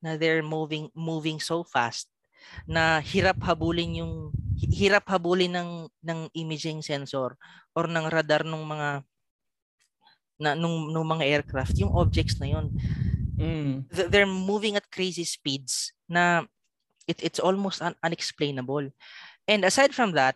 na 0.00 0.16
they're 0.16 0.44
moving 0.44 0.88
moving 0.96 1.40
so 1.40 1.64
fast 1.64 2.08
na 2.68 3.02
hirap 3.02 3.40
habulin 3.42 4.00
yung 4.04 4.14
hirap 4.56 5.08
habulin 5.08 5.52
ng 5.52 5.70
ng 6.04 6.20
imaging 6.36 6.80
sensor 6.80 7.34
or 7.74 7.84
ng 7.90 8.06
radar 8.06 8.46
ng 8.46 8.64
mga 8.64 8.88
na 10.36 10.52
nung, 10.52 10.92
nung 10.92 11.08
mga 11.08 11.24
aircraft 11.24 11.74
yung 11.80 11.92
objects 11.96 12.36
na 12.36 12.48
yon 12.52 12.68
mm. 13.40 13.88
they're 14.12 14.28
moving 14.28 14.76
at 14.76 14.84
crazy 14.92 15.24
speeds 15.24 15.96
na 16.04 16.44
it, 17.06 17.22
it's 17.22 17.40
almost 17.40 17.80
un- 17.80 17.98
unexplainable. 18.02 18.90
And 19.46 19.64
aside 19.64 19.94
from 19.94 20.12
that, 20.12 20.34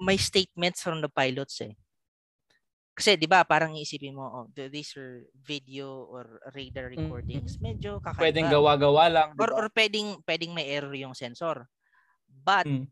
may 0.00 0.16
statements 0.16 0.80
from 0.80 1.00
the 1.00 1.08
pilots 1.08 1.60
eh. 1.60 1.76
Kasi 2.96 3.16
'di 3.16 3.28
ba, 3.28 3.44
parang 3.48 3.76
iisipin 3.76 4.12
mo, 4.12 4.24
oh, 4.28 4.46
these 4.52 4.92
are 4.96 5.24
video 5.40 6.04
or 6.08 6.40
radar 6.52 6.92
recordings. 6.92 7.56
Medyo 7.56 7.96
kakaiba. 8.00 8.28
Pwedeng 8.28 8.48
gawa-gawa 8.52 9.04
lang. 9.08 9.28
Diba? 9.32 9.40
Or 9.48 9.50
or 9.56 9.66
pwedeng 9.72 10.20
pwedeng 10.24 10.52
may 10.52 10.68
error 10.68 10.92
yung 10.92 11.16
sensor. 11.16 11.64
But 12.28 12.68
mm. 12.68 12.84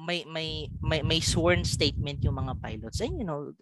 may 0.00 0.24
may 0.24 0.72
may 0.80 1.00
may 1.04 1.20
sworn 1.20 1.68
statement 1.68 2.24
yung 2.24 2.40
mga 2.40 2.56
pilots. 2.64 3.04
And 3.04 3.20
you 3.20 3.28
know, 3.28 3.52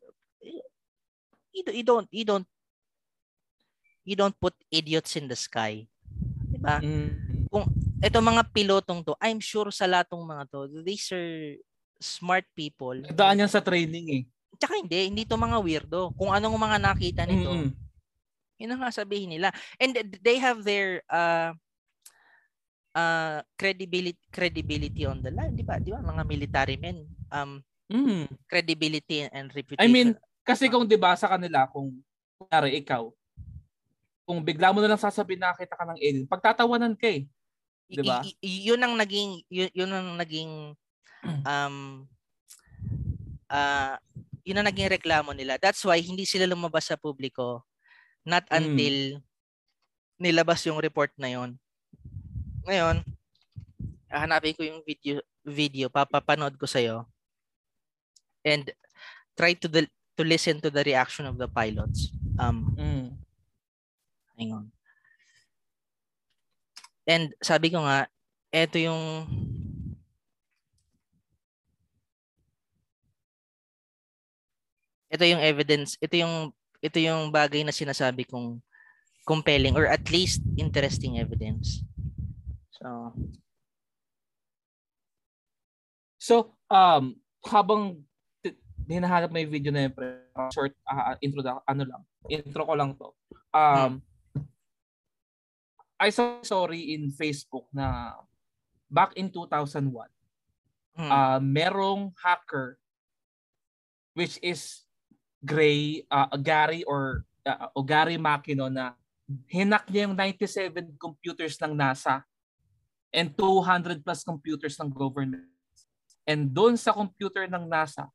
you, 1.50 1.62
you 1.66 1.82
don't 1.82 2.06
you 2.14 2.22
don't 2.22 2.46
you 4.02 4.18
don't 4.18 4.36
put 4.38 4.54
idiots 4.68 5.14
in 5.14 5.26
the 5.30 5.38
sky. 5.38 5.86
'Di 6.48 6.58
ba? 6.58 6.78
Mm. 6.82 7.48
Kung 7.52 7.64
ito 8.02 8.18
mga 8.18 8.42
pilotong 8.50 9.06
to, 9.06 9.14
I'm 9.22 9.38
sure 9.38 9.70
sa 9.70 9.86
latong 9.86 10.22
mga 10.26 10.44
to, 10.50 10.60
these 10.82 11.06
are 11.14 11.54
smart 12.02 12.44
people. 12.58 12.98
Daan 13.14 13.38
yan 13.38 13.50
sa 13.50 13.62
training 13.62 14.06
eh. 14.10 14.22
Tsaka 14.58 14.74
hindi, 14.82 15.06
hindi 15.06 15.22
to 15.22 15.38
mga 15.38 15.58
weirdo. 15.62 16.10
Kung 16.18 16.34
anong 16.34 16.58
mga 16.58 16.78
nakita 16.82 17.22
nito, 17.24 17.50
mm-hmm. 17.50 17.70
yun 18.58 18.74
ang 18.74 18.90
sabihin 18.90 19.38
nila. 19.38 19.54
And 19.78 19.94
they 20.18 20.42
have 20.42 20.66
their 20.66 21.06
uh, 21.06 21.54
uh, 22.94 23.40
credibility 23.54 24.20
credibility 24.28 25.06
on 25.06 25.22
the 25.22 25.30
line, 25.30 25.54
di 25.54 25.64
ba? 25.64 25.78
Di 25.78 25.94
ba? 25.94 26.02
Mga 26.02 26.22
military 26.26 26.76
men. 26.76 27.06
Um, 27.30 27.62
mm. 27.86 28.28
Credibility 28.50 29.30
and 29.30 29.48
reputation. 29.54 29.82
I 29.82 29.88
mean, 29.90 30.18
kasi 30.42 30.66
kung 30.66 30.90
di 30.90 30.98
ba 30.98 31.14
sa 31.14 31.30
kanila, 31.30 31.70
kung 31.70 32.02
kunwari 32.38 32.82
ikaw, 32.82 33.14
kung 34.22 34.40
bigla 34.42 34.70
mo 34.70 34.78
na 34.78 34.94
lang 34.94 35.00
sasabihin 35.00 35.42
nakita 35.42 35.74
ka 35.74 35.84
ng 35.86 35.98
alien, 35.98 36.26
pagtatawanan 36.30 36.94
ka 36.94 37.10
eh. 37.10 37.26
'Di 37.90 38.02
ba? 38.06 38.22
Y- 38.22 38.38
y- 38.40 38.62
yun 38.72 38.80
ang 38.80 38.94
naging 38.96 39.42
yun, 39.50 39.70
yun 39.74 39.90
ang 39.92 40.16
naging 40.16 40.50
um 41.52 42.06
uh, 43.50 43.94
yun 44.42 44.58
ang 44.58 44.66
naging 44.66 44.90
reklamo 44.90 45.34
nila. 45.34 45.58
That's 45.58 45.82
why 45.82 45.98
hindi 46.00 46.24
sila 46.24 46.46
lumabas 46.48 46.90
sa 46.90 46.98
publiko 46.98 47.66
not 48.22 48.46
hmm. 48.46 48.58
until 48.58 48.96
mm. 49.18 49.22
nilabas 50.22 50.62
yung 50.66 50.78
report 50.78 51.10
na 51.18 51.34
yon. 51.34 51.58
Ngayon, 52.62 53.02
hahanapin 54.06 54.54
ko 54.54 54.62
yung 54.62 54.82
video 54.86 55.18
video 55.42 55.90
papapanood 55.90 56.54
ko 56.54 56.66
sa 56.70 56.78
iyo. 56.78 57.02
And 58.46 58.70
try 59.34 59.58
to 59.58 59.66
the, 59.66 59.90
to 60.18 60.22
listen 60.22 60.62
to 60.62 60.70
the 60.70 60.86
reaction 60.86 61.26
of 61.26 61.38
the 61.38 61.50
pilots. 61.50 62.14
Um 62.38 62.74
mm. 62.78 63.06
Panginoon. 64.42 64.66
And 67.06 67.34
sabi 67.42 67.70
ko 67.70 67.82
nga, 67.82 68.06
eto 68.54 68.78
yung 68.78 69.26
ito 75.12 75.24
yung 75.28 75.42
evidence, 75.42 75.98
ito 76.00 76.14
yung 76.18 76.50
ito 76.82 76.98
yung 76.98 77.30
bagay 77.30 77.62
na 77.62 77.74
sinasabi 77.74 78.26
kong 78.26 78.58
compelling 79.22 79.78
or 79.78 79.86
at 79.86 80.02
least 80.10 80.42
interesting 80.58 81.18
evidence. 81.18 81.82
So 82.74 83.14
So 86.22 86.34
um 86.70 87.18
habang 87.42 88.06
hinahanap 88.86 89.30
mo 89.30 89.38
yung 89.38 89.52
video 89.52 89.70
na 89.74 89.86
yun, 89.86 89.94
short 90.54 90.74
uh, 90.86 91.14
intro 91.22 91.42
da, 91.42 91.58
ano 91.66 91.82
lang, 91.86 92.02
intro 92.30 92.62
ko 92.66 92.74
lang 92.74 92.94
to. 92.98 93.10
Um, 93.54 93.98
hmm. 94.02 94.11
I 96.02 96.10
saw 96.10 96.42
sorry 96.42 96.98
in 96.98 97.14
Facebook 97.14 97.70
na 97.70 98.18
back 98.90 99.14
in 99.14 99.30
2001, 99.30 99.86
hmm. 100.98 101.06
uh, 101.06 101.38
merong 101.38 102.10
hacker 102.18 102.74
which 104.18 104.36
is 104.42 104.84
Gray, 105.42 106.04
uh, 106.10 106.34
Gary 106.42 106.82
or 106.84 107.24
uh, 107.46 107.70
o 107.74 107.86
Gary 107.86 108.18
Makino 108.18 108.66
na 108.66 108.98
hinak 109.48 109.88
niya 109.88 110.10
yung 110.10 110.16
97 110.18 110.98
computers 111.00 111.56
ng 111.62 111.72
NASA 111.72 112.20
and 113.14 113.32
200 113.34 114.04
plus 114.04 114.22
computers 114.26 114.76
ng 114.78 114.90
government. 114.92 115.48
And 116.28 116.50
doon 116.50 116.78
sa 116.78 116.94
computer 116.94 117.48
ng 117.50 117.66
NASA, 117.66 118.06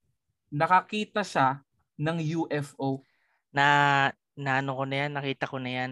nakakita 0.48 1.26
siya 1.26 1.60
ng 2.00 2.18
UFO. 2.46 3.04
Na, 3.52 4.10
na 4.38 4.62
ano 4.62 4.78
ko 4.78 4.84
na 4.88 4.96
yan, 5.06 5.12
nakita 5.18 5.50
ko 5.50 5.58
na 5.60 5.72
yan. 5.72 5.92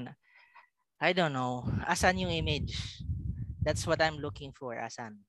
I 1.00 1.12
don't 1.12 1.36
know. 1.36 1.68
Asan 1.84 2.20
yung 2.24 2.32
image? 2.32 3.04
That's 3.60 3.84
what 3.84 4.00
I'm 4.00 4.22
looking 4.22 4.54
for, 4.56 4.78
asan? 4.78 5.20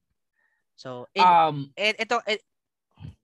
So, 0.76 1.08
it, 1.16 1.24
um, 1.24 1.72
it, 1.72 1.96
ito, 2.04 2.20
it, 2.28 2.40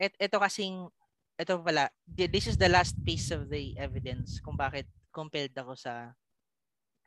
it, 0.00 0.12
ito 0.16 0.36
kasing, 0.40 0.88
ito 1.36 1.54
pala, 1.60 1.92
this 2.08 2.48
is 2.48 2.56
the 2.56 2.68
last 2.68 2.96
piece 3.04 3.30
of 3.30 3.52
the 3.52 3.76
evidence 3.76 4.40
kung 4.40 4.56
bakit 4.56 4.88
compelled 5.12 5.52
ako 5.52 5.76
sa 5.76 6.16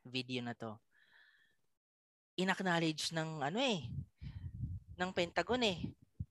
video 0.06 0.46
na 0.46 0.54
to. 0.54 0.78
Inacknowledge 2.38 3.10
ng 3.10 3.42
ano 3.42 3.58
eh, 3.58 3.90
ng 5.02 5.12
Pentagon 5.12 5.66
eh. 5.66 5.82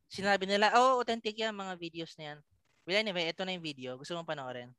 Sinabi 0.06 0.46
nila, 0.46 0.70
oh, 0.78 1.02
authentic 1.02 1.34
yan 1.34 1.58
mga 1.58 1.74
videos 1.74 2.14
na 2.16 2.24
yan. 2.32 2.38
Well, 2.86 3.00
anyway, 3.02 3.34
ito 3.34 3.42
na 3.42 3.56
yung 3.56 3.66
video. 3.66 3.98
Gusto 3.98 4.14
mong 4.14 4.30
panoorin? 4.30 4.70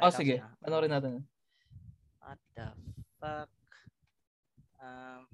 Oh, 0.00 0.08
sige. 0.08 0.40
Panoorin 0.64 0.88
natin. 0.88 1.20
What 2.24 2.40
the 2.56 2.72
fuck? 3.20 3.50
Um, 4.80 5.28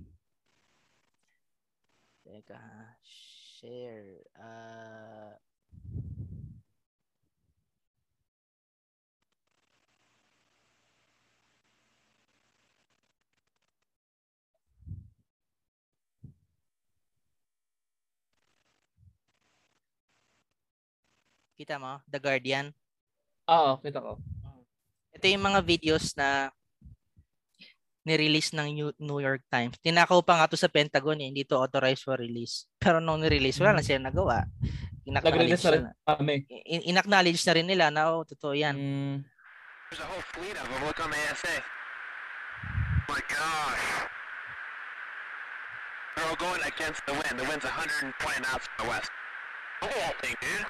teka, 2.26 2.59
share. 3.07 4.26
Uh, 4.34 5.38
Kita 21.57 21.80
mo? 21.80 22.05
The 22.05 22.20
Guardian. 22.20 22.68
Oo, 23.49 23.80
kita 23.80 23.97
ko. 24.05 24.20
Ito 25.16 25.24
yung 25.24 25.49
mga 25.49 25.64
videos 25.64 26.12
na 26.12 26.53
ni-release 28.07 28.54
ng 28.54 28.94
New, 29.02 29.20
York 29.20 29.42
Times. 29.50 29.74
Tinakaw 29.82 30.22
pa 30.22 30.38
nga 30.38 30.46
to 30.46 30.54
sa 30.54 30.70
Pentagon 30.70 31.18
eh, 31.18 31.26
hindi 31.26 31.42
to 31.42 31.59
authorized 31.59 32.07
for 32.07 32.14
release. 32.14 32.70
Pero 32.78 33.02
nung 33.02 33.18
ni-release, 33.18 33.59
wala 33.59 33.76
na 33.76 33.82
mm. 33.82 33.88
sila 33.90 34.07
nagawa. 34.07 34.46
Nag-release 35.02 35.66
na 35.66 35.72
rin 35.74 35.84
kami. 36.07 36.34
In-acknowledge 36.86 37.42
na 37.42 37.54
rin 37.59 37.66
nila 37.66 37.86
na, 37.90 38.14
oh, 38.14 38.22
totoo 38.22 38.54
yan. 38.54 38.78
Mm. 38.78 39.16
There's 39.90 40.02
a 40.02 40.07
whole 40.07 40.26
fleet 40.34 40.54
of 40.54 40.66
them. 40.70 40.86
Look 40.86 40.98
on 41.02 41.11
the 41.11 41.18
ASA. 41.30 41.57
Oh 41.59 43.14
my 43.14 43.22
gosh. 43.26 43.86
They're 46.14 46.26
all 46.30 46.38
going 46.38 46.62
against 46.62 47.02
the 47.07 47.14
wind. 47.14 47.34
The 47.38 47.46
wind's 47.50 47.66
120 47.66 48.14
knots 48.42 48.66
from 48.70 48.86
the 48.86 48.88
west. 48.90 49.11
Look 49.82 49.90
at 49.90 49.98
that 49.98 50.16
thing, 50.22 50.34
dude. 50.42 50.66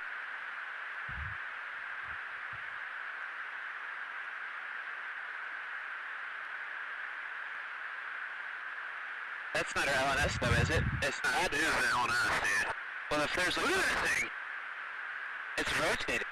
That's 9.75 9.87
not 9.87 9.97
our 9.97 10.15
LNS 10.15 10.41
though, 10.41 10.63
is 10.63 10.71
it? 10.71 10.85
It's 11.03 11.21
not. 11.25 11.33
That 11.33 11.55
is 11.55 11.61
an 11.61 11.69
LNS, 11.69 12.41
dude. 12.41 12.73
Well, 13.11 13.23
if 13.23 13.35
there's 13.35 13.57
a... 13.57 13.61
Look 13.61 13.71
at 13.71 13.77
that 13.77 14.07
thing! 14.07 14.29
It's 15.59 15.81
rotating. 15.81 16.27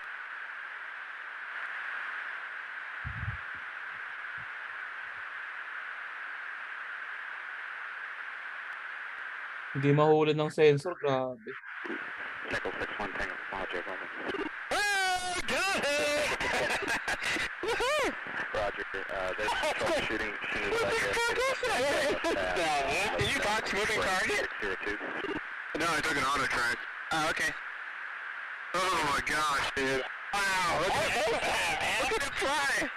Hindi 9.73 9.93
mahulid 9.93 10.39
ng 10.39 10.51
sensor, 10.51 10.95
grabe. 10.95 11.43
Nickel 12.53 12.71
6 12.79 12.93
1 12.99 13.13
Tango, 13.19 13.35
Mile 13.51 13.67
J 13.73 13.83
11. 14.39 14.54
Roger, 18.75 19.07
uh, 19.15 19.33
there's 19.39 19.51
troubleshooting. 19.51 20.33
Did 23.19 23.29
you 23.35 23.41
box 23.41 23.73
moving 23.73 24.01
target? 24.01 24.49
No, 25.79 25.87
I 25.89 26.01
took 26.01 26.17
an 26.17 26.25
auto 26.25 26.47
track. 26.47 26.79
Oh, 27.13 27.31
okay. 27.31 27.53
Oh 28.75 29.11
my 29.13 29.21
gosh, 29.31 29.71
dude. 29.77 30.03
Wow, 30.33 30.81
look 30.81 30.91
at, 30.91 31.15
that, 31.15 32.01
look 32.03 32.13
at 32.13 32.27
it 32.27 32.35
fly! 32.35 32.91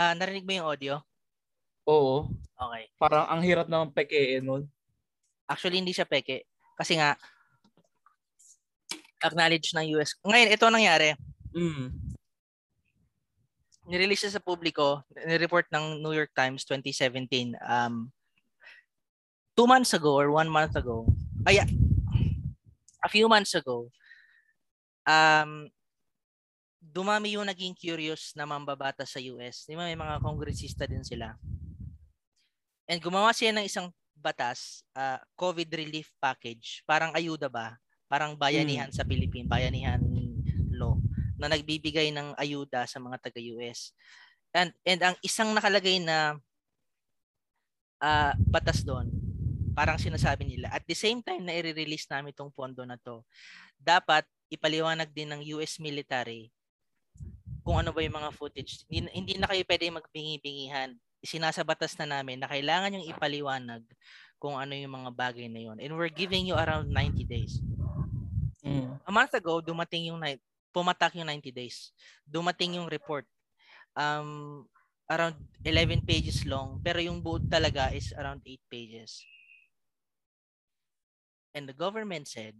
Uh, 0.00 0.12
narinig 0.16 0.48
mo 0.48 0.52
yung 0.56 0.68
audio? 0.72 0.94
Oo. 1.84 2.32
Okay. 2.56 2.84
Parang 2.96 3.28
ang 3.28 3.44
hirap 3.44 3.68
naman 3.68 3.92
peke 3.92 4.40
nun. 4.40 4.64
Actually, 5.44 5.84
hindi 5.84 5.92
siya 5.92 6.08
peke. 6.08 6.48
Kasi 6.80 6.96
nga, 6.96 7.12
acknowledge 9.20 9.76
ng 9.76 10.00
US. 10.00 10.16
Ngayon, 10.24 10.48
ito 10.48 10.64
nangyari. 10.72 11.08
Mm. 11.52 11.92
Nirelease 13.90 14.24
siya 14.24 14.38
sa 14.38 14.44
publiko, 14.44 15.02
ni-report 15.26 15.66
ng 15.74 16.00
New 16.00 16.14
York 16.14 16.30
Times 16.32 16.62
2017, 16.64 17.58
um, 17.58 18.08
two 19.58 19.66
months 19.66 19.92
ago 19.92 20.14
or 20.14 20.30
one 20.30 20.46
month 20.46 20.78
ago, 20.78 21.04
ay, 21.42 21.58
a 23.02 23.10
few 23.10 23.26
months 23.26 23.50
ago, 23.58 23.90
um, 25.10 25.66
dumami 26.90 27.38
yung 27.38 27.46
naging 27.46 27.72
curious 27.72 28.34
na 28.34 28.44
mambabata 28.44 29.06
sa 29.06 29.22
US. 29.22 29.64
Di 29.64 29.78
ba 29.78 29.86
may 29.86 29.96
mga 29.96 30.18
kongresista 30.18 30.84
din 30.90 31.06
sila. 31.06 31.38
And 32.90 32.98
gumawa 32.98 33.30
siya 33.30 33.54
ng 33.54 33.64
isang 33.64 33.94
batas, 34.18 34.82
uh, 34.98 35.22
COVID 35.38 35.70
relief 35.70 36.10
package, 36.18 36.82
parang 36.84 37.14
ayuda 37.14 37.46
ba? 37.46 37.78
Parang 38.10 38.34
bayanihan 38.34 38.90
hmm. 38.90 38.96
sa 38.98 39.06
Philippines, 39.06 39.46
bayanihan 39.46 40.02
law 40.74 40.98
na 41.38 41.48
nagbibigay 41.48 42.10
ng 42.12 42.36
ayuda 42.36 42.84
sa 42.84 42.98
mga 42.98 43.16
taga-US. 43.22 43.94
And 44.50 44.74
and 44.82 45.00
ang 45.00 45.16
isang 45.22 45.54
nakalagay 45.54 46.02
na 46.02 46.36
uh, 48.02 48.32
batas 48.50 48.82
doon, 48.82 49.08
parang 49.72 49.96
sinasabi 49.96 50.44
nila, 50.44 50.74
at 50.74 50.82
the 50.84 50.98
same 50.98 51.22
time 51.22 51.46
na 51.46 51.54
i-release 51.54 52.10
namin 52.10 52.34
itong 52.34 52.50
pondo 52.50 52.82
na 52.82 52.98
to, 52.98 53.22
dapat 53.78 54.26
ipaliwanag 54.50 55.08
din 55.14 55.30
ng 55.30 55.40
US 55.56 55.78
military 55.78 56.50
kung 57.70 57.86
ano 57.86 57.94
ba 57.94 58.02
yung 58.02 58.18
mga 58.18 58.34
footage. 58.34 58.82
Hindi, 58.90 59.14
hindi 59.14 59.38
na 59.38 59.46
kayo 59.46 59.62
pwede 59.62 59.94
magbingi-bingihan. 59.94 60.90
Sinasabatas 61.22 61.94
na 62.02 62.18
namin 62.18 62.42
na 62.42 62.50
kailangan 62.50 62.98
yung 62.98 63.06
ipaliwanag 63.06 63.86
kung 64.42 64.58
ano 64.58 64.74
yung 64.74 64.90
mga 64.90 65.14
bagay 65.14 65.46
na 65.46 65.70
yun. 65.70 65.78
And 65.78 65.94
we're 65.94 66.10
giving 66.10 66.50
you 66.50 66.58
around 66.58 66.90
90 66.90 67.22
days. 67.30 67.62
Mm. 68.66 68.98
A 69.06 69.12
month 69.14 69.38
ago, 69.38 69.62
dumating 69.62 70.10
yung 70.10 70.18
night, 70.18 70.42
pumatak 70.74 71.14
yung 71.14 71.30
90 71.30 71.54
days. 71.54 71.94
Dumating 72.26 72.82
yung 72.82 72.90
report. 72.90 73.22
Um, 73.94 74.66
around 75.06 75.38
11 75.62 76.02
pages 76.02 76.42
long, 76.50 76.82
pero 76.82 76.98
yung 76.98 77.22
buod 77.22 77.46
talaga 77.46 77.94
is 77.94 78.10
around 78.18 78.42
8 78.42 78.58
pages. 78.66 79.22
And 81.54 81.70
the 81.70 81.74
government 81.78 82.26
said, 82.26 82.58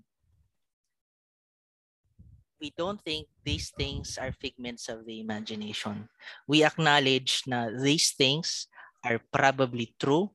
we 2.61 2.73
don't 2.77 3.01
think 3.03 3.27
these 3.45 3.73
things 3.73 4.19
are 4.21 4.33
figments 4.37 4.89
of 4.89 5.07
the 5.09 5.21
imagination. 5.21 6.09
We 6.47 6.63
acknowledge 6.63 7.43
na 7.49 7.73
these 7.73 8.13
things 8.13 8.69
are 9.03 9.19
probably 9.33 9.97
true. 9.99 10.31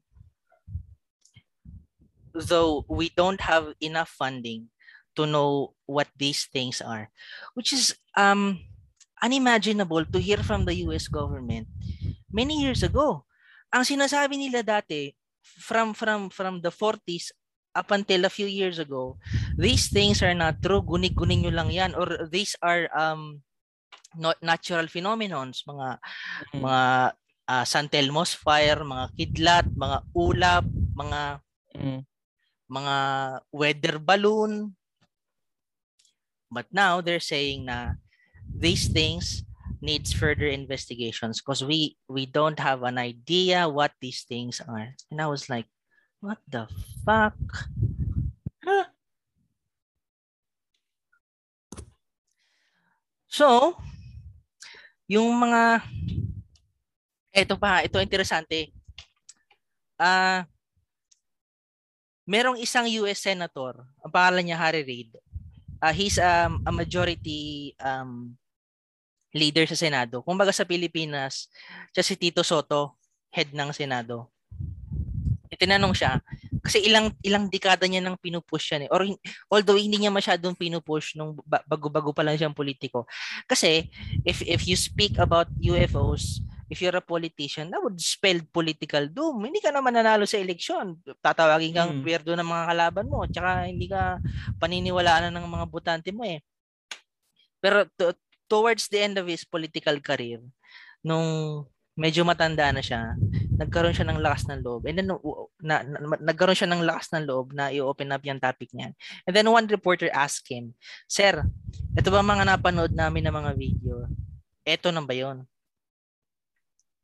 though 2.35 2.83
we 2.91 3.07
don't 3.15 3.39
have 3.39 3.71
enough 3.79 4.09
funding 4.11 4.67
to 5.15 5.23
know 5.25 5.71
what 5.87 6.11
these 6.19 6.45
things 6.51 6.81
are, 6.83 7.07
which 7.55 7.71
is 7.71 7.95
um, 8.17 8.59
unimaginable 9.23 10.03
to 10.03 10.19
hear 10.19 10.43
from 10.43 10.65
the 10.67 10.75
US 10.91 11.07
government 11.07 11.67
many 12.27 12.59
years 12.59 12.83
ago. 12.83 13.23
Ang 13.71 13.87
sinasabi 13.87 14.35
nila 14.35 14.59
dati 14.59 15.15
from 15.39 15.95
from 15.95 16.27
from 16.27 16.59
the 16.59 16.71
40s 16.71 17.31
up 17.75 17.91
until 17.91 18.25
a 18.25 18.31
few 18.31 18.47
years 18.47 18.79
ago, 18.79 19.19
these 19.59 19.91
things 19.91 20.23
are 20.23 20.33
not 20.33 20.63
true. 20.63 20.81
Gunig-guning 20.81 21.43
nyo 21.43 21.53
lang 21.53 21.69
yan. 21.69 21.91
Or 21.93 22.25
these 22.31 22.55
are 22.63 22.87
um, 22.95 23.43
not 24.15 24.39
natural 24.41 24.87
phenomenons. 24.87 25.67
Mga, 25.67 25.99
mm-hmm. 25.99 26.63
mga 26.63 26.83
uh, 27.47 27.65
San 27.67 27.87
Telmo's 27.89 28.33
fire, 28.33 28.79
mga 28.81 29.05
kidlat, 29.13 29.67
mga 29.75 29.97
ulap, 30.15 30.65
mga 30.95 31.21
mm-hmm. 31.75 31.99
mga 32.71 32.95
weather 33.51 33.95
balloon. 33.99 34.73
But 36.49 36.71
now 36.71 37.01
they're 37.01 37.23
saying 37.23 37.67
na 37.67 37.99
these 38.47 38.87
things 38.87 39.43
needs 39.81 40.13
further 40.13 40.47
investigations 40.47 41.41
because 41.41 41.61
we 41.61 41.97
we 42.07 42.25
don't 42.25 42.57
have 42.57 42.81
an 42.81 42.97
idea 42.97 43.67
what 43.69 43.91
these 44.01 44.23
things 44.25 44.61
are. 44.63 44.95
And 45.11 45.19
I 45.21 45.27
was 45.27 45.49
like, 45.49 45.67
What 46.25 46.41
the 46.49 46.65
fuck? 47.05 47.37
So, 53.29 53.77
yung 55.05 55.29
mga 55.37 55.85
ito 57.29 57.53
pa, 57.61 57.85
ito 57.85 58.01
interesante. 58.01 58.73
Ah, 60.01 60.09
uh, 60.09 60.39
merong 62.25 62.57
isang 62.57 62.89
US 63.05 63.21
senator, 63.21 63.85
ang 64.01 64.09
pangalan 64.09 64.49
niya 64.49 64.57
Harry 64.57 64.81
Reid. 64.81 65.13
Uh, 65.77 65.93
he's 65.93 66.17
um, 66.17 66.57
a 66.65 66.73
majority 66.73 67.77
um, 67.77 68.33
leader 69.29 69.69
sa 69.69 69.77
Senado. 69.77 70.25
Kung 70.25 70.41
baga 70.41 70.49
sa 70.49 70.65
Pilipinas, 70.65 71.53
siya 71.93 72.01
si 72.01 72.17
Tito 72.17 72.41
Soto, 72.41 72.97
head 73.29 73.53
ng 73.53 73.69
Senado 73.69 74.33
tinanong 75.55 75.95
siya 75.95 76.19
kasi 76.65 76.81
ilang 76.81 77.13
ilang 77.21 77.45
dekada 77.45 77.85
niya 77.85 78.01
nang 78.01 78.17
pinupush 78.17 78.73
yan 78.73 78.87
eh. 78.87 78.89
Or 78.89 79.05
although 79.53 79.77
hindi 79.77 80.01
niya 80.01 80.09
masyadong 80.09 80.57
pinupush 80.57 81.13
nung 81.13 81.37
bago-bago 81.45 82.09
pa 82.09 82.25
lang 82.25 82.41
siyang 82.41 82.57
politiko. 82.57 83.05
Kasi 83.45 83.85
if 84.25 84.41
if 84.41 84.65
you 84.65 84.73
speak 84.73 85.21
about 85.21 85.45
UFOs, 85.61 86.41
if 86.69 86.81
you're 86.81 86.97
a 86.97 87.05
politician, 87.05 87.69
that 87.69 87.81
would 87.81 88.01
spell 88.01 88.41
political 88.49 89.05
doom. 89.05 89.45
Hindi 89.45 89.61
ka 89.61 89.69
naman 89.69 89.93
nanalo 89.93 90.25
sa 90.25 90.41
eleksyon. 90.41 90.97
Tatawagin 91.21 91.77
kang 91.77 91.91
mm. 92.01 92.03
weirdo 92.03 92.33
ng 92.33 92.49
mga 92.49 92.65
kalaban 92.73 93.07
mo. 93.09 93.29
Tsaka 93.29 93.69
hindi 93.69 93.85
ka 93.85 94.17
paniniwalaan 94.57 95.29
ng 95.29 95.45
mga 95.45 95.65
butante 95.69 96.09
mo 96.09 96.25
eh. 96.25 96.41
Pero 97.61 97.85
to, 97.97 98.17
towards 98.49 98.89
the 98.89 99.05
end 99.05 99.21
of 99.21 99.29
his 99.29 99.45
political 99.45 99.97
career, 100.01 100.41
nung 101.05 101.61
medyo 101.93 102.25
matanda 102.25 102.73
na 102.73 102.81
siya, 102.81 103.13
nagkaroon 103.55 103.95
siya 103.95 104.07
ng 104.07 104.19
lakas 104.19 104.47
ng 104.51 104.59
loob. 104.61 104.87
And 104.87 104.95
then 104.99 105.07
na, 105.63 105.83
na, 105.83 106.17
nagkaroon 106.19 106.57
siya 106.57 106.69
ng 106.71 106.83
lakas 106.83 107.11
ng 107.15 107.23
loob 107.27 107.55
na 107.55 107.71
i-open 107.71 108.11
up 108.11 108.23
yung 108.23 108.39
topic 108.39 108.71
niyan. 108.75 108.91
And 109.23 109.33
then 109.33 109.47
one 109.47 109.67
reporter 109.67 110.11
asked 110.11 110.47
him, 110.47 110.75
Sir, 111.07 111.43
ito 111.95 112.09
ba 112.11 112.21
mga 112.21 112.45
napanood 112.45 112.91
namin 112.91 113.27
ng 113.27 113.35
mga 113.35 113.51
video? 113.55 113.95
Ito 114.67 114.91
na 114.91 115.03
ba 115.03 115.13
yun? 115.15 115.47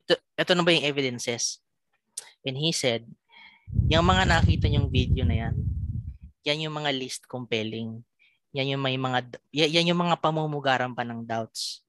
Ito, 0.06 0.14
ito 0.20 0.52
na 0.56 0.64
ba 0.64 0.72
yung 0.76 0.88
evidences? 0.88 1.64
And 2.44 2.58
he 2.60 2.76
said, 2.76 3.08
yung 3.88 4.04
mga 4.04 4.28
nakita 4.28 4.68
niyong 4.68 4.92
video 4.92 5.24
na 5.24 5.48
yan, 5.48 5.56
yan 6.44 6.68
yung 6.68 6.76
mga 6.76 6.92
least 6.92 7.30
compelling. 7.30 8.04
Yan 8.52 8.76
yung 8.76 8.84
may 8.84 9.00
mga 9.00 9.40
yan 9.56 9.96
yung 9.96 10.02
mga 10.04 10.20
pamumugaran 10.20 10.92
pa 10.92 11.08
ng 11.08 11.24
doubts 11.24 11.86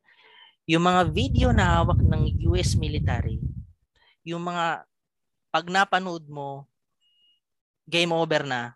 yung 0.66 0.86
mga 0.86 1.02
video 1.10 1.48
na 1.50 1.82
hawak 1.82 1.98
ng 1.98 2.38
US 2.54 2.78
military, 2.78 3.42
yung 4.22 4.46
mga 4.46 4.86
pag 5.52 5.66
napanood 5.68 6.24
mo, 6.30 6.66
game 7.84 8.14
over 8.14 8.46
na, 8.46 8.72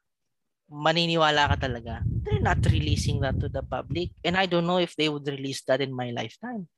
maniniwala 0.67 1.55
ka 1.55 1.57
talaga. 1.71 2.03
They're 2.05 2.43
not 2.43 2.61
releasing 2.67 3.23
that 3.23 3.39
to 3.39 3.49
the 3.49 3.63
public. 3.63 4.11
And 4.27 4.37
I 4.37 4.47
don't 4.47 4.67
know 4.67 4.83
if 4.83 4.99
they 4.99 5.09
would 5.09 5.27
release 5.27 5.63
that 5.71 5.81
in 5.81 5.95
my 5.95 6.11
lifetime. 6.11 6.69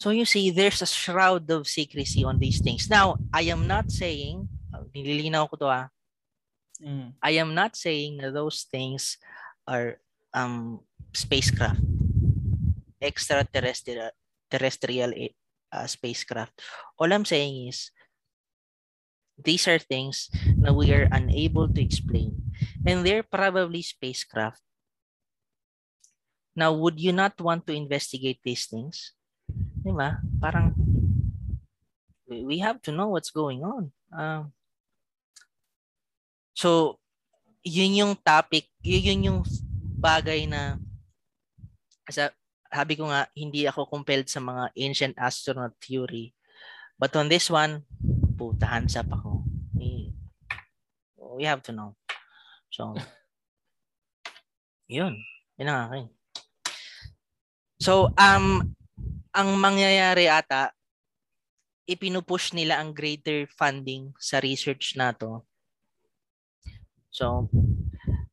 So 0.00 0.10
you 0.10 0.24
see, 0.24 0.48
there's 0.48 0.80
a 0.80 0.88
shroud 0.88 1.44
of 1.52 1.68
secrecy 1.68 2.24
on 2.24 2.40
these 2.40 2.64
things. 2.64 2.88
Now, 2.88 3.20
I 3.36 3.52
am 3.52 3.68
not 3.68 3.92
saying, 3.92 4.48
uh, 4.72 4.88
nililinaw 4.96 5.44
ko 5.52 5.56
to 5.60 5.68
ah, 5.68 5.86
mm. 6.80 7.12
I 7.20 7.36
am 7.36 7.52
not 7.52 7.76
saying 7.76 8.24
that 8.24 8.32
those 8.32 8.64
things 8.64 9.20
are 9.68 10.00
um, 10.32 10.80
spacecraft 11.12 11.84
extraterrestrial 13.00 14.12
terrestrial 14.52 15.12
uh, 15.72 15.86
spacecraft. 15.86 16.52
All 16.98 17.12
I'm 17.12 17.24
saying 17.24 17.68
is 17.68 17.90
these 19.38 19.66
are 19.68 19.78
things 19.78 20.28
that 20.60 20.74
we 20.74 20.92
are 20.92 21.08
unable 21.10 21.68
to 21.68 21.80
explain. 21.80 22.42
And 22.86 23.06
they're 23.06 23.24
probably 23.24 23.82
spacecraft. 23.82 24.60
Now, 26.54 26.72
would 26.72 27.00
you 27.00 27.12
not 27.12 27.40
want 27.40 27.66
to 27.66 27.72
investigate 27.72 28.40
these 28.44 28.66
things? 28.66 29.14
Diba? 29.80 30.20
Parang 30.40 30.74
we 32.28 32.58
have 32.58 32.82
to 32.82 32.92
know 32.92 33.08
what's 33.08 33.30
going 33.30 33.64
on. 33.64 33.90
Uh, 34.12 34.44
so, 36.54 36.98
yun 37.64 37.94
yung 37.94 38.14
topic, 38.14 38.70
yun 38.82 39.24
yung 39.24 39.40
bagay 39.98 40.46
na 40.46 40.78
sa 42.10 42.30
sabi 42.70 42.94
ko 42.94 43.10
nga, 43.10 43.26
hindi 43.34 43.66
ako 43.66 43.90
compelled 43.90 44.30
sa 44.30 44.38
mga 44.38 44.70
ancient 44.78 45.14
astronaut 45.18 45.74
theory. 45.82 46.30
But 46.94 47.18
on 47.18 47.26
this 47.26 47.50
one, 47.50 47.82
puta, 48.38 48.70
hands 48.70 48.94
up 48.94 49.10
ako. 49.10 49.42
We 51.40 51.48
have 51.48 51.62
to 51.66 51.72
know. 51.72 51.96
So, 52.70 52.92
yun. 54.92 55.16
Yun 55.56 55.68
ang 55.72 55.80
akin. 55.88 56.06
So, 57.80 58.12
um, 58.12 58.76
ang 59.32 59.48
mangyayari 59.56 60.28
ata, 60.28 60.76
ipinupush 61.88 62.52
nila 62.52 62.76
ang 62.76 62.92
greater 62.92 63.48
funding 63.48 64.12
sa 64.20 64.38
research 64.38 65.00
na 65.00 65.16
to. 65.16 65.40
So, 67.08 67.48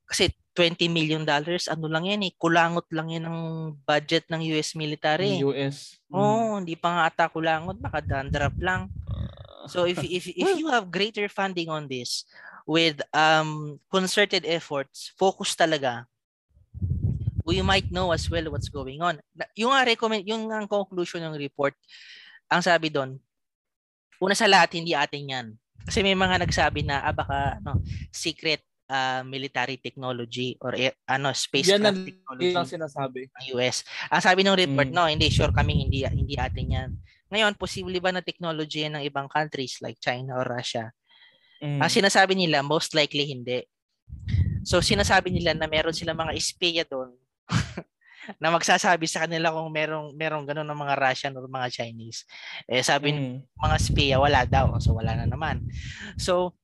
kasi 0.04 0.36
20 0.58 0.90
million 0.90 1.22
dollars, 1.22 1.70
ano 1.70 1.86
lang 1.86 2.10
yan 2.10 2.26
eh, 2.26 2.34
kulangot 2.34 2.90
lang 2.90 3.14
yan 3.14 3.30
ng 3.30 3.42
budget 3.86 4.26
ng 4.26 4.42
US 4.58 4.74
military. 4.74 5.38
US. 5.46 6.02
Mm. 6.10 6.18
Oh, 6.18 6.58
hindi 6.58 6.74
pa 6.74 6.90
nga 6.98 7.04
ata 7.06 7.30
kulangot, 7.30 7.78
baka 7.78 8.02
dandrap 8.02 8.58
lang. 8.58 8.90
Ah. 9.06 9.70
So 9.70 9.86
if 9.86 10.02
if 10.02 10.26
if 10.26 10.50
you 10.58 10.74
have 10.74 10.90
greater 10.90 11.30
funding 11.30 11.70
on 11.70 11.86
this 11.86 12.26
with 12.66 12.98
um 13.14 13.78
concerted 13.94 14.50
efforts, 14.50 15.14
focus 15.14 15.54
talaga, 15.54 16.10
we 17.46 17.62
might 17.62 17.94
know 17.94 18.10
as 18.10 18.26
well 18.26 18.50
what's 18.50 18.74
going 18.74 18.98
on. 18.98 19.22
Yung 19.54 19.78
nga 19.78 19.86
recommend, 19.86 20.26
yung 20.26 20.50
ang 20.50 20.66
conclusion 20.66 21.22
ng 21.22 21.38
report, 21.38 21.78
ang 22.50 22.66
sabi 22.66 22.90
doon, 22.90 23.22
una 24.18 24.34
sa 24.34 24.50
lahat 24.50 24.74
hindi 24.74 24.98
atin 24.98 25.24
'yan. 25.30 25.48
Kasi 25.86 26.02
may 26.02 26.18
mga 26.18 26.44
nagsabi 26.44 26.82
na 26.82 27.06
ah, 27.06 27.14
baka 27.14 27.62
no, 27.62 27.80
secret 28.10 28.67
uh, 28.88 29.22
military 29.28 29.78
technology 29.78 30.56
or 30.64 30.74
eh, 30.76 30.96
ano 31.08 31.32
space 31.36 31.72
Yan 31.72 31.86
ang 31.86 32.04
technology 32.08 32.52
lang 32.56 32.68
sinasabi 32.68 33.28
ng 33.28 33.44
US. 33.60 33.84
Ang 34.12 34.24
sabi 34.24 34.42
ng 34.44 34.58
report, 34.58 34.90
mm. 34.90 34.96
no, 34.96 35.08
hindi 35.08 35.28
sure 35.30 35.52
kami 35.52 35.88
hindi 35.88 36.04
hindi 36.08 36.36
atin 36.36 36.66
'yan. 36.68 36.90
Ngayon, 37.28 37.60
posible 37.60 38.00
ba 38.00 38.16
na 38.16 38.24
technology 38.24 38.88
yan 38.88 39.00
ng 39.00 39.04
ibang 39.04 39.28
countries 39.28 39.84
like 39.84 40.00
China 40.00 40.40
or 40.40 40.48
Russia? 40.48 40.96
Mm. 41.60 41.84
Ang 41.84 41.92
sinasabi 41.92 42.34
nila, 42.38 42.64
most 42.64 42.96
likely 42.96 43.28
hindi. 43.28 43.68
So 44.64 44.84
sinasabi 44.84 45.32
nila 45.32 45.56
na 45.56 45.68
meron 45.68 45.96
silang 45.96 46.20
mga 46.20 46.36
espiya 46.36 46.84
doon 46.84 47.16
na 48.44 48.52
magsasabi 48.52 49.08
sa 49.08 49.24
kanila 49.24 49.56
kung 49.56 49.72
merong 49.72 50.12
merong 50.12 50.44
ganun 50.44 50.68
ng 50.68 50.82
mga 50.84 50.96
Russian 51.00 51.34
or 51.40 51.48
mga 51.48 51.72
Chinese. 51.72 52.28
Eh 52.68 52.84
sabi 52.84 53.16
mm. 53.16 53.48
mga 53.56 53.76
espiya 53.80 54.16
wala 54.20 54.44
daw. 54.44 54.76
So 54.84 54.96
wala 54.96 55.16
na 55.16 55.28
naman. 55.28 55.64
So 56.20 56.56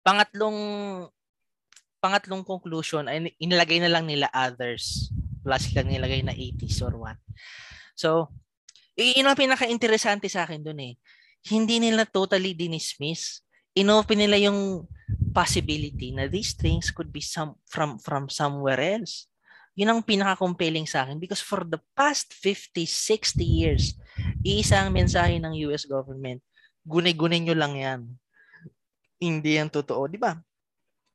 pangatlong 0.00 0.58
pangatlong 2.00 2.40
conclusion 2.40 3.04
ay 3.06 3.28
inilagay 3.36 3.78
na 3.78 3.92
lang 3.92 4.08
nila 4.08 4.32
others 4.32 5.12
plus 5.44 5.72
lang 5.76 5.88
nilagay 5.88 6.20
na 6.24 6.36
80s 6.36 6.80
or 6.84 6.96
what. 6.96 7.18
So, 7.96 8.28
yun 8.96 9.28
ang 9.28 9.36
pinaka-interesante 9.36 10.28
sa 10.28 10.44
akin 10.44 10.60
dun 10.60 10.80
eh. 10.80 10.94
Hindi 11.48 11.80
nila 11.80 12.04
totally 12.04 12.52
dinismiss. 12.52 13.40
Inopen 13.72 14.20
nila 14.20 14.36
yung 14.36 14.84
possibility 15.32 16.12
na 16.12 16.28
these 16.28 16.52
things 16.52 16.92
could 16.92 17.08
be 17.08 17.22
some 17.24 17.56
from 17.64 17.96
from 18.00 18.28
somewhere 18.28 18.80
else. 18.80 19.28
Yun 19.78 19.96
ang 19.96 20.00
pinaka-compelling 20.04 20.84
sa 20.84 21.08
akin 21.08 21.16
because 21.16 21.40
for 21.40 21.64
the 21.64 21.80
past 21.96 22.36
50, 22.36 22.84
60 22.84 23.40
years, 23.40 23.96
iisa 24.44 24.84
ang 24.84 24.92
mensahe 24.92 25.40
ng 25.40 25.56
US 25.72 25.88
government, 25.88 26.44
gunay-gunay 26.84 27.40
nyo 27.40 27.56
lang 27.56 27.74
yan 27.78 28.00
hindi 29.20 29.60
yan 29.60 29.68
totoo, 29.68 30.08
di 30.08 30.16
ba? 30.16 30.34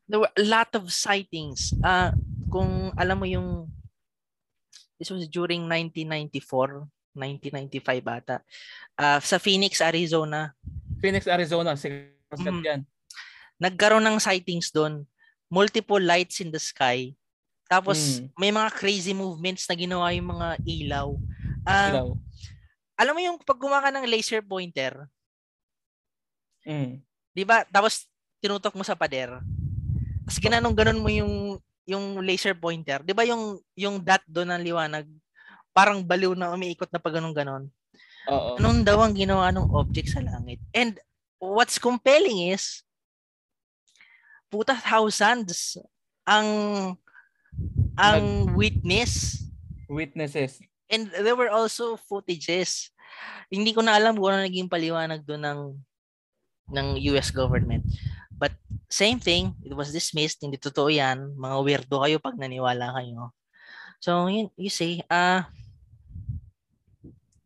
There 0.05 0.21
were 0.21 0.33
a 0.37 0.45
lot 0.45 0.69
of 0.77 0.93
sightings. 0.93 1.73
Uh, 1.81 2.13
kung 2.53 2.93
alam 2.93 3.17
mo 3.17 3.25
yung 3.25 3.65
this 5.01 5.11
was 5.11 5.27
during 5.27 5.65
1994, 5.67 6.87
1995 7.17 8.05
bata. 8.05 8.35
Uh, 8.95 9.19
sa 9.19 9.41
Phoenix, 9.41 9.81
Arizona. 9.81 10.53
Phoenix, 11.01 11.27
Arizona. 11.27 11.73
Sige, 11.75 12.15
mm. 12.31 12.63
yan. 12.63 12.81
Nagkaroon 13.59 14.05
ng 14.05 14.21
sightings 14.21 14.71
doon. 14.71 15.03
Multiple 15.49 15.99
lights 15.99 16.39
in 16.39 16.53
the 16.53 16.61
sky. 16.61 17.11
Tapos, 17.65 18.21
mm. 18.21 18.29
may 18.37 18.51
mga 18.53 18.69
crazy 18.71 19.11
movements 19.11 19.65
na 19.65 19.75
ginawa 19.75 20.13
yung 20.13 20.29
mga 20.31 20.47
ilaw. 20.63 21.07
Uh, 21.65 21.91
ilaw. 21.91 22.07
Alam 22.95 23.13
mo 23.17 23.21
yung 23.25 23.37
pag 23.41 23.59
gumaka 23.59 23.89
ng 23.91 24.07
laser 24.07 24.39
pointer, 24.39 25.09
mm. 26.63 27.03
Di 27.35 27.43
ba? 27.43 27.67
Tapos, 27.67 28.07
tinutok 28.39 28.73
mo 28.79 28.87
sa 28.87 28.95
pader. 28.95 29.35
Tapos, 30.23 30.39
ginanong 30.39 30.73
ganon 30.73 31.03
mo 31.03 31.11
yung 31.11 31.59
yung 31.85 32.17
laser 32.25 32.57
pointer. 32.57 33.05
Di 33.05 33.13
ba 33.13 33.21
yung, 33.23 33.61
yung 33.77 34.01
dot 34.01 34.25
doon 34.25 34.57
ng 34.57 34.65
liwanag, 34.65 35.05
parang 35.69 36.01
baliw 36.01 36.33
na 36.33 36.49
umiikot 36.49 36.89
na 36.89 36.97
pag 36.97 37.13
ganun 37.13 37.35
ganon. 37.35 37.63
Oo. 38.25 38.57
Anong 38.57 38.81
daw 38.81 39.05
ang 39.05 39.13
ginawa 39.13 39.53
ng 39.53 39.69
object 39.69 40.17
sa 40.17 40.25
langit? 40.25 40.57
And 40.73 40.97
what's 41.37 41.77
compelling 41.77 42.49
is, 42.49 42.81
puta 44.49 44.73
thousands 44.73 45.77
ang 46.25 46.47
ang 47.95 48.49
witness. 48.57 49.45
Witnesses. 49.85 50.57
And 50.89 51.13
there 51.13 51.37
were 51.37 51.53
also 51.53 51.97
footages. 52.01 52.89
Hindi 53.49 53.77
ko 53.77 53.85
na 53.85 53.93
alam 53.93 54.17
kung 54.17 54.33
ano 54.33 54.41
naging 54.41 54.69
paliwanag 54.69 55.21
doon 55.21 55.43
ng 55.45 55.59
ng 56.71 56.97
US 57.15 57.29
government. 57.29 57.85
But 58.35 58.53
same 58.91 59.21
thing, 59.21 59.55
it 59.63 59.71
was 59.71 59.95
dismissed. 59.95 60.43
Hindi 60.43 60.59
totoo 60.59 60.91
yan. 60.91 61.35
Mga 61.39 61.57
weirdo 61.63 62.03
kayo 62.03 62.17
pag 62.19 62.35
naniwala 62.35 62.91
kayo. 62.99 63.31
So, 64.03 64.27
yun, 64.27 64.51
you 64.59 64.69
say, 64.69 65.01
ah, 65.07 65.47
uh, 65.47 65.55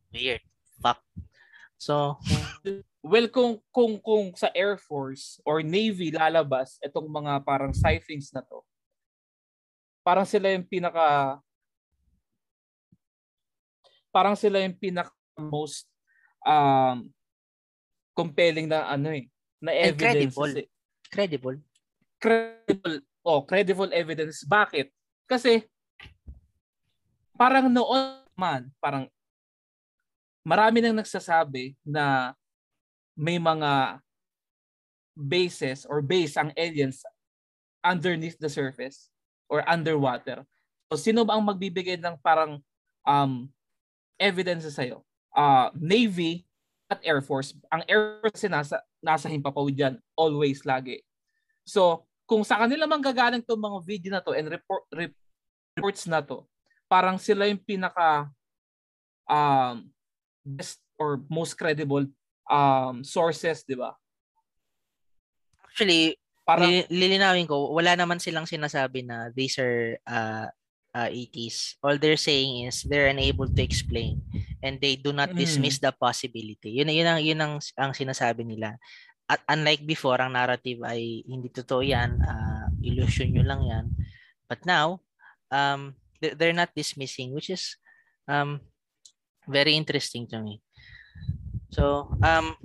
Weird. 0.10 0.42
Fuck. 0.82 1.00
So, 1.78 2.18
well 3.00 3.30
kung 3.32 3.62
kung 3.72 4.02
kung 4.02 4.34
sa 4.36 4.52
Air 4.52 4.76
Force 4.76 5.40
or 5.48 5.62
Navy 5.64 6.12
lalabas 6.12 6.76
itong 6.84 7.08
mga 7.08 7.46
parang 7.46 7.72
sightings 7.72 8.34
na 8.34 8.42
to. 8.44 8.66
Parang 10.02 10.26
sila 10.26 10.50
yung 10.50 10.66
pinaka 10.66 11.38
parang 14.10 14.34
sila 14.34 14.58
yung 14.66 14.74
pinaka 14.74 15.14
most 15.38 15.86
um 16.42 17.14
compelling 18.20 18.68
na 18.68 18.84
ano 18.92 19.16
eh 19.16 19.32
na 19.64 19.72
evidence. 19.72 20.36
credible. 20.36 20.54
Credible. 21.08 21.58
Credible. 22.20 22.98
Oh, 23.24 23.48
credible 23.48 23.92
evidence. 23.96 24.44
Bakit? 24.44 24.92
Kasi 25.24 25.64
parang 27.40 27.72
noon 27.72 28.20
man, 28.36 28.68
parang 28.84 29.08
marami 30.44 30.84
nang 30.84 31.00
nagsasabi 31.00 31.80
na 31.88 32.36
may 33.16 33.40
mga 33.40 34.04
bases 35.16 35.84
or 35.88 36.04
base 36.04 36.36
ang 36.40 36.52
aliens 36.56 37.04
underneath 37.84 38.40
the 38.40 38.52
surface 38.52 39.12
or 39.48 39.64
underwater. 39.68 40.44
So 40.92 41.00
sino 41.00 41.24
ba 41.24 41.36
ang 41.36 41.44
magbibigay 41.48 42.00
ng 42.00 42.20
parang 42.20 42.60
um, 43.04 43.48
evidence 44.20 44.68
sa 44.72 44.84
iyo? 44.84 45.04
Uh, 45.36 45.72
Navy 45.76 46.49
at 46.90 47.00
Air 47.06 47.22
Force. 47.22 47.54
Ang 47.70 47.86
Air 47.86 48.20
Force 48.20 48.50
nasa 48.50 48.82
nasa 49.00 49.30
himpapawid 49.30 49.78
diyan 49.78 49.96
always 50.18 50.66
lagi. 50.66 51.00
So 51.64 52.10
kung 52.26 52.42
sa 52.42 52.58
kanila 52.62 52.90
man 52.90 53.02
gagaling 53.02 53.46
tong 53.46 53.62
mga 53.62 53.80
video 53.86 54.10
na 54.14 54.22
to 54.26 54.34
and 54.34 54.50
report, 54.50 54.86
reports 54.94 56.10
na 56.10 56.22
to, 56.22 56.46
parang 56.90 57.18
sila 57.22 57.46
yung 57.46 57.62
pinaka 57.62 58.30
um, 59.30 59.90
best 60.46 60.82
or 60.98 61.22
most 61.30 61.58
credible 61.58 62.06
um, 62.50 63.02
sources, 63.02 63.66
di 63.66 63.78
ba? 63.78 63.98
Actually, 65.66 66.18
Parang, 66.50 66.82
lilinawin 66.90 67.46
ko, 67.46 67.70
wala 67.78 67.94
naman 67.94 68.18
silang 68.18 68.50
sinasabi 68.50 69.06
na 69.06 69.30
these 69.38 69.62
are 69.62 70.02
uh, 70.10 70.50
uh, 70.94 71.10
ETs. 71.10 71.78
All 71.84 71.98
they're 71.98 72.20
saying 72.20 72.70
is 72.70 72.84
they're 72.84 73.12
unable 73.12 73.48
to 73.48 73.62
explain 73.62 74.22
and 74.64 74.82
they 74.82 74.96
do 74.96 75.14
not 75.14 75.36
dismiss 75.36 75.78
mm. 75.78 75.90
the 75.90 75.92
possibility. 75.94 76.82
Yun, 76.82 76.90
yun, 76.90 77.08
ang, 77.08 77.22
yun 77.22 77.40
ang, 77.42 77.56
ang 77.78 77.92
sinasabi 77.94 78.46
nila. 78.46 78.78
At 79.30 79.46
unlike 79.46 79.86
before, 79.86 80.18
ang 80.18 80.34
narrative 80.34 80.82
ay 80.82 81.22
hindi 81.30 81.54
totoo 81.54 81.86
yan, 81.86 82.18
uh, 82.18 82.66
illusion 82.82 83.30
nyo 83.30 83.46
lang 83.46 83.62
yan. 83.62 83.86
But 84.50 84.66
now, 84.66 85.06
um, 85.54 85.94
they're 86.18 86.58
not 86.58 86.74
dismissing, 86.74 87.38
which 87.38 87.54
is 87.54 87.78
um, 88.26 88.60
very 89.46 89.78
interesting 89.78 90.26
to 90.34 90.42
me. 90.42 90.62
So, 91.70 92.10
um, 92.26 92.58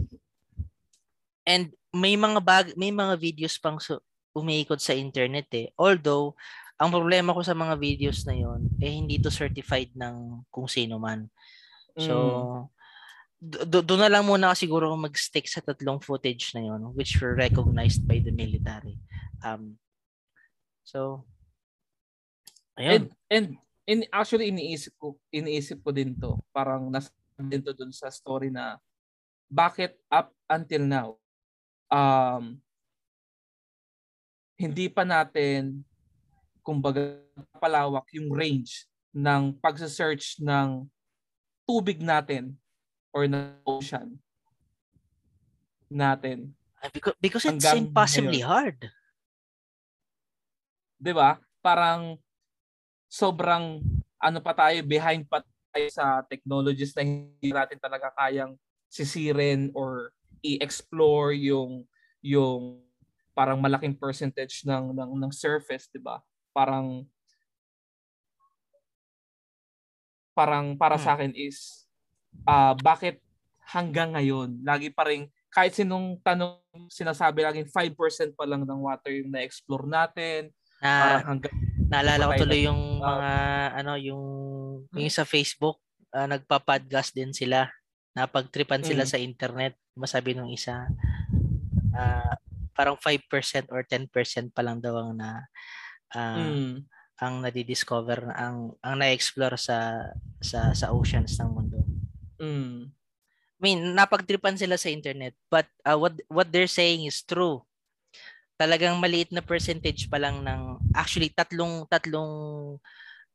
and 1.44 1.68
may 1.92 2.16
mga 2.16 2.40
bag, 2.40 2.66
may 2.80 2.88
mga 2.88 3.20
videos 3.20 3.60
pang 3.60 3.76
so, 3.76 4.00
umiikot 4.32 4.80
sa 4.80 4.96
internet 4.96 5.46
eh. 5.52 5.68
Although, 5.76 6.34
ang 6.74 6.90
problema 6.90 7.30
ko 7.34 7.40
sa 7.40 7.54
mga 7.54 7.78
videos 7.78 8.26
na 8.26 8.34
yon 8.34 8.66
eh 8.82 8.90
hindi 8.90 9.22
to 9.22 9.30
certified 9.30 9.94
ng 9.94 10.42
kung 10.50 10.66
sino 10.66 10.98
man. 10.98 11.30
So, 11.94 12.14
mm. 13.38 13.70
do, 13.70 13.78
do 13.86 13.94
na 13.94 14.10
lang 14.10 14.26
muna 14.26 14.58
siguro 14.58 14.90
mag-stick 14.98 15.46
sa 15.46 15.62
tatlong 15.62 16.02
footage 16.02 16.50
na 16.58 16.66
yon 16.66 16.90
which 16.98 17.14
were 17.22 17.38
recognized 17.38 18.02
by 18.02 18.18
the 18.18 18.34
military. 18.34 18.98
Um, 19.46 19.78
so, 20.82 21.22
ayun. 22.74 22.90
And, 22.90 23.04
and 23.30 23.46
in 23.84 24.00
actually 24.10 24.48
iniisip 24.48 24.96
ko 24.96 25.20
iniisip 25.28 25.84
ko 25.84 25.92
din 25.92 26.16
to 26.16 26.40
parang 26.50 26.88
nasa 26.88 27.12
din 27.36 27.60
to 27.60 27.76
dun 27.76 27.92
sa 27.92 28.08
story 28.08 28.48
na 28.48 28.80
bakit 29.52 29.94
up 30.08 30.32
until 30.48 30.82
now 30.82 31.08
um 31.92 32.56
hindi 34.56 34.88
pa 34.88 35.04
natin 35.04 35.84
kumbaga 36.64 37.20
palawak 37.60 38.08
yung 38.16 38.32
range 38.32 38.88
ng 39.12 39.54
pagsa-search 39.60 40.40
ng 40.40 40.88
tubig 41.68 42.00
natin 42.00 42.56
or 43.12 43.28
ng 43.28 43.54
ocean 43.68 44.16
natin 45.92 46.50
because, 46.90 47.16
because 47.20 47.44
it's 47.46 47.68
impossibly 47.76 48.42
ngayon. 48.42 48.48
hard 48.48 48.78
'di 50.98 51.12
ba 51.12 51.36
parang 51.60 52.16
sobrang 53.12 53.84
ano 54.18 54.38
pa 54.40 54.56
tayo 54.56 54.80
behind 54.82 55.28
pa 55.28 55.44
tayo 55.70 55.88
sa 55.92 56.24
technologies 56.24 56.96
na 56.96 57.04
hindi 57.04 57.50
natin 57.52 57.76
talaga 57.76 58.08
kayang 58.16 58.56
sisirin 58.88 59.68
or 59.76 60.10
i-explore 60.40 61.36
yung 61.36 61.84
yung 62.24 62.80
parang 63.34 63.58
malaking 63.58 63.92
percentage 63.98 64.62
ng 64.64 64.94
ng, 64.94 65.10
ng 65.18 65.32
surface, 65.34 65.90
'di 65.90 66.00
ba? 66.00 66.22
Parang 66.54 67.02
parang 70.34 70.74
para 70.74 70.98
hmm. 70.98 71.04
sa 71.04 71.14
akin 71.14 71.32
is 71.34 71.86
uh, 72.46 72.74
bakit 72.82 73.22
hanggang 73.70 74.18
ngayon 74.18 74.66
lagi 74.66 74.90
pa 74.90 75.06
rin 75.06 75.30
kahit 75.54 75.70
sinong 75.70 76.18
tanong 76.26 76.58
sinasabi 76.90 77.46
laging 77.46 77.70
5% 77.70 78.34
pa 78.34 78.42
lang 78.42 78.66
ng 78.66 78.80
water 78.82 79.14
yung 79.14 79.30
na-explore 79.30 79.86
natin. 79.86 80.50
Ah, 80.82 81.22
parang 81.22 81.26
hanggang 81.38 81.54
Naalala 81.84 82.34
ko 82.34 82.42
tuloy 82.42 82.66
yung 82.66 82.98
mga 82.98 83.32
ano 83.78 83.92
yung 83.94 84.24
yung 84.90 85.14
sa 85.14 85.22
Facebook 85.22 85.78
uh, 86.10 86.26
nagpa-podcast 86.26 87.14
din 87.14 87.30
sila. 87.30 87.70
Napagtripan 88.18 88.82
sila 88.82 89.06
mm. 89.06 89.10
sa 89.10 89.18
internet. 89.22 89.78
Masabi 89.94 90.34
nung 90.34 90.50
isa 90.50 90.90
uh, 91.94 92.34
parang 92.74 92.98
5% 92.98 93.70
or 93.70 93.86
10% 93.86 94.10
pa 94.50 94.62
lang 94.66 94.82
daw 94.82 94.98
ang 94.98 95.14
na 95.14 95.46
uh, 96.14 96.38
mm. 96.40 96.74
ang 97.20 97.34
nadi-discover 97.42 98.30
ang 98.34 98.72
ang 98.80 98.94
na-explore 98.98 99.58
sa 99.58 100.10
sa 100.40 100.72
sa 100.72 100.90
oceans 100.90 101.36
ng 101.38 101.50
mundo. 101.50 101.78
Mm. 102.40 102.90
I 103.54 103.60
mean, 103.62 103.96
napagtripan 103.96 104.58
sila 104.58 104.76
sa 104.76 104.92
internet 104.92 105.32
but 105.48 105.70
uh, 105.86 105.96
what 105.96 106.18
what 106.28 106.50
they're 106.50 106.70
saying 106.70 107.06
is 107.06 107.22
true 107.24 107.64
talagang 108.54 109.02
maliit 109.02 109.34
na 109.34 109.42
percentage 109.42 110.06
pa 110.06 110.18
lang 110.18 110.42
ng 110.46 110.78
actually 110.94 111.30
tatlong 111.34 111.82
tatlong 111.90 112.32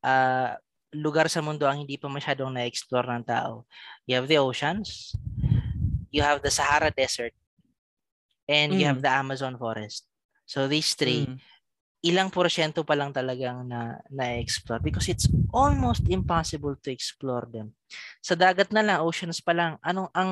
uh, 0.03 0.51
lugar 0.95 1.29
sa 1.29 1.43
mundo 1.43 1.67
ang 1.69 1.85
hindi 1.85 1.99
pa 1.99 2.09
masyadong 2.09 2.49
na-explore 2.49 3.05
ng 3.05 3.25
tao. 3.27 3.67
You 4.09 4.17
have 4.17 4.27
the 4.31 4.41
oceans, 4.41 5.13
you 6.09 6.25
have 6.25 6.41
the 6.41 6.49
Sahara 6.49 6.89
Desert, 6.89 7.35
and 8.49 8.73
mm. 8.73 8.79
you 8.81 8.85
have 8.89 9.03
mm. 9.03 9.05
the 9.05 9.13
Amazon 9.13 9.59
forest. 9.59 10.07
So 10.49 10.65
these 10.65 10.97
three, 10.97 11.29
mm. 11.29 11.37
Ilang 11.99 12.31
porsyento 12.31 12.87
pa 12.87 12.95
lang 12.95 13.11
talagang 13.11 13.67
na 13.67 13.99
na-explore 14.07 14.79
because 14.79 15.11
it's 15.11 15.27
almost 15.51 16.07
impossible 16.07 16.75
to 16.79 16.87
explore 16.91 17.43
them. 17.51 17.75
Sa 18.23 18.39
dagat 18.39 18.71
na 18.71 18.79
lang, 18.79 19.03
oceans 19.03 19.43
pa 19.43 19.51
lang, 19.51 19.75
anong 19.83 20.07
ang 20.15 20.31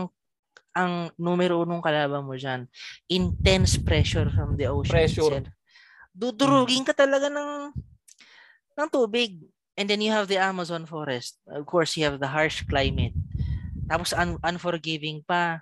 ang 0.77 1.09
numero 1.17 1.65
unong 1.65 1.81
kalaban 1.81 2.21
mo 2.21 2.37
dyan, 2.37 2.69
intense 3.09 3.81
pressure 3.81 4.29
from 4.29 4.53
the 4.55 4.69
ocean. 4.69 4.93
Pressure. 4.93 5.41
itself. 5.41 5.49
Dudurugin 6.13 6.85
ka 6.85 6.93
talaga 6.93 7.27
ng 7.27 7.73
ng 8.77 8.87
tubig. 8.93 9.41
And 9.77 9.85
then 9.85 10.01
you 10.01 10.09
have 10.09 10.25
the 10.29 10.41
Amazon 10.41 10.89
forest. 10.89 11.37
Of 11.45 11.65
course, 11.69 11.97
you 11.97 12.05
have 12.05 12.17
the 12.17 12.29
harsh 12.29 12.65
climate. 12.65 13.13
Tapos 13.85 14.13
un- 14.13 14.41
unforgiving 14.41 15.21
pa. 15.21 15.61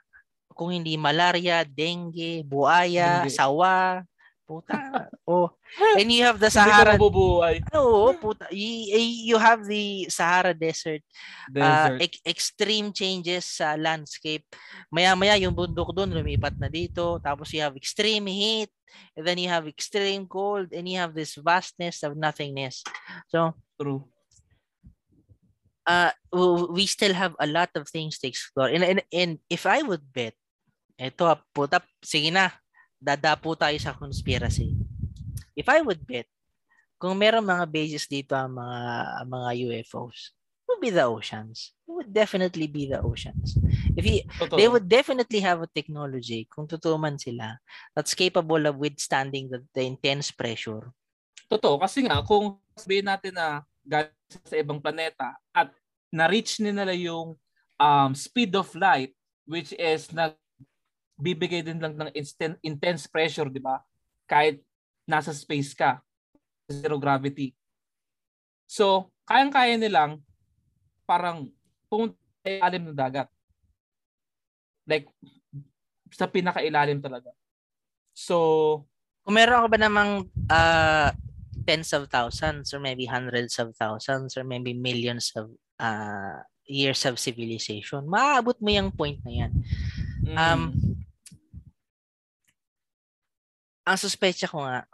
Kung 0.55 0.71
hindi 0.71 0.95
malaria, 0.95 1.67
dengue, 1.67 2.39
buaya, 2.47 3.27
Dengue. 3.27 3.35
sawa, 3.35 4.07
puta. 4.45 4.77
oh. 5.27 5.49
And 5.97 6.07
you 6.07 6.23
have 6.23 6.37
the 6.37 6.53
Hindi 6.53 6.61
Sahara. 6.61 6.93
mabubuhay. 6.95 7.65
Oo, 7.77 8.13
puta. 8.15 8.45
You, 8.53 9.33
you 9.33 9.37
have 9.41 9.65
the 9.65 10.05
Sahara 10.07 10.53
Desert 10.53 11.01
uh, 11.57 11.97
Desert. 11.97 11.99
ex- 12.05 12.23
extreme 12.23 12.93
changes 12.93 13.59
sa 13.59 13.73
landscape. 13.75 14.45
Maya-maya 14.93 15.41
yung 15.41 15.57
bundok 15.57 15.91
doon 15.91 16.13
lumipat 16.13 16.55
na 16.61 16.69
dito. 16.69 17.17
Tapos 17.19 17.49
you 17.51 17.59
have 17.59 17.75
extreme 17.75 18.29
heat. 18.29 18.69
And 19.17 19.27
then 19.27 19.41
you 19.41 19.49
have 19.49 19.67
extreme 19.67 20.29
cold. 20.29 20.71
And 20.71 20.87
you 20.87 21.01
have 21.01 21.17
this 21.17 21.35
vastness 21.35 22.05
of 22.05 22.15
nothingness. 22.15 22.85
So, 23.33 23.57
True. 23.81 24.05
uh, 25.85 26.11
we 26.69 26.85
still 26.85 27.13
have 27.13 27.35
a 27.39 27.47
lot 27.47 27.69
of 27.75 27.87
things 27.89 28.17
to 28.19 28.27
explore. 28.27 28.69
And, 28.69 28.83
and, 28.83 29.01
and 29.13 29.31
if 29.49 29.65
I 29.65 29.81
would 29.81 30.01
bet, 30.13 30.33
eto, 30.99 31.29
ah, 31.29 31.39
puta, 31.53 31.81
sige 32.03 32.31
na, 32.33 32.49
dadapo 33.05 33.53
tayo 33.53 33.77
sa 33.77 33.93
conspiracy. 33.93 34.73
If 35.53 35.69
I 35.69 35.85
would 35.85 36.01
bet, 36.01 36.25
kung 36.97 37.21
meron 37.21 37.45
mga 37.45 37.69
bases 37.69 38.09
dito 38.09 38.33
ang 38.33 38.57
mga, 38.57 38.79
ang 39.21 39.29
mga 39.29 39.49
UFOs, 39.69 40.33
it 40.33 40.65
would 40.65 40.81
be 40.81 40.89
the 40.89 41.05
oceans. 41.05 41.77
It 41.85 41.93
would 41.93 42.09
definitely 42.09 42.65
be 42.65 42.89
the 42.89 43.05
oceans. 43.05 43.61
If 43.93 44.01
you, 44.01 44.25
Totoo. 44.41 44.57
they 44.57 44.65
would 44.65 44.89
definitely 44.89 45.45
have 45.45 45.61
a 45.61 45.69
technology, 45.69 46.49
kung 46.49 46.65
totoo 46.65 46.97
man 46.97 47.21
sila, 47.21 47.61
that's 47.93 48.17
capable 48.17 48.65
of 48.65 48.81
withstanding 48.81 49.53
the, 49.53 49.61
the 49.77 49.85
intense 49.85 50.33
pressure. 50.33 50.89
Totoo. 51.45 51.77
Kasi 51.77 52.09
nga, 52.09 52.25
kung 52.25 52.57
sabihin 52.73 53.05
natin 53.05 53.37
na 53.37 53.61
galing 53.85 54.41
sa 54.49 54.57
ibang 54.57 54.81
planeta 54.81 55.37
at 55.53 55.69
na-reach 56.09 56.57
nila 56.57 56.89
yung 56.97 57.37
um, 57.77 58.11
speed 58.17 58.49
of 58.57 58.73
light 58.73 59.13
which 59.45 59.71
is 59.77 60.09
na 60.09 60.33
bibigay 61.15 61.63
din 61.63 61.79
lang 61.79 61.95
ng 61.95 62.11
instant, 62.15 62.59
intense 62.61 63.07
pressure, 63.07 63.47
di 63.47 63.63
ba? 63.63 63.79
Kahit 64.27 64.59
nasa 65.07 65.31
space 65.31 65.71
ka. 65.75 65.99
Zero 66.67 66.97
gravity. 66.99 67.53
So, 68.65 69.13
kayang-kaya 69.29 69.77
nilang 69.77 70.19
parang 71.05 71.49
pumunta 71.87 72.17
ilalim 72.43 72.91
ng 72.91 72.97
dagat. 72.97 73.29
Like, 74.85 75.09
sa 76.13 76.29
pinakailalim 76.29 77.01
talaga. 77.01 77.29
So, 78.15 78.85
Kung 79.25 79.41
meron 79.41 79.65
ka 79.65 79.69
ba 79.73 79.79
namang 79.81 80.29
uh, 80.53 81.09
tens 81.65 81.89
of 81.97 82.05
thousands 82.13 82.69
or 82.77 82.79
maybe 82.79 83.09
hundreds 83.09 83.57
of 83.57 83.73
thousands 83.73 84.37
or 84.37 84.45
maybe 84.45 84.77
millions 84.77 85.33
of 85.33 85.49
uh, 85.81 86.45
years 86.69 87.01
of 87.09 87.17
civilization, 87.17 88.05
maaabot 88.05 88.53
mo 88.61 88.69
yung 88.69 88.93
point 88.93 89.17
na 89.25 89.33
yan. 89.33 89.51
Mm, 90.25 90.33
Um, 90.33 90.61
ang 93.85 93.97
suspecha 94.01 94.49
ko 94.49 94.65
nga, 94.65 94.89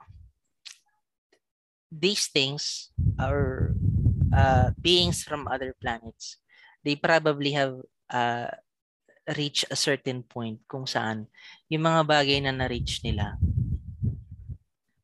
these 1.92 2.28
things 2.28 2.92
are 3.16 3.72
uh, 4.36 4.76
beings 4.80 5.24
from 5.24 5.48
other 5.48 5.76
planets. 5.80 6.40
They 6.84 7.00
probably 7.00 7.56
have 7.56 7.80
uh, 8.12 8.52
reached 9.36 9.68
a 9.72 9.80
certain 9.80 10.24
point 10.24 10.60
kung 10.68 10.88
saan 10.88 11.32
yung 11.72 11.88
mga 11.88 12.04
bagay 12.04 12.40
na 12.44 12.52
na-reach 12.52 13.04
nila, 13.04 13.40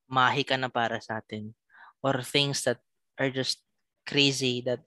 mahika 0.08 0.56
na 0.60 0.72
para 0.72 1.00
sa 1.00 1.20
atin. 1.20 1.56
Or 2.04 2.24
things 2.24 2.64
that 2.64 2.80
are 3.20 3.32
just 3.32 3.64
crazy 4.08 4.64
that 4.64 4.80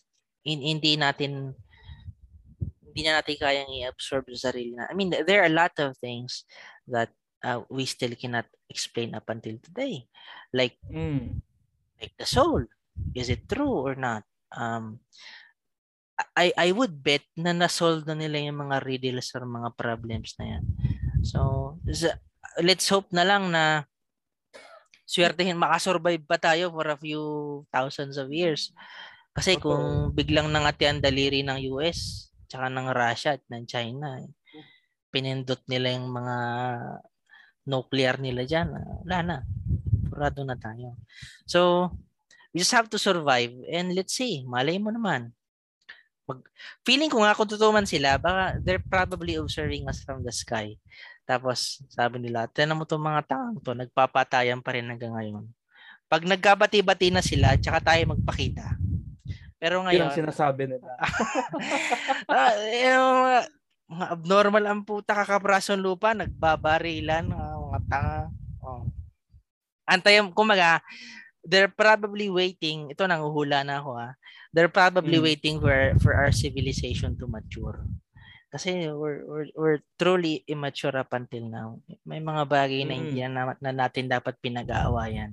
in, 0.44 0.64
hindi 0.64 0.96
natin 0.96 1.52
hindi 2.90 3.06
na 3.06 3.22
natin 3.22 3.38
kayang 3.38 3.70
i-absorb 3.70 4.26
sa 4.34 4.50
sarili 4.50 4.74
na. 4.74 4.90
I 4.90 4.94
mean, 4.98 5.14
there 5.14 5.46
are 5.46 5.50
a 5.50 5.54
lot 5.54 5.72
of 5.78 5.94
things 6.02 6.42
that 6.90 7.14
uh, 7.46 7.62
we 7.70 7.86
still 7.86 8.12
cannot 8.18 8.50
explain 8.66 9.14
up 9.14 9.30
until 9.30 9.54
today. 9.62 10.10
Like 10.50 10.74
mm, 10.90 11.38
like 12.02 12.18
the 12.18 12.26
soul. 12.26 12.66
Is 13.14 13.30
it 13.30 13.46
true 13.46 13.86
or 13.86 13.94
not? 13.94 14.26
Um, 14.50 14.98
I 16.34 16.52
I 16.58 16.68
would 16.74 17.00
bet 17.00 17.24
na 17.38 17.54
na-solve 17.54 18.04
na 18.04 18.18
nila 18.18 18.42
yung 18.42 18.66
mga 18.66 18.82
riddles 18.84 19.32
or 19.38 19.46
mga 19.46 19.70
problems 19.78 20.36
na 20.36 20.58
yan. 20.58 20.64
So, 21.24 21.78
let's 22.60 22.90
hope 22.90 23.08
na 23.14 23.24
lang 23.24 23.48
na 23.48 23.86
swertehin 25.08 25.56
makasurvive 25.56 26.22
pa 26.26 26.36
tayo 26.36 26.68
for 26.74 26.86
a 26.90 26.98
few 26.98 27.22
thousands 27.72 28.20
of 28.20 28.28
years. 28.28 28.74
Kasi 29.30 29.56
kung 29.56 30.10
biglang 30.12 30.50
nangati 30.50 30.90
ang 30.90 31.00
daliri 31.00 31.40
ng 31.46 31.72
US 31.72 32.29
tsaka 32.50 32.66
ng 32.66 32.88
Russia 32.90 33.38
at 33.38 33.44
ng 33.46 33.64
China, 33.70 34.18
eh, 34.18 34.30
pinindot 35.14 35.62
nila 35.70 35.94
yung 35.94 36.10
mga 36.10 36.36
nuclear 37.70 38.18
nila 38.18 38.42
dyan, 38.42 38.74
wala 39.06 39.18
na. 39.22 39.36
Purado 40.10 40.42
na 40.42 40.58
tayo. 40.58 40.98
So, 41.46 41.90
we 42.50 42.58
just 42.58 42.74
have 42.74 42.90
to 42.90 42.98
survive 42.98 43.54
and 43.70 43.94
let's 43.94 44.18
see, 44.18 44.42
malay 44.42 44.82
mo 44.82 44.90
naman. 44.90 45.30
Mag, 46.26 46.42
feeling 46.82 47.10
ko 47.10 47.22
nga 47.22 47.38
kung 47.38 47.46
totoo 47.46 47.74
sila, 47.86 48.18
baka 48.18 48.58
they're 48.58 48.82
probably 48.82 49.38
observing 49.38 49.86
us 49.86 50.02
from 50.02 50.26
the 50.26 50.34
sky. 50.34 50.74
Tapos 51.22 51.78
sabi 51.86 52.18
nila, 52.18 52.50
tinan 52.50 52.74
mo 52.74 52.82
itong 52.82 53.06
mga 53.06 53.22
taong 53.30 53.62
to, 53.62 53.70
nagpapatayan 53.74 54.58
pa 54.58 54.74
rin 54.74 54.90
hanggang 54.90 55.14
ngayon. 55.14 55.46
Pag 56.10 56.26
nagkabati-bati 56.26 57.14
na 57.14 57.22
sila, 57.22 57.54
tsaka 57.54 57.94
tayo 57.94 58.18
magpakita. 58.18 58.74
Pero 59.60 59.78
yun 59.78 59.84
ngayon, 59.92 60.08
ang 60.08 60.16
sinasabi 60.16 60.62
nila. 60.72 60.88
ah, 62.32 62.56
yung 62.72 63.14
mga, 63.20 63.38
mga 63.92 64.06
abnormal 64.16 64.64
ang 64.64 64.80
puta 64.88 65.12
kakabrasong 65.12 65.84
lupa, 65.84 66.16
nagbabarilan, 66.16 67.28
ah, 67.36 67.60
mga 67.60 67.80
tanga. 67.92 68.20
Oh. 68.64 68.88
Antay, 69.84 70.24
kumaga, 70.32 70.80
they're 71.44 71.68
probably 71.68 72.32
waiting, 72.32 72.88
ito 72.88 73.04
nanguhula 73.04 73.60
na 73.60 73.84
ako 73.84 74.00
ah, 74.00 74.12
they're 74.50 74.72
probably 74.72 75.20
Mm. 75.20 75.26
waiting 75.28 75.56
for 75.60 75.72
for 76.00 76.12
our 76.16 76.32
civilization 76.32 77.14
to 77.20 77.28
mature. 77.28 77.84
Kasi 78.50 78.90
we're, 78.90 79.22
we're, 79.28 79.48
we're 79.54 79.80
truly 79.94 80.42
immature 80.50 80.90
up 80.98 81.14
until 81.14 81.46
now. 81.46 81.78
May 82.02 82.18
mga 82.18 82.50
bagay 82.50 82.82
na 82.82 82.94
Mm. 82.96 83.00
hindi 83.04 83.20
na, 83.22 83.54
na 83.62 83.70
natin 83.70 84.10
dapat 84.10 84.34
pinag-aawayan. 84.42 85.30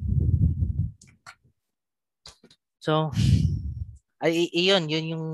So, 2.78 3.10
ay 4.24 4.50
iyon, 4.50 4.90
yun 4.90 5.06
yung 5.18 5.26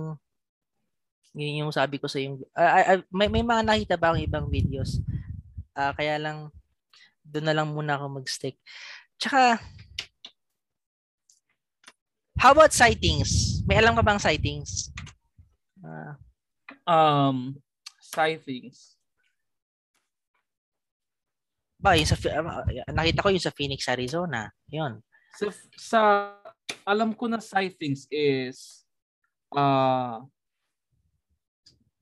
yun 1.33 1.65
yung 1.65 1.71
sabi 1.73 1.97
ko 1.97 2.05
sa 2.05 2.21
yung 2.21 2.41
ah, 2.53 2.97
ah, 2.97 3.01
may 3.09 3.31
may 3.31 3.41
mga 3.41 3.63
nakita 3.65 3.95
ba 3.97 4.11
akong 4.11 4.25
ibang 4.25 4.47
videos? 4.51 5.01
Ah, 5.73 5.95
kaya 5.95 6.19
lang 6.21 6.53
doon 7.23 7.45
na 7.47 7.55
lang 7.55 7.71
muna 7.71 7.95
ako 7.95 8.21
mag-stick. 8.21 8.59
Tsaka 9.17 9.57
How 12.43 12.51
about 12.51 12.75
sightings? 12.75 13.63
May 13.63 13.79
alam 13.79 13.95
ka 13.95 14.03
bang 14.03 14.19
sightings? 14.19 14.91
Ah, 15.79 16.19
Um, 16.83 17.55
sightings. 18.03 18.99
ba, 21.83 21.99
yung 21.99 22.07
sa, 22.07 22.15
ah, 22.31 22.63
nakita 22.95 23.23
ko 23.23 23.27
yung 23.31 23.43
sa 23.43 23.51
Phoenix, 23.51 23.87
Arizona. 23.91 24.47
Yun. 24.71 25.03
Sa, 25.35 25.51
sa 25.75 25.99
alam 26.81 27.13
ko 27.13 27.29
na 27.29 27.37
sightings 27.37 28.09
is 28.09 28.81
uh, 29.53 30.25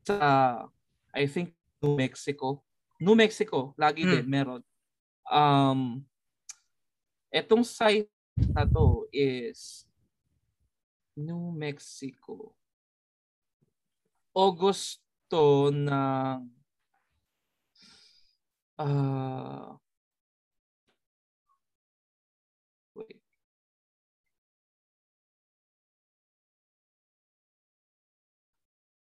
sa 0.07 0.17
I 1.11 1.27
think 1.27 1.51
New 1.83 1.99
Mexico. 1.99 2.63
New 3.01 3.17
Mexico, 3.17 3.75
lagi 3.75 4.07
Hmm. 4.07 4.13
din 4.15 4.25
meron. 4.29 4.61
Um 5.27 6.05
etong 7.33 7.63
site 7.67 8.07
na 8.55 8.63
to 8.67 9.07
is 9.11 9.83
New 11.15 11.51
Mexico. 11.51 12.55
Augusto 14.31 15.67
ng 15.71 16.47
ah 18.79 19.75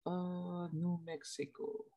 Uh, 0.07 0.71
New 0.71 1.03
Mexico. 1.03 1.91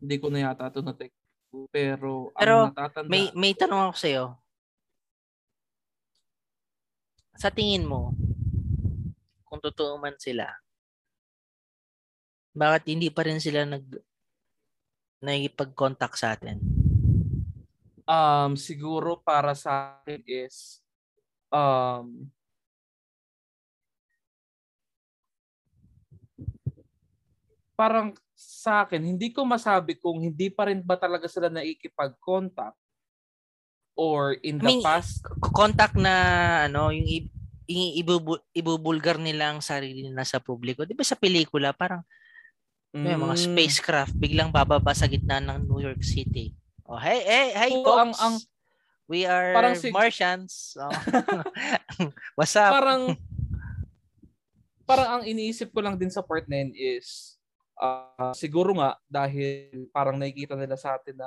Hindi 0.00 0.16
ko 0.20 0.28
na 0.28 0.44
yata 0.44 0.68
ito 0.68 0.84
na 0.84 0.92
pero, 1.72 2.30
Pero 2.36 2.54
ang 2.68 2.72
natatanda, 2.72 3.08
May 3.08 3.32
may 3.32 3.52
tanong 3.56 3.90
ako 3.90 3.96
sa 3.96 4.08
Sa 7.40 7.48
tingin 7.48 7.88
mo, 7.88 8.12
kung 9.48 9.60
totoo 9.60 9.96
man 9.96 10.20
sila, 10.20 10.52
bakit 12.52 12.92
hindi 12.92 13.08
pa 13.08 13.24
rin 13.24 13.40
sila 13.40 13.64
nag 13.64 13.88
nakikipag-contact 15.24 16.16
sa 16.16 16.36
atin? 16.36 16.60
Um, 18.04 18.56
siguro 18.56 19.20
para 19.20 19.56
sa 19.56 20.00
akin 20.04 20.20
is 20.28 20.79
um, 21.52 22.30
parang 27.74 28.12
sa 28.36 28.84
akin, 28.84 29.00
hindi 29.00 29.32
ko 29.32 29.44
masabi 29.44 29.96
kung 29.96 30.20
hindi 30.20 30.52
pa 30.52 30.68
rin 30.68 30.84
ba 30.84 30.96
talaga 31.00 31.24
sila 31.28 31.48
naikipag-contact 31.48 32.76
or 33.96 34.36
in 34.44 34.60
the 34.60 34.64
I 34.64 34.68
mean, 34.68 34.82
past. 34.84 35.24
contact 35.52 35.96
na 35.96 36.14
ano, 36.68 36.92
yung 36.92 37.08
i- 37.08 37.32
i- 37.68 37.94
ibubu- 38.00 38.44
ibubulgar 38.52 39.16
nila 39.16 39.52
ang 39.52 39.60
sarili 39.64 40.08
nila 40.08 40.24
sa 40.24 40.40
publiko. 40.40 40.84
'Di 40.84 40.96
ba 40.96 41.04
sa 41.04 41.16
pelikula 41.16 41.72
parang 41.72 42.04
may 42.90 43.14
mga 43.14 43.36
Mm. 43.38 43.42
spacecraft 43.54 44.12
biglang 44.18 44.50
bababa 44.50 44.90
sa 44.90 45.06
gitna 45.06 45.38
ng 45.38 45.62
New 45.68 45.78
York 45.78 46.02
City. 46.02 46.50
Oh, 46.84 46.98
hey, 46.98 47.22
hey, 47.22 47.48
hey, 47.54 47.70
folks. 47.70 48.18
ang- 48.18 48.18
ang- 48.18 48.42
We 49.10 49.26
are 49.26 49.50
parang 49.58 49.74
sig- 49.74 49.90
Martians. 49.90 50.78
Oh. 50.78 50.86
What's 52.38 52.54
up? 52.54 52.70
parang 52.70 53.18
parang 54.88 55.08
ang 55.18 55.24
iniisip 55.26 55.74
ko 55.74 55.82
lang 55.82 55.98
din 55.98 56.14
sa 56.14 56.22
part 56.22 56.46
na 56.46 56.62
yun 56.62 56.70
is 56.78 57.34
ah, 57.74 58.30
siguro 58.30 58.70
nga 58.78 58.94
dahil 59.10 59.90
parang 59.90 60.14
nakikita 60.14 60.54
nila 60.54 60.78
sa 60.78 60.94
atin 60.94 61.18
na 61.18 61.26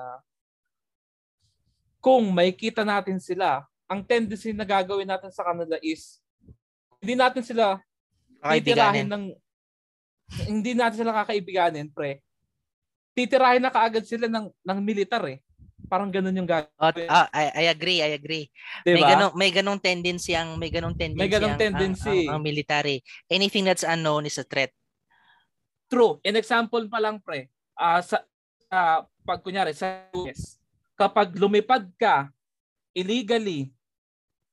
kung 1.99 2.23
makikita 2.35 2.83
natin 2.83 3.15
sila, 3.19 3.63
ang 3.87 4.03
tendency 4.03 4.51
na 4.51 4.67
gagawin 4.67 5.07
natin 5.07 5.31
sa 5.31 5.47
kanila 5.47 5.79
is 5.79 6.19
hindi 6.99 7.15
natin 7.15 7.43
sila 7.43 7.79
titirahin 8.43 9.07
ng 9.07 9.23
hindi 10.51 10.71
natin 10.75 11.03
sila 11.03 11.23
kakaibiganin, 11.23 11.87
pre. 11.91 12.19
Titirahin 13.15 13.63
na 13.63 13.71
kaagad 13.71 14.03
sila 14.03 14.27
ng 14.27 14.51
ng 14.51 14.79
militar 14.83 15.23
eh. 15.27 15.39
Parang 15.91 16.09
ganun 16.09 16.33
yung 16.33 16.49
gagawin. 16.49 17.07
Oh, 17.07 17.13
ah, 17.13 17.29
I, 17.29 17.45
I 17.53 17.65
agree, 17.69 18.01
I 18.01 18.17
agree. 18.17 18.49
May 18.87 19.03
Diba? 19.03 19.13
ganong 19.13 19.33
may 19.37 19.51
ganong 19.53 19.81
tendency 19.81 20.33
ang 20.33 20.57
may 20.57 20.73
ganong 20.73 20.97
tendency 20.97 21.29
ganong 21.29 21.55
ang, 21.55 21.61
tendency. 21.61 22.27
ang, 22.27 22.39
ang, 22.39 22.39
ang 22.39 22.41
military. 22.41 22.97
Anything 23.29 23.67
that's 23.67 23.85
unknown 23.85 24.25
is 24.25 24.37
a 24.41 24.45
threat. 24.45 24.73
True. 25.89 26.17
An 26.25 26.37
example 26.39 26.85
pa 26.89 26.97
lang, 26.97 27.21
pre. 27.21 27.53
Ah 27.77 28.01
sa, 28.01 28.25
sa 28.69 29.05
pag 29.21 29.39
kunyari 29.45 29.73
sa 29.77 30.09
US, 30.17 30.57
kapag 30.97 31.33
lumipad 31.37 31.85
ka 31.97 32.29
illegally 32.93 33.73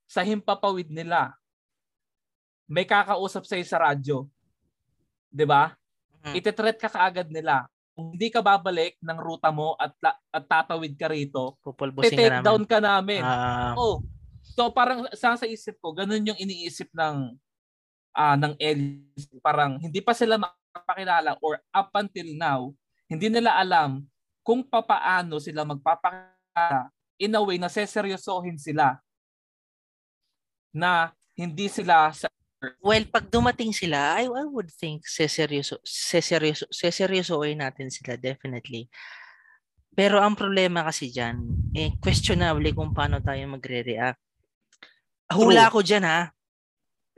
sa 0.05 0.25
himpapawid 0.25 0.89
nila, 0.93 1.33
may 2.71 2.87
kakausap 2.87 3.49
sa'yo 3.49 3.67
sa 3.67 3.81
radyo. 3.83 4.29
'Di 5.31 5.47
ba? 5.47 5.75
Mhm. 6.21 6.35
Ite-threat 6.37 6.77
ka 6.77 6.91
kaagad 6.93 7.33
nila. 7.33 7.67
Kung 8.01 8.17
hindi 8.17 8.33
ka 8.33 8.41
babalik 8.41 8.97
ng 9.05 9.19
ruta 9.21 9.53
mo 9.53 9.77
at, 9.77 9.93
at 10.33 10.45
tatawid 10.49 10.97
ka 10.97 11.05
rito, 11.13 11.61
Pupulbusin 11.61 12.17
ka 12.17 12.33
namin. 12.33 12.41
down 12.41 12.65
ka 12.65 12.79
namin. 12.81 13.21
Ah, 13.21 13.77
Oh. 13.77 14.01
So 14.41 14.73
parang 14.73 15.05
sa 15.13 15.37
sa 15.37 15.45
isip 15.45 15.77
ko, 15.85 15.93
ganun 15.93 16.25
yung 16.25 16.41
iniisip 16.41 16.89
ng 16.97 17.37
ah 18.17 18.41
ng 18.41 18.57
aliens. 18.57 19.29
Parang 19.45 19.77
hindi 19.77 20.01
pa 20.01 20.17
sila 20.17 20.41
makapakilala 20.41 21.37
or 21.45 21.61
up 21.69 21.93
until 21.93 22.29
now, 22.41 22.73
hindi 23.05 23.29
nila 23.29 23.53
alam 23.61 24.01
kung 24.41 24.65
papaano 24.65 25.37
sila 25.37 25.69
magpapakilala 25.69 26.89
in 27.21 27.37
a 27.37 27.41
way 27.45 27.61
na 27.61 27.69
seseryosohin 27.69 28.57
sila 28.57 28.97
na 30.73 31.13
hindi 31.37 31.69
sila 31.69 32.09
sa 32.17 32.33
well, 32.81 33.05
pag 33.09 33.27
dumating 33.29 33.73
sila, 33.73 34.21
I, 34.21 34.29
I 34.29 34.45
would 34.47 34.69
think 34.69 35.09
seseryoso, 35.09 35.81
seseryoso, 35.85 36.69
seseryosoin 36.69 37.61
natin 37.61 37.89
sila 37.89 38.17
definitely. 38.17 38.89
Pero 39.97 40.23
ang 40.23 40.39
problema 40.39 40.87
kasi 40.87 41.11
dyan, 41.11 41.41
eh, 41.75 41.97
questionable 41.99 42.71
kung 42.73 42.95
paano 42.95 43.19
tayo 43.21 43.43
magre-react. 43.51 44.21
Hula 45.35 45.71
ko 45.71 45.83
dyan 45.83 46.07
ha. 46.07 46.31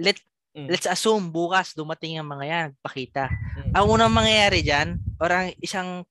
Let, 0.01 0.19
Mm. 0.53 0.69
Let's 0.69 0.85
assume 0.85 1.33
bukas 1.33 1.73
dumating 1.73 2.21
ang 2.21 2.29
mga 2.29 2.45
yan, 2.45 2.69
pakita. 2.85 3.33
Mm. 3.33 3.73
Ang 3.73 3.87
unang 3.89 4.13
mangyayari 4.13 4.61
dyan, 4.61 5.01
or 5.17 5.33
ang 5.33 5.49
isang 5.65 6.05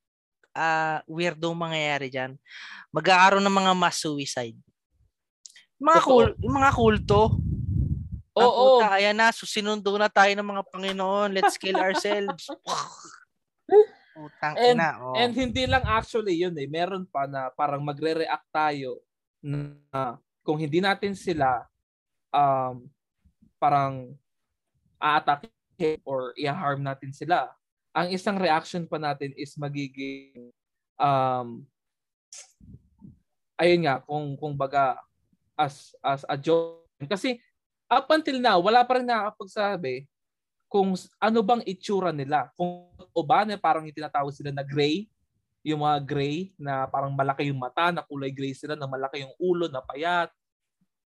ah, 0.58 1.06
weirdo 1.06 1.54
mangyayari 1.54 2.10
dyan, 2.10 2.34
magkakaroon 2.90 3.46
ng 3.46 3.58
mga 3.62 3.74
mass 3.78 4.02
suicide. 4.02 4.58
Mga, 5.78 6.00
kul, 6.02 6.34
mga 6.42 6.70
kulto. 6.74 7.38
Oo, 8.38 8.44
Oo. 8.44 8.80
Puta, 8.80 8.96
ayan 8.96 9.18
na, 9.18 9.34
susinundo 9.36 9.92
na 10.00 10.08
tayo 10.08 10.32
ng 10.32 10.48
mga 10.48 10.64
Panginoon. 10.72 11.30
Let's 11.36 11.60
kill 11.60 11.76
ourselves. 11.76 12.48
Putang 14.16 14.56
And- 14.56 14.80
ina. 14.80 15.00
Oh. 15.00 15.16
And 15.16 15.32
hindi 15.36 15.68
lang 15.68 15.84
actually 15.84 16.40
yun 16.40 16.56
eh. 16.56 16.68
Meron 16.68 17.08
pa 17.08 17.28
na 17.28 17.52
parang 17.52 17.84
magre-react 17.84 18.48
tayo 18.52 19.04
na 19.44 20.20
kung 20.44 20.60
hindi 20.60 20.80
natin 20.80 21.16
sila 21.16 21.68
um, 22.32 22.88
parang 23.60 24.16
a-attack 25.02 25.50
or 26.08 26.32
i-harm 26.40 26.84
natin 26.84 27.12
sila. 27.12 27.52
Ang 27.92 28.16
isang 28.16 28.40
reaction 28.40 28.88
pa 28.88 28.96
natin 28.96 29.36
is 29.36 29.56
magiging 29.60 30.54
um, 30.96 31.68
ayun 33.60 33.84
nga 33.86 34.00
kung 34.02 34.34
kung 34.40 34.56
baga 34.56 34.98
as 35.54 35.94
as 36.02 36.26
a 36.26 36.38
joke 36.40 36.88
kasi 37.06 37.38
up 37.92 38.08
until 38.08 38.40
now 38.40 38.56
wala 38.64 38.88
pa 38.88 38.98
rin 38.98 39.06
nakakapagsabi 39.06 40.08
kung 40.72 40.96
ano 41.20 41.40
bang 41.44 41.60
itsura 41.68 42.16
nila. 42.16 42.48
Kung 42.56 42.88
o 43.12 43.20
ba 43.28 43.44
na 43.44 43.60
parang 43.60 43.84
yung 43.84 43.92
tinatawag 43.92 44.32
sila 44.32 44.56
na 44.56 44.64
gray, 44.64 45.12
yung 45.68 45.84
mga 45.84 46.00
gray 46.08 46.56
na 46.56 46.88
parang 46.88 47.12
malaki 47.12 47.52
yung 47.52 47.60
mata, 47.60 47.92
na 47.92 48.00
kulay 48.00 48.32
gray 48.32 48.56
sila, 48.56 48.80
na 48.80 48.88
malaki 48.88 49.28
yung 49.28 49.36
ulo, 49.36 49.68
na 49.68 49.84
payat. 49.84 50.32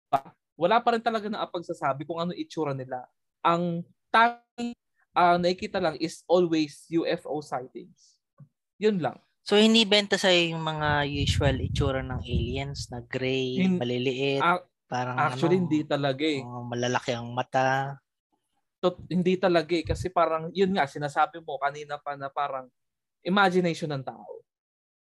Pa- 0.06 0.38
Wala 0.54 0.78
pa 0.80 0.94
rin 0.94 1.02
talaga 1.02 1.26
na 1.28 1.50
pagsasabi 1.50 2.06
kung 2.06 2.22
ano 2.22 2.32
itsura 2.38 2.78
nila. 2.78 3.10
Ang 3.42 3.82
tanging 4.14 4.78
ah, 5.18 5.42
nakikita 5.42 5.82
lang 5.82 5.98
is 5.98 6.22
always 6.30 6.86
UFO 6.94 7.42
sightings. 7.42 8.22
Yun 8.78 9.02
lang. 9.02 9.18
So 9.42 9.58
hindi 9.58 9.82
benta 9.82 10.14
sa 10.22 10.30
yung 10.30 10.62
mga 10.62 11.10
usual 11.10 11.58
itsura 11.58 12.06
ng 12.06 12.22
aliens 12.22 12.86
na 12.94 13.02
gray, 13.02 13.66
Hin- 13.66 13.82
maliliit, 13.82 14.46
Ah, 14.46 14.62
parang 14.86 15.18
Actually, 15.20 15.58
ano, 15.58 15.66
hindi 15.66 15.82
talaga 15.88 16.24
eh. 16.26 16.42
oh, 16.44 16.64
malalaki 16.68 17.12
ang 17.16 17.32
mata. 17.34 17.98
Tot- 18.84 19.06
hindi 19.10 19.36
talaga 19.40 19.74
eh. 19.74 19.86
Kasi 19.86 20.12
parang, 20.12 20.52
yun 20.54 20.72
nga, 20.76 20.86
sinasabi 20.86 21.42
mo 21.42 21.58
kanina 21.58 21.98
pa 21.98 22.14
na 22.20 22.30
parang 22.30 22.70
imagination 23.26 23.90
ng 23.92 24.04
tao. 24.06 24.44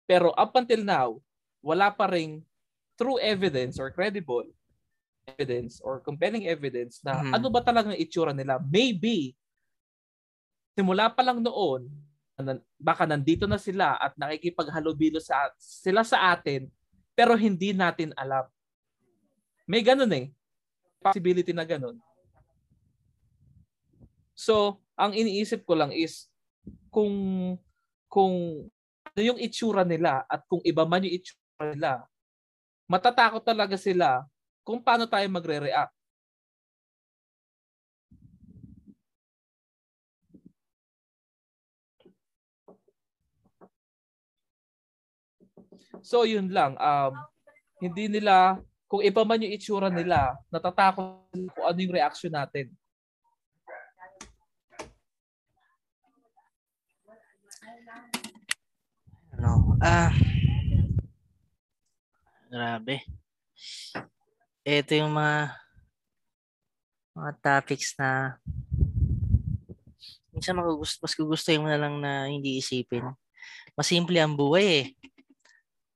Pero 0.08 0.34
up 0.34 0.52
until 0.58 0.82
now, 0.82 1.08
wala 1.62 1.92
pa 1.94 2.10
ring 2.10 2.42
true 2.98 3.20
evidence 3.22 3.78
or 3.78 3.92
credible 3.94 4.48
evidence 5.28 5.78
or 5.84 6.00
compelling 6.02 6.48
evidence 6.50 7.00
na 7.06 7.22
Mhm. 7.22 7.34
ano 7.38 7.46
ba 7.52 7.62
talagang 7.62 7.94
itsura 7.94 8.34
nila. 8.34 8.58
Maybe, 8.58 9.36
simula 10.74 11.12
pa 11.12 11.22
lang 11.22 11.38
noon, 11.44 11.86
baka 12.80 13.04
nandito 13.04 13.44
na 13.44 13.60
sila 13.60 14.00
at 14.00 14.16
nakikipaghalubilo 14.16 15.20
sa 15.20 15.52
sila 15.60 16.02
sa 16.02 16.32
atin, 16.32 16.66
pero 17.12 17.36
hindi 17.36 17.76
natin 17.76 18.16
alam. 18.16 18.48
May 19.68 19.82
ganun 19.84 20.12
eh. 20.12 20.26
Possibility 21.00 21.52
na 21.56 21.64
ganun. 21.64 21.96
So, 24.36 24.80
ang 24.96 25.12
iniisip 25.12 25.64
ko 25.68 25.76
lang 25.76 25.92
is 25.92 26.28
kung 26.92 27.12
kung 28.10 28.66
ano 29.06 29.20
yung 29.20 29.38
itsura 29.40 29.84
nila 29.86 30.24
at 30.26 30.44
kung 30.48 30.60
iba 30.64 30.84
man 30.84 31.04
yung 31.04 31.16
itsura 31.16 31.72
nila, 31.72 31.90
matatakot 32.90 33.42
talaga 33.44 33.78
sila 33.78 34.26
kung 34.66 34.82
paano 34.82 35.06
tayo 35.06 35.24
magre-react. 35.30 35.94
So 46.00 46.24
yun 46.24 46.48
lang, 46.48 46.80
um, 46.80 47.12
hindi 47.78 48.08
nila, 48.08 48.58
kung 48.90 49.06
iba 49.06 49.22
man 49.22 49.38
yung 49.38 49.54
itsura 49.54 49.86
nila, 49.86 50.34
natatakot 50.50 51.22
kung 51.30 51.62
ano 51.62 51.78
yung 51.78 51.94
reaction 51.94 52.34
natin. 52.34 52.74
Ano? 59.38 59.78
Ah. 59.78 60.10
Grabe. 62.50 63.06
Ito 64.66 64.92
yung 64.98 65.14
mga 65.14 65.54
mga 67.14 67.32
topics 67.38 67.94
na 67.94 68.42
minsan 70.34 70.58
magugusto, 70.58 70.98
mas 70.98 71.14
gugustuhin 71.14 71.62
mo 71.62 71.70
na 71.70 71.78
lang 71.78 71.94
na 72.02 72.26
hindi 72.26 72.58
isipin. 72.58 73.06
Mas 73.78 73.86
simple 73.86 74.18
ang 74.18 74.34
buhay 74.34 74.66
eh. 74.82 74.86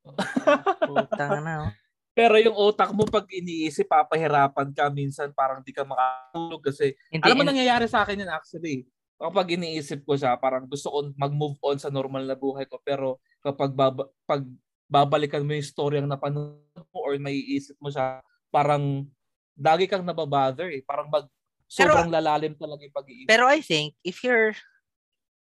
Putang 0.86 1.42
na. 1.42 1.54
Oh. 1.66 1.83
Pero 2.14 2.38
yung 2.38 2.54
utak 2.54 2.94
mo 2.94 3.02
pag 3.10 3.26
iniisip, 3.26 3.90
papahirapan 3.90 4.70
ka 4.70 4.86
minsan 4.86 5.34
parang 5.34 5.60
di 5.66 5.74
ka 5.74 5.82
makatulog 5.82 6.62
kasi 6.62 6.94
Hindi, 7.10 7.26
alam 7.26 7.36
mo 7.36 7.44
nangyayari 7.44 7.90
sa 7.90 8.06
akin 8.06 8.22
yun 8.22 8.30
actually. 8.30 8.86
Kapag 9.18 9.58
iniisip 9.58 10.06
ko 10.06 10.14
siya, 10.14 10.38
parang 10.38 10.70
gusto 10.70 10.94
ko 10.94 11.10
mag-move 11.18 11.58
on 11.58 11.78
sa 11.82 11.90
normal 11.90 12.22
na 12.22 12.38
buhay 12.38 12.70
ko 12.70 12.78
pero 12.86 13.18
kapag 13.42 13.74
baba, 13.74 14.06
pag 14.30 14.46
babalikan 14.86 15.42
mo 15.42 15.58
yung 15.58 15.66
story 15.66 15.98
ang 15.98 16.06
napanood 16.06 16.86
mo 16.94 16.98
or 17.02 17.18
maiisip 17.18 17.74
mo 17.82 17.90
siya, 17.90 18.22
parang 18.54 19.10
lagi 19.58 19.90
kang 19.90 20.06
nababother 20.06 20.70
eh. 20.70 20.86
Parang 20.86 21.10
mag 21.10 21.26
Pero- 21.66 21.90
sobrang 21.98 22.14
lalalim 22.14 22.54
talaga 22.54 22.86
yung 22.86 22.94
pag-iisip. 22.94 23.26
Pero 23.26 23.50
I 23.50 23.58
think 23.58 23.98
if 24.06 24.22
you're 24.22 24.54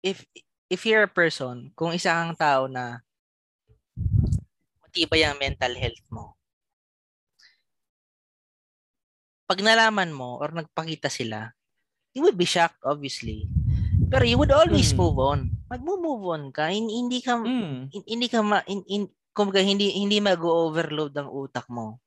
if 0.05 0.21
if 0.69 0.85
you're 0.85 1.09
a 1.09 1.09
person, 1.09 1.73
kung 1.73 1.97
isa 1.97 2.13
kang 2.13 2.37
tao 2.37 2.69
na 2.69 3.01
matibay 4.85 5.25
ang 5.25 5.41
mental 5.41 5.73
health 5.73 6.03
mo, 6.13 6.38
pag 9.49 9.65
nalaman 9.65 10.13
mo 10.13 10.37
or 10.37 10.53
nagpakita 10.53 11.09
sila, 11.09 11.49
you 12.13 12.21
would 12.21 12.37
be 12.37 12.45
shocked 12.45 12.77
obviously. 12.85 13.49
Pero 14.09 14.21
you 14.21 14.37
would 14.37 14.53
always 14.53 14.93
Mm. 14.93 14.97
move 15.01 15.17
on. 15.17 15.39
Mag-move 15.65 16.21
on 16.29 16.43
ka. 16.53 16.69
Hin- 16.69 16.89
Hindi 16.89 17.21
ka 17.25 17.33
Mm. 17.41 17.89
hin- 17.89 18.07
hindi 18.09 18.27
ka 18.29 18.45
ma, 18.45 18.61
in, 18.69 18.85
in, 18.85 19.03
kumbaga, 19.33 19.61
hindi 19.61 19.89
hindi 19.97 20.21
mag-overload 20.21 21.13
ang 21.17 21.29
utak 21.33 21.65
mo. 21.69 21.97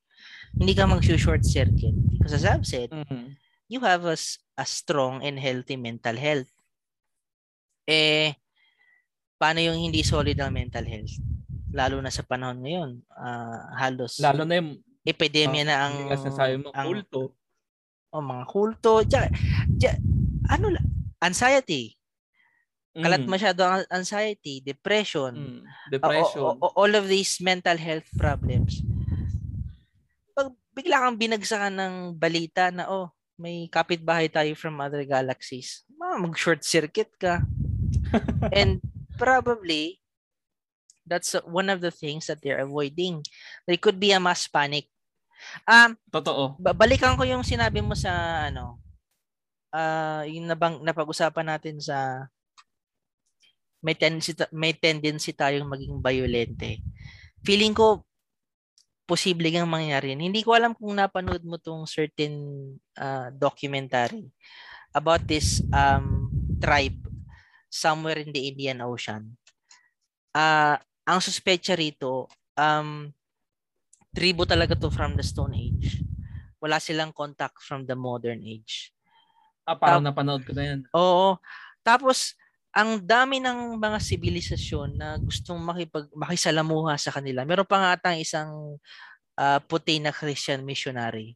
Hindi 0.55 0.71
ka 0.71 0.87
mag-short 0.87 1.43
circuit. 1.43 1.95
Because 2.15 2.35
as 2.39 2.47
I've 2.47 2.63
said, 2.67 2.91
Mm. 2.91 3.35
you 3.67 3.79
have 3.83 4.03
a, 4.07 4.15
a 4.59 4.65
strong 4.67 5.19
and 5.23 5.35
healthy 5.39 5.75
mental 5.75 6.15
health. 6.15 6.47
Eh, 7.83 8.31
paano 9.35 9.59
yung 9.59 9.75
hindi 9.75 10.03
solid 10.07 10.39
ang 10.39 10.55
mental 10.55 10.87
health? 10.87 11.19
Lalo 11.75 11.99
na 11.99 12.11
sa 12.11 12.23
panahon 12.23 12.63
ngayon, 12.63 12.91
ah, 13.15 13.75
halos 13.79 14.19
Lalo 14.19 14.43
na 14.47 14.59
yung 14.59 14.79
epidemya 15.03 15.63
na 15.63 15.75
ang, 15.87 15.95
sinasabi 16.15 16.55
mo, 16.59 16.71
ang 16.71 16.87
kulto. 16.87 17.35
oh, 18.09 18.23
mga 18.23 18.45
kulto. 18.47 18.91
Diya, 19.03 19.27
diya, 19.67 19.93
ano, 20.47 20.71
anxiety. 21.19 21.95
Kalat 22.93 23.25
Mm. 23.25 23.29
masyado 23.29 23.65
ang 23.65 23.83
anxiety, 23.89 24.61
depression. 24.61 25.33
Mm. 25.33 25.61
Uh, 25.65 25.89
Depression. 25.89 26.41
o- 26.45 26.57
o- 26.61 26.75
all 26.77 26.93
of 26.93 27.09
these 27.09 27.41
mental 27.41 27.73
health 27.75 28.05
problems. 28.13 28.85
Pag 30.31 30.53
bigla 30.71 31.01
kang 31.01 31.17
binagsakan 31.17 31.73
ng 31.73 31.95
balita 32.13 32.69
na, 32.69 32.85
oh, 32.85 33.09
may 33.33 33.65
kapitbahay 33.65 34.29
tayo 34.29 34.53
from 34.53 34.77
other 34.77 35.01
galaxies, 35.03 35.81
ma- 35.89 36.21
mag-short 36.21 36.61
circuit 36.61 37.09
ka. 37.17 37.41
And 38.53 38.77
probably, 39.17 39.97
that's 41.01 41.33
uh, 41.33 41.41
one 41.49 41.73
of 41.73 41.81
the 41.81 41.89
things 41.89 42.29
that 42.29 42.45
they're 42.45 42.61
avoiding. 42.61 43.25
There 43.65 43.81
could 43.81 43.97
be 43.97 44.13
a 44.13 44.21
mass 44.21 44.45
panic. 44.45 44.85
Um, 45.67 45.95
Totoo. 46.11 46.59
ba- 46.59 46.75
balikan 46.75 47.15
ko 47.15 47.23
yung 47.23 47.43
sinabi 47.45 47.79
mo 47.79 47.95
sa 47.95 48.45
ano 48.51 48.79
ah 49.73 50.21
yung 50.29 50.45
nabang 50.45 50.85
napag-usapan 50.85 51.49
natin 51.49 51.81
sa 51.81 52.29
may 53.83 53.97
tendency 53.97 54.31
may 54.53 54.71
tendency 54.77 55.33
tayong 55.35 55.67
maging 55.67 55.99
violente. 55.99 56.79
Feeling 57.43 57.75
ko 57.75 58.05
posible 59.03 59.51
kang 59.51 59.67
mangyari. 59.67 60.15
Hindi 60.15 60.45
ko 60.47 60.55
alam 60.55 60.71
kung 60.71 60.95
napanood 60.95 61.43
mo 61.43 61.59
tong 61.59 61.83
certain 61.83 62.33
ah, 62.95 63.27
documentary 63.33 64.31
about 64.95 65.25
this 65.27 65.59
um 65.75 66.31
tribe 66.63 66.95
somewhere 67.67 68.21
in 68.23 68.31
the 68.31 68.47
Indian 68.47 68.79
Ocean. 68.85 69.35
Ah, 70.31 70.79
ang 71.03 71.19
suspecha 71.19 71.75
rito 71.75 72.31
um 72.55 73.11
tribo 74.13 74.45
talaga 74.45 74.77
to 74.77 74.87
from 74.87 75.17
the 75.17 75.25
Stone 75.25 75.57
Age. 75.57 75.99
Wala 76.61 76.77
silang 76.79 77.11
contact 77.11 77.59
from 77.59 77.83
the 77.83 77.97
modern 77.97 78.39
age. 78.39 78.93
Ah, 79.67 79.75
parang 79.75 79.99
Tap- 79.99 80.15
napanood 80.15 80.43
ko 80.45 80.53
na 80.55 80.63
yan. 80.63 80.79
Oo. 80.93 81.35
Tapos, 81.83 82.37
ang 82.71 82.97
dami 82.97 83.37
ng 83.37 83.75
mga 83.75 83.99
sibilisasyon 83.99 84.89
na 84.95 85.19
gustong 85.19 85.59
makipag, 85.59 86.07
makisalamuha 86.15 86.95
sa 86.95 87.11
kanila. 87.11 87.43
Meron 87.43 87.67
pa 87.67 87.77
nga 87.77 87.89
atang 87.97 88.17
isang 88.17 88.79
ah, 89.33 89.57
puti 89.59 89.97
na 89.97 90.13
Christian 90.13 90.61
missionary. 90.63 91.33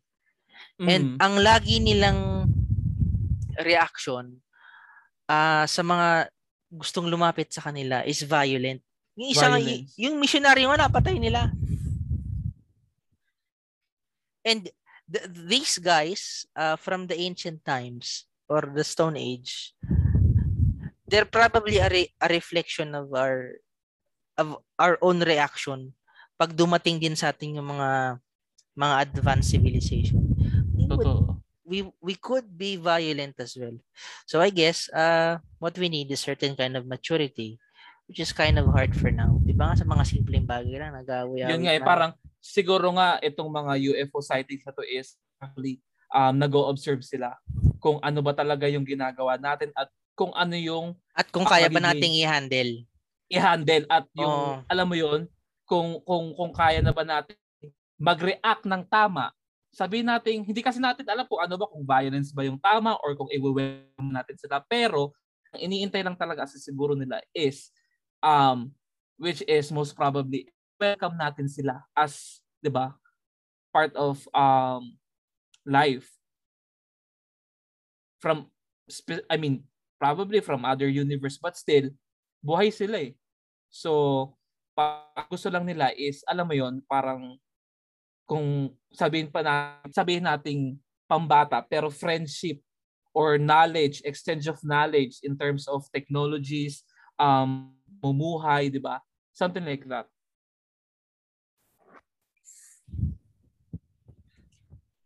And 0.79 1.17
Mm. 1.17 1.17
ang 1.17 1.35
lagi 1.41 1.81
nilang 1.81 2.45
reaction 3.57 4.37
ah, 5.25 5.65
sa 5.65 5.81
mga 5.81 6.29
gustong 6.69 7.09
lumapit 7.09 7.49
sa 7.49 7.65
kanila 7.65 8.05
is 8.05 8.21
violent. 8.23 8.79
Yung 9.17 9.29
isang 9.33 9.57
Violence. 9.57 9.91
yung 9.97 10.15
missionary 10.21 10.63
nga 10.63 10.77
napatay 10.77 11.17
nila. 11.17 11.49
And 14.47 14.71
th- 15.11 15.27
these 15.27 15.75
guys 15.75 16.47
uh, 16.55 16.79
from 16.79 17.11
the 17.11 17.19
ancient 17.19 17.67
times 17.67 18.31
or 18.47 18.63
the 18.63 18.87
Stone 18.87 19.19
Age, 19.19 19.75
they're 21.03 21.27
probably 21.27 21.83
a, 21.83 21.91
re- 21.91 22.15
a 22.23 22.31
reflection 22.31 22.95
of 22.95 23.11
our 23.11 23.59
of 24.39 24.55
our 24.79 24.95
own 25.03 25.19
reaction 25.19 25.91
pag 26.39 26.55
dumating 26.55 27.01
din 27.01 27.17
sa 27.17 27.35
ating 27.35 27.59
yung 27.59 27.67
mga 27.75 28.21
mga 28.77 28.95
advanced 29.03 29.51
civilization. 29.51 30.23
We 30.71 30.87
would 30.87 31.03
Totoo. 31.03 31.43
we 31.67 31.83
we 31.99 32.15
could 32.15 32.45
be 32.45 32.77
violent 32.79 33.35
as 33.43 33.57
well. 33.59 33.75
So 34.29 34.39
I 34.39 34.53
guess 34.53 34.87
uh 34.95 35.43
what 35.59 35.75
we 35.75 35.91
need 35.91 36.07
is 36.13 36.23
certain 36.23 36.55
kind 36.55 36.79
of 36.79 36.87
maturity 36.87 37.59
which 38.07 38.23
is 38.23 38.31
kind 38.31 38.55
of 38.55 38.71
hard 38.71 38.95
for 38.95 39.11
now. 39.11 39.35
'Di 39.43 39.51
ba 39.51 39.73
nga 39.73 39.83
sa 39.83 39.89
mga 39.89 40.07
simpleng 40.07 40.47
bagay 40.47 40.79
lang 40.79 40.95
nag-away 40.95 41.43
Yun 41.43 41.67
nga 41.67 41.75
eh, 41.75 41.83
parang 41.83 42.15
siguro 42.47 42.95
nga 42.95 43.19
itong 43.19 43.51
mga 43.51 43.73
UFO 43.91 44.23
sightings 44.23 44.63
na 44.63 44.71
to 44.71 44.83
is 44.87 45.19
actually 45.43 45.83
um, 46.15 46.31
nag-o-observe 46.39 47.03
sila 47.03 47.35
kung 47.83 47.99
ano 47.99 48.23
ba 48.23 48.31
talaga 48.31 48.71
yung 48.71 48.87
ginagawa 48.87 49.35
natin 49.35 49.75
at 49.75 49.91
kung 50.15 50.31
ano 50.31 50.55
yung 50.55 50.95
at 51.11 51.27
kung 51.27 51.43
kaya 51.43 51.67
ba 51.67 51.83
nating 51.83 52.15
i-handle. 52.23 52.87
i-handle 53.27 53.85
at 53.91 54.07
yung 54.15 54.63
Oo. 54.63 54.71
alam 54.71 54.87
mo 54.87 54.95
yun 54.95 55.27
kung 55.67 55.99
kung 56.07 56.31
kung 56.33 56.51
kaya 56.55 56.79
na 56.79 56.95
ba 56.95 57.03
natin 57.03 57.35
mag-react 57.99 58.63
ng 58.63 58.87
tama 58.87 59.35
sabihin 59.75 60.07
natin 60.07 60.47
hindi 60.47 60.63
kasi 60.63 60.79
natin 60.79 61.03
alam 61.05 61.27
kung 61.27 61.43
ano 61.43 61.59
ba 61.59 61.67
kung 61.67 61.83
violence 61.83 62.31
ba 62.31 62.47
yung 62.47 62.57
tama 62.57 62.95
or 63.03 63.13
kung 63.19 63.27
i-welcome 63.29 64.09
natin 64.09 64.39
sila 64.39 64.63
pero 64.63 65.11
ang 65.51 65.59
iniintay 65.67 66.01
lang 66.01 66.15
talaga 66.15 66.47
kasi 66.47 66.57
siguro 66.63 66.95
nila 66.95 67.19
is 67.35 67.69
um 68.23 68.71
which 69.19 69.43
is 69.45 69.69
most 69.69 69.93
probably 69.93 70.47
welcome 70.77 71.17
natin 71.17 71.49
sila 71.49 71.81
as 71.97 72.41
'di 72.61 72.69
ba 72.71 72.93
part 73.73 73.93
of 73.97 74.21
um 74.33 74.93
life 75.67 76.07
from 78.21 78.49
I 79.29 79.37
mean 79.37 79.67
probably 80.01 80.39
from 80.39 80.63
other 80.63 80.87
universe 80.87 81.37
but 81.37 81.57
still 81.57 81.89
buhay 82.41 82.69
sila 82.71 83.11
eh. 83.11 83.13
So, 83.67 84.31
gusto 85.27 85.51
lang 85.51 85.67
nila 85.67 85.91
is, 85.97 86.23
alam 86.23 86.47
mo 86.47 86.55
yon 86.55 86.79
parang 86.87 87.35
kung 88.23 88.71
sabihin 88.93 89.27
pa 89.27 89.43
na, 89.43 89.83
sabihin 89.91 90.23
nating 90.23 90.79
pambata, 91.07 91.59
pero 91.63 91.91
friendship 91.91 92.59
or 93.11 93.35
knowledge, 93.41 94.03
exchange 94.05 94.45
of 94.47 94.59
knowledge 94.61 95.19
in 95.23 95.35
terms 95.35 95.65
of 95.67 95.87
technologies, 95.91 96.83
um, 97.17 97.73
mumuhay, 98.03 98.69
di 98.71 98.79
ba? 98.79 99.01
Something 99.33 99.65
like 99.65 99.83
that. 99.89 100.07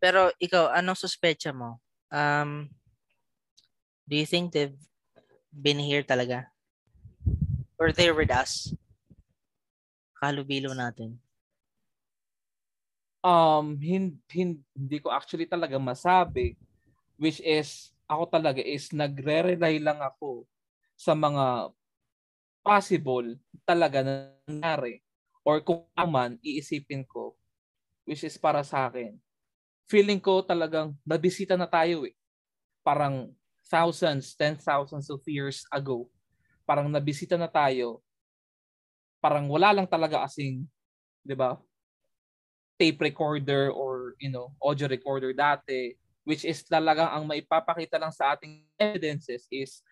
Pero 0.02 0.34
ikaw, 0.42 0.74
anong 0.74 0.98
suspecha 0.98 1.54
mo? 1.54 1.78
Um 2.10 2.66
do 4.06 4.18
you 4.18 4.26
think 4.26 4.50
they've 4.52 4.76
been 5.54 5.78
here 5.78 6.02
talaga? 6.02 6.50
Or 7.78 7.94
they're 7.94 8.14
with 8.14 8.30
us? 8.34 8.74
Kalubilo 10.18 10.74
natin. 10.74 11.18
Um, 13.22 13.78
hin, 13.78 14.18
hin- 14.26 14.66
hindi 14.74 14.98
ko 14.98 15.14
actually 15.14 15.46
talaga 15.46 15.78
masabi, 15.78 16.58
which 17.14 17.38
is, 17.42 17.94
ako 18.10 18.26
talaga 18.26 18.58
is 18.58 18.90
nagre-rely 18.90 19.78
lang 19.78 20.02
ako 20.02 20.42
sa 20.98 21.14
mga 21.14 21.70
possible 22.62 23.34
talaga 23.66 24.02
na 24.06 24.14
nangyari 24.46 25.02
or 25.42 25.58
kung 25.62 25.82
ano 25.98 26.06
man 26.06 26.30
iisipin 26.38 27.02
ko 27.02 27.34
which 28.04 28.22
is 28.26 28.36
para 28.38 28.62
sa 28.66 28.90
akin. 28.90 29.16
Feeling 29.86 30.18
ko 30.22 30.42
talagang 30.42 30.96
nabisita 31.04 31.54
na 31.58 31.68
tayo 31.68 32.06
eh. 32.08 32.14
Parang 32.82 33.30
thousands 33.66 34.34
ten 34.34 34.58
thousands 34.58 35.08
of 35.08 35.20
years 35.28 35.64
ago. 35.70 36.08
Parang 36.66 36.88
nabisita 36.90 37.36
na 37.38 37.50
tayo. 37.50 38.02
Parang 39.22 39.46
wala 39.46 39.70
lang 39.70 39.86
talaga 39.86 40.26
asing 40.26 40.66
'di 41.22 41.36
ba? 41.38 41.58
Tape 42.80 42.98
recorder 42.98 43.70
or 43.70 44.18
you 44.18 44.32
know 44.32 44.50
audio 44.58 44.90
recorder 44.90 45.30
dati 45.30 45.94
which 46.26 46.46
is 46.46 46.62
talagang 46.66 47.10
ang 47.10 47.26
maipapakita 47.26 47.98
lang 47.98 48.14
sa 48.14 48.34
ating 48.34 48.66
evidences 48.78 49.46
is 49.50 49.82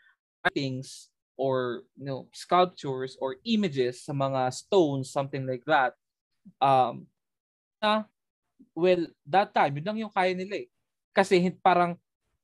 things 0.54 1.10
or 1.38 1.86
you 1.98 2.06
know 2.06 2.26
sculptures 2.34 3.14
or 3.18 3.38
images 3.46 4.02
sa 4.06 4.14
mga 4.14 4.50
stones 4.54 5.10
something 5.10 5.46
like 5.46 5.62
that. 5.66 5.94
Um 6.58 7.06
na 7.80 8.04
well, 8.76 9.02
that 9.24 9.50
time, 9.56 9.80
yun 9.80 9.86
lang 9.86 9.98
yung 10.06 10.12
kaya 10.12 10.36
nila 10.36 10.62
eh. 10.64 10.68
Kasi 11.16 11.40
parang 11.58 11.96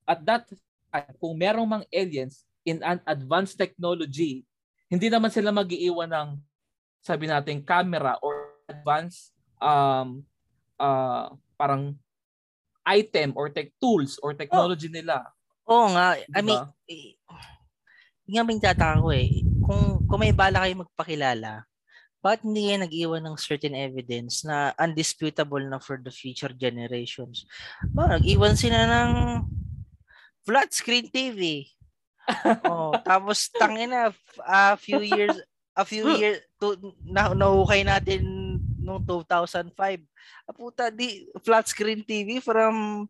at 0.08 0.20
that 0.24 0.48
time, 0.48 1.12
kung 1.20 1.36
merong 1.36 1.68
mang 1.68 1.86
aliens 1.92 2.48
in 2.66 2.80
an 2.82 2.98
advanced 3.06 3.54
technology, 3.60 4.42
hindi 4.88 5.06
naman 5.12 5.30
sila 5.30 5.52
mag-iiwan 5.52 6.10
ng 6.10 6.28
sabi 7.04 7.30
natin 7.30 7.62
camera 7.62 8.18
or 8.18 8.58
advanced 8.66 9.30
um 9.62 10.26
uh, 10.80 11.30
parang 11.54 11.94
item 12.86 13.34
or 13.34 13.50
tech 13.50 13.70
tools 13.78 14.18
or 14.22 14.34
technology 14.34 14.90
oh. 14.90 14.94
nila. 14.94 15.16
Oo 15.66 15.90
nga. 15.94 16.14
Diba? 16.18 16.34
I 16.34 16.40
mean, 16.42 16.62
eh, 16.86 17.06
nga 18.30 18.42
may 18.46 18.58
tataka 18.62 19.02
ko 19.02 19.10
eh. 19.10 19.42
Kung, 19.66 20.06
kung 20.06 20.20
may 20.22 20.30
bala 20.30 20.62
kayo 20.62 20.86
magpakilala, 20.86 21.66
bakit 22.24 22.42
hindi 22.42 22.72
kayo 22.72 22.78
nag-iwan 22.82 23.22
ng 23.22 23.36
certain 23.38 23.76
evidence 23.76 24.42
na 24.42 24.74
undisputable 24.80 25.62
na 25.62 25.78
for 25.78 26.00
the 26.00 26.10
future 26.10 26.50
generations? 26.50 27.46
Ba, 27.92 28.18
nag-iwan 28.18 28.58
sila 28.58 28.86
ng 28.88 29.10
flat 30.42 30.70
screen 30.74 31.06
TV. 31.10 31.70
oh, 32.66 32.90
tapos 33.06 33.46
tangina 33.54 34.10
a 34.42 34.74
few 34.74 34.98
years 34.98 35.38
a 35.78 35.84
few 35.86 36.10
years 36.18 36.42
to 36.58 36.74
na 37.06 37.30
nahukay 37.30 37.86
natin 37.86 38.26
noong 38.82 39.02
2005. 39.02 39.70
Ah, 40.46 40.54
puta 40.54 40.90
di 40.90 41.26
flat 41.42 41.66
screen 41.66 42.02
TV 42.02 42.38
from 42.38 43.06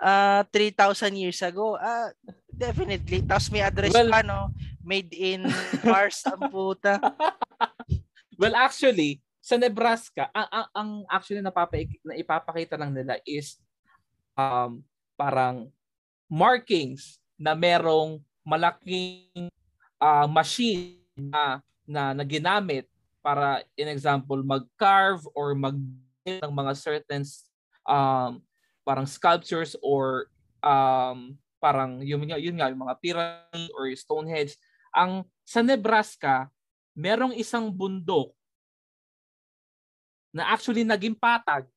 uh, 0.00 0.40
3,000 0.52 1.16
years 1.16 1.40
ago. 1.40 1.76
Ah, 1.76 2.12
definitely. 2.52 3.24
Tapos 3.24 3.48
may 3.48 3.64
address 3.64 3.92
well, 3.92 4.12
pa 4.12 4.20
no, 4.20 4.52
made 4.84 5.12
in 5.12 5.48
Mars 5.84 6.24
ang 6.28 6.48
puta. 6.52 7.00
well, 8.38 8.54
actually, 8.56 9.20
sa 9.40 9.56
Nebraska, 9.56 10.28
ang, 10.34 10.48
ang, 10.50 10.68
ang 10.74 10.90
actually 11.06 11.40
napapa, 11.40 11.78
na 12.02 12.18
ipapakita 12.18 12.74
lang 12.74 12.92
nila 12.92 13.18
is 13.22 13.60
um, 14.34 14.82
parang 15.14 15.70
markings 16.26 17.22
na 17.38 17.54
merong 17.54 18.18
malaking 18.42 19.48
uh, 20.02 20.26
machine 20.26 20.98
na, 21.14 21.62
na, 21.86 22.02
na 22.14 22.24
ginamit 22.26 22.90
para 23.22 23.62
in 23.74 23.90
example 23.90 24.38
mag-carve 24.42 25.22
or 25.34 25.54
mag 25.54 25.78
ng 26.26 26.52
mga 26.54 26.72
certain 26.74 27.22
um, 27.86 28.42
parang 28.82 29.06
sculptures 29.06 29.78
or 29.78 30.26
um, 30.58 31.38
parang 31.62 32.02
yun, 32.02 32.22
yun 32.26 32.58
nga 32.58 32.70
yung 32.70 32.82
mga 32.82 32.98
pyramid 32.98 33.70
or 33.74 33.86
Stonehenge. 33.94 34.58
Ang 34.90 35.22
sa 35.46 35.62
Nebraska 35.62 36.50
merong 36.96 37.36
isang 37.36 37.68
bundok 37.68 38.32
na 40.32 40.48
actually 40.48 40.82
naging 40.82 41.12
patag 41.12 41.68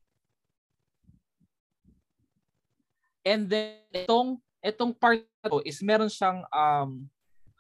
and 3.28 3.52
then 3.52 3.84
itong 3.92 4.40
itong 4.64 4.96
part 4.96 5.24
to 5.44 5.60
is 5.68 5.84
meron 5.84 6.10
siyang 6.12 6.44
um, 6.52 7.04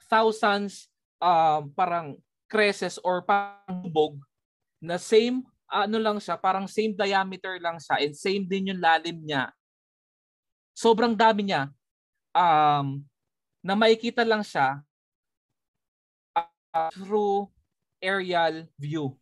thousands 0.07 0.87
um, 1.19 1.71
parang 1.75 2.15
creases 2.49 2.97
or 3.03 3.21
parang 3.21 3.85
bubog 3.85 4.17
na 4.79 4.95
same 4.95 5.43
ano 5.69 6.01
lang 6.01 6.17
siya, 6.17 6.33
parang 6.33 6.65
same 6.65 6.97
diameter 6.97 7.61
lang 7.61 7.77
siya 7.77 8.01
and 8.01 8.17
same 8.17 8.43
din 8.49 8.73
yung 8.73 8.81
lalim 8.81 9.21
niya. 9.21 9.53
Sobrang 10.73 11.13
dami 11.13 11.45
niya. 11.45 11.69
Um, 12.33 13.05
na 13.61 13.77
makikita 13.77 14.25
lang 14.25 14.41
siya 14.41 14.81
through 16.93 17.49
aerial 17.99 18.65
view. 18.79 19.15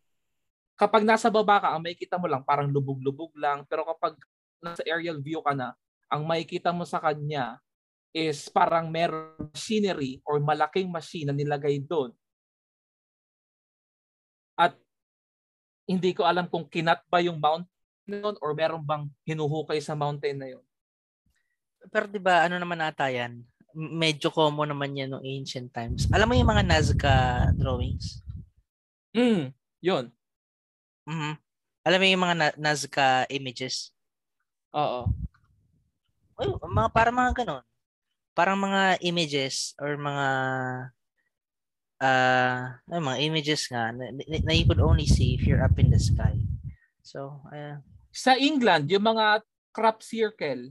Kapag 0.78 1.02
nasa 1.02 1.26
baba 1.26 1.58
ka, 1.58 1.68
ang 1.74 1.82
makikita 1.82 2.16
mo 2.20 2.30
lang 2.30 2.46
parang 2.46 2.70
lubog-lubog 2.70 3.34
lang. 3.34 3.66
Pero 3.66 3.82
kapag 3.82 4.14
nasa 4.62 4.82
aerial 4.86 5.18
view 5.18 5.42
ka 5.42 5.52
na, 5.54 5.74
ang 6.06 6.22
makikita 6.22 6.70
mo 6.70 6.86
sa 6.86 7.02
kanya 7.02 7.58
is 8.14 8.48
parang 8.48 8.88
meron 8.88 9.36
machinery 9.52 10.22
or 10.24 10.40
malaking 10.40 10.88
machine 10.88 11.28
na 11.28 11.34
nilagay 11.36 11.82
doon. 11.82 12.14
At 14.58 14.74
hindi 15.88 16.12
ko 16.12 16.24
alam 16.26 16.46
kung 16.50 16.66
kinat 16.66 17.04
ba 17.06 17.22
yung 17.22 17.38
mountain 17.38 17.70
noon 18.08 18.36
or 18.40 18.56
meron 18.56 18.80
bang 18.80 19.04
hinuhukay 19.28 19.84
sa 19.84 19.92
mountain 19.92 20.40
na 20.40 20.48
yon. 20.48 20.64
Pero 21.92 22.08
'di 22.08 22.18
ba 22.18 22.48
ano 22.48 22.56
naman 22.56 22.80
ata 22.80 23.12
yan? 23.12 23.44
Medyo 23.76 24.32
common 24.32 24.72
naman 24.72 24.96
yan 24.96 25.12
no 25.12 25.20
ancient 25.20 25.72
times. 25.72 26.08
Alam 26.10 26.32
mo 26.32 26.34
yung 26.36 26.50
mga 26.50 26.64
Nazca 26.64 27.14
drawings? 27.54 28.24
Mm, 29.12 29.52
'yon. 29.84 30.04
Mhm. 31.08 31.34
Alam 31.84 31.98
mo 32.00 32.06
yung 32.08 32.24
mga 32.24 32.36
na- 32.36 32.58
Nazca 32.58 33.24
images? 33.28 33.92
Oo. 34.72 35.08
Well, 36.38 36.60
mga 36.62 36.88
para 36.92 37.10
mga 37.10 37.32
ganun 37.44 37.64
parang 38.38 38.54
mga 38.54 39.02
images 39.02 39.74
or 39.82 39.98
mga 39.98 40.26
uh, 41.98 42.62
mga 42.86 43.18
images 43.26 43.66
nga 43.66 43.90
na, 43.90 44.14
na 44.14 44.54
you 44.54 44.62
could 44.62 44.78
only 44.78 45.10
see 45.10 45.34
if 45.34 45.42
you're 45.42 45.66
up 45.66 45.74
in 45.82 45.90
the 45.90 45.98
sky. 45.98 46.38
So, 47.02 47.42
uh, 47.50 47.82
sa 48.14 48.38
England, 48.38 48.86
yung 48.94 49.10
mga 49.10 49.42
crop 49.74 50.06
circle. 50.06 50.70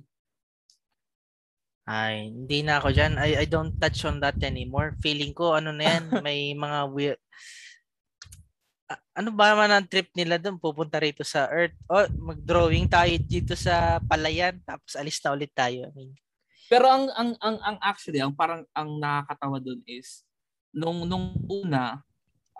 Ay, 1.87 2.35
hindi 2.35 2.67
na 2.67 2.83
ako 2.83 2.91
diyan. 2.91 3.15
I, 3.15 3.29
I 3.41 3.45
don't 3.47 3.79
touch 3.79 4.03
on 4.03 4.19
that 4.19 4.35
anymore. 4.43 4.99
Feeling 4.99 5.31
ko 5.31 5.55
ano 5.55 5.71
na 5.71 5.95
yan, 5.95 6.03
may 6.25 6.51
mga 6.51 6.79
weird 6.91 7.21
ano 9.17 9.33
ba 9.33 9.51
naman 9.51 9.73
ang 9.73 9.87
trip 9.89 10.13
nila 10.13 10.37
doon 10.37 10.61
pupunta 10.61 11.01
rito 11.01 11.25
sa 11.25 11.49
Earth? 11.49 11.75
Oh, 11.89 12.05
mag-drawing 12.21 12.85
tayo 12.85 13.11
dito 13.19 13.57
sa 13.57 13.97
palayan 14.05 14.61
tapos 14.63 14.93
alis 14.93 15.17
na 15.19 15.33
ulit 15.33 15.51
tayo. 15.51 15.89
I 15.89 15.91
mean, 15.97 16.11
pero 16.69 16.85
ang 16.87 17.09
ang 17.17 17.33
ang, 17.41 17.57
ang 17.65 17.77
actually 17.81 18.21
ang 18.21 18.37
parang 18.37 18.63
ang 18.77 19.01
nakakatawa 19.01 19.57
doon 19.57 19.81
is 19.89 20.21
nung 20.69 21.03
nung 21.09 21.33
una 21.49 22.05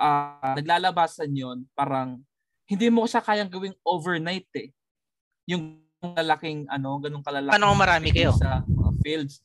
uh, 0.02 0.56
naglalabasan 0.58 1.32
'yon, 1.32 1.64
parang 1.78 2.20
hindi 2.68 2.90
mo 2.90 3.08
siya 3.08 3.24
kayang 3.24 3.54
gawing 3.54 3.78
overnight 3.86 4.50
eh. 4.58 4.74
Yung 5.48 5.80
lalaking 6.02 6.68
ano, 6.68 7.00
ganung 7.00 7.24
kalalaki. 7.24 7.54
Paano 7.54 7.72
marami 7.78 8.10
kayo 8.12 8.34
sa 8.36 8.66
fields. 9.08 9.40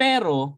Pero 0.00 0.56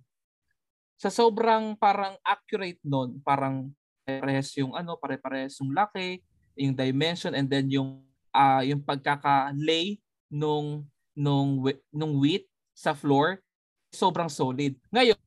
sa 0.94 1.10
sobrang 1.10 1.74
parang 1.74 2.14
accurate 2.22 2.78
noon, 2.86 3.18
parang 3.26 3.74
pare-parehas 4.06 4.54
yung 4.62 4.78
ano, 4.78 4.94
pare-parehas 4.94 5.58
yung 5.58 5.74
laki, 5.74 6.22
yung 6.54 6.78
dimension 6.78 7.34
and 7.34 7.50
then 7.50 7.66
yung 7.66 7.98
uh, 8.30 8.62
yung 8.62 8.78
pagkaka-lay 8.78 9.98
nung 10.30 10.86
nung 11.18 11.58
nung 11.90 12.14
wheat 12.22 12.46
sa 12.70 12.94
floor, 12.94 13.42
sobrang 13.90 14.30
solid. 14.30 14.78
Ngayon, 14.94 15.18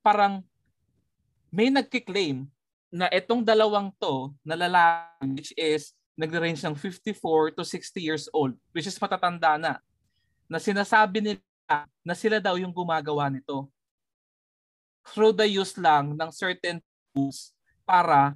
parang 0.00 0.40
may 1.52 1.68
nagki-claim 1.68 2.48
na 2.88 3.06
itong 3.12 3.44
dalawang 3.44 3.92
to 4.00 4.32
na 4.42 4.56
lalaki 4.56 5.26
which 5.36 5.52
is 5.54 5.94
nagre-range 6.14 6.62
ng 6.62 6.78
54 6.78 7.58
to 7.58 7.66
60 7.66 7.98
years 7.98 8.30
old 8.30 8.54
which 8.70 8.86
is 8.86 8.94
matatanda 9.02 9.58
na 9.58 9.72
na 10.46 10.62
sinasabi 10.62 11.18
nila 11.18 11.53
na 12.04 12.14
sila 12.16 12.38
daw 12.40 12.60
yung 12.60 12.72
gumagawa 12.72 13.32
nito 13.32 13.68
through 15.12 15.36
the 15.36 15.44
use 15.44 15.76
lang 15.76 16.16
ng 16.16 16.30
certain 16.32 16.80
tools 17.12 17.52
para 17.84 18.32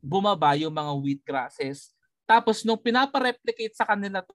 bumaba 0.00 0.56
yung 0.56 0.72
mga 0.72 0.92
wheat 0.96 1.20
grasses. 1.24 1.92
Tapos 2.24 2.64
nung 2.64 2.80
pinapa-replicate 2.80 3.76
sa 3.76 3.84
kanila 3.84 4.24
to, 4.24 4.32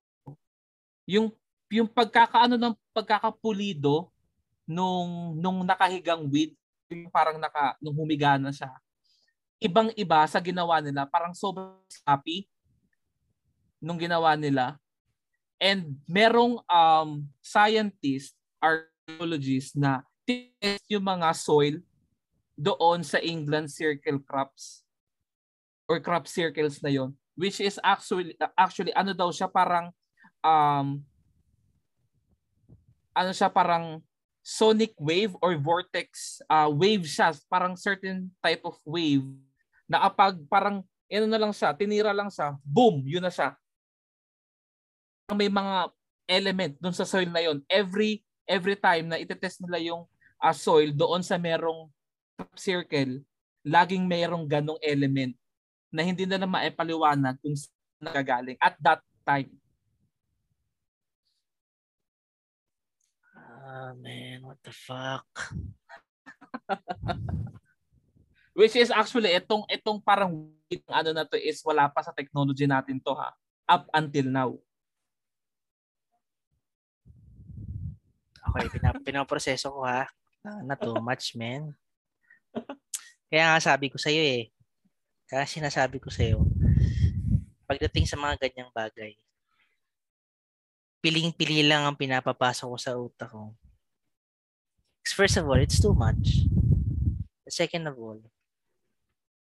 yung 1.09 1.33
yung 1.71 1.87
pagkakaano 1.87 2.59
ng 2.59 2.75
pagkakapulido 2.91 4.11
nung 4.67 5.35
nung 5.39 5.63
nakahigang 5.63 6.27
weed, 6.27 6.53
yung 6.91 7.09
parang 7.09 7.39
naka 7.39 7.75
nung 7.79 7.95
humiga 7.95 8.35
na 8.35 8.51
siya. 8.51 8.69
Ibang-iba 9.61 10.25
sa 10.25 10.41
ginawa 10.41 10.81
nila, 10.81 11.05
parang 11.05 11.37
sobrang 11.37 11.77
happy 12.03 12.49
nung 13.81 13.97
ginawa 13.97 14.33
nila. 14.33 14.80
And 15.61 16.01
merong 16.09 16.57
um, 16.65 17.29
scientist, 17.37 18.33
archaeologist 18.57 19.77
na 19.77 20.01
test 20.25 20.85
yung 20.89 21.05
mga 21.05 21.29
soil 21.37 21.77
doon 22.57 23.05
sa 23.05 23.21
England 23.21 23.69
circle 23.69 24.17
crops 24.25 24.81
or 25.85 26.01
crop 26.01 26.25
circles 26.25 26.81
na 26.81 26.93
yon 26.93 27.13
which 27.33 27.57
is 27.57 27.81
actually 27.81 28.37
actually 28.53 28.93
ano 28.93 29.17
daw 29.17 29.33
siya 29.33 29.49
parang 29.49 29.89
um 30.45 31.01
ano 33.17 33.31
siya 33.33 33.49
parang 33.49 33.99
sonic 34.41 34.93
wave 34.97 35.33
or 35.41 35.53
vortex 35.57 36.41
uh, 36.49 36.69
wave 36.69 37.05
siya, 37.05 37.33
parang 37.45 37.77
certain 37.77 38.29
type 38.41 38.61
of 38.65 38.77
wave 38.85 39.25
na 39.85 40.01
kapag 40.09 40.41
parang 40.49 40.81
ano 41.11 41.25
na 41.27 41.39
lang 41.39 41.51
siya, 41.51 41.75
tinira 41.75 42.15
lang 42.15 42.31
siya, 42.31 42.55
boom, 42.63 43.03
yun 43.03 43.19
na 43.21 43.29
siya 43.29 43.51
may 45.35 45.49
mga 45.51 45.91
element 46.29 46.73
doon 46.79 46.95
sa 46.95 47.07
soil 47.07 47.27
na 47.27 47.43
yon 47.43 47.59
every 47.67 48.23
every 48.47 48.75
time 48.79 49.11
na 49.11 49.19
itetest 49.19 49.63
nila 49.63 49.79
yung 49.81 50.03
uh, 50.39 50.55
soil 50.55 50.91
doon 50.91 51.23
sa 51.23 51.35
merong 51.35 51.91
circle 52.57 53.21
laging 53.61 54.07
merong 54.09 54.47
ganong 54.49 54.81
element 54.81 55.35
na 55.91 56.01
hindi 56.01 56.25
nila 56.25 56.47
maipaliwanag 56.47 57.37
kung 57.43 57.53
saan 57.53 57.79
nagagaling 58.01 58.57
at 58.57 58.73
that 58.81 59.01
time. 59.21 59.53
Ah, 63.37 63.93
oh, 63.93 64.01
man, 64.01 64.41
what 64.41 64.57
the 64.65 64.73
fuck? 64.73 65.29
Which 68.57 68.75
is 68.75 68.89
actually 68.89 69.31
itong 69.37 69.69
itong 69.69 70.01
parang 70.01 70.49
ano 70.89 71.09
na 71.13 71.23
to 71.23 71.37
is 71.39 71.61
wala 71.63 71.87
pa 71.87 72.01
sa 72.01 72.11
technology 72.11 72.65
natin 72.65 72.99
to 72.99 73.13
ha 73.13 73.31
up 73.69 73.87
until 73.93 74.27
now. 74.27 74.51
Okay, 78.51 78.67
pinap 78.67 78.99
pinaproseso 78.99 79.71
ko 79.71 79.87
ha. 79.87 80.03
Na, 80.43 80.73
na 80.73 80.75
too 80.75 80.99
much, 80.99 81.39
man. 81.39 81.71
Kaya 83.31 83.55
nga 83.55 83.61
sabi 83.63 83.87
ko 83.87 83.95
sa 83.95 84.11
iyo 84.11 84.19
eh. 84.19 84.45
Kaya 85.31 85.47
sinasabi 85.47 86.03
ko 86.03 86.11
sa 86.11 86.27
iyo, 86.27 86.43
pagdating 87.63 88.03
sa 88.03 88.19
mga 88.19 88.35
ganyang 88.43 88.67
bagay, 88.75 89.15
piling-pili 90.99 91.63
lang 91.63 91.87
ang 91.87 91.95
pinapapasok 91.95 92.67
ko 92.67 92.77
sa 92.77 92.91
utak 92.99 93.31
ko. 93.31 93.55
First 95.07 95.39
of 95.39 95.47
all, 95.47 95.63
it's 95.63 95.79
too 95.79 95.95
much. 95.95 96.43
Second 97.47 97.87
of 97.87 97.95
all, 97.95 98.19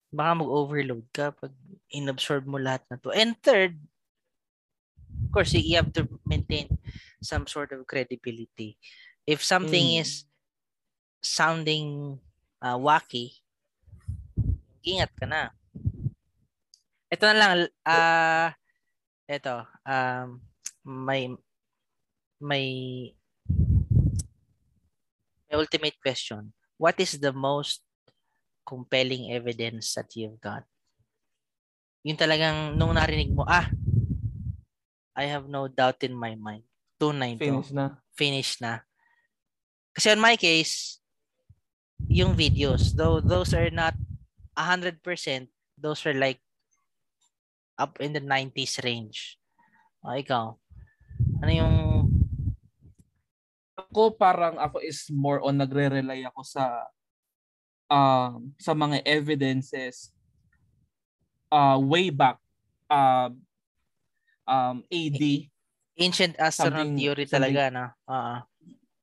baka 0.09 0.41
mag-overload 0.41 1.05
ka 1.13 1.29
pag 1.37 1.53
inabsorb 1.93 2.49
mo 2.49 2.57
lahat 2.57 2.81
na 2.89 2.97
to. 2.97 3.13
And 3.13 3.37
third, 3.45 3.77
of 5.21 5.29
course, 5.29 5.53
you 5.53 5.77
have 5.77 5.93
to 5.93 6.09
maintain 6.25 6.73
some 7.25 7.49
sort 7.49 7.73
of 7.73 7.89
credibility. 7.89 8.77
If 9.25 9.41
something 9.41 9.97
mm. 9.97 10.01
is 10.05 10.29
sounding 11.25 12.21
uh, 12.61 12.77
wacky, 12.77 13.41
ingat 14.85 15.09
ka 15.17 15.25
na. 15.25 15.49
Ito 17.09 17.23
na 17.25 17.35
lang, 17.35 17.51
ah, 17.81 17.89
uh, 17.89 18.47
ito, 19.25 19.65
um, 19.89 20.37
may, 20.85 21.33
may, 22.37 22.65
may 25.49 25.55
ultimate 25.57 25.97
question. 25.97 26.53
What 26.77 27.01
is 27.01 27.17
the 27.17 27.33
most 27.33 27.81
compelling 28.61 29.33
evidence 29.33 29.97
that 29.97 30.13
you've 30.13 30.37
got? 30.37 30.61
Yung 32.05 32.21
talagang, 32.21 32.77
nung 32.77 32.93
narinig 32.93 33.33
mo, 33.33 33.41
ah, 33.49 33.65
I 35.17 35.25
have 35.25 35.49
no 35.49 35.65
doubt 35.65 36.05
in 36.05 36.13
my 36.13 36.37
mind. 36.37 36.67
Tunay 37.05 37.37
to. 37.37 37.45
Finish 37.45 37.69
na. 37.69 37.85
Finish 38.17 38.51
na. 38.57 38.73
Kasi 39.93 40.11
on 40.11 40.19
my 40.19 40.35
case, 40.35 40.97
yung 42.09 42.33
videos, 42.33 42.97
though 42.97 43.21
those 43.21 43.53
are 43.53 43.69
not 43.69 43.93
100%, 44.57 44.99
those 45.77 46.01
are 46.05 46.17
like 46.17 46.41
up 47.77 47.99
in 48.01 48.11
the 48.11 48.23
90s 48.23 48.81
range. 48.83 49.37
O, 50.03 50.17
ikaw? 50.17 50.57
Ano 51.43 51.51
yung... 51.51 51.75
Ako 53.75 54.15
parang 54.15 54.59
ako 54.59 54.83
is 54.83 55.07
more 55.11 55.39
on 55.43 55.59
nagre-rely 55.59 56.23
ako 56.27 56.41
sa 56.43 56.63
uh, 57.91 58.35
sa 58.59 58.71
mga 58.71 59.03
evidences 59.03 60.11
uh, 61.51 61.79
way 61.79 62.09
back 62.09 62.39
uh, 62.91 63.31
um, 64.47 64.83
AD. 64.87 65.21
Ancient 65.95 66.35
astronaut 66.35 66.83
something, 66.83 66.99
theory 66.99 67.25
talaga, 67.25 67.63
na. 67.71 67.85
Uh-huh. 68.03 68.39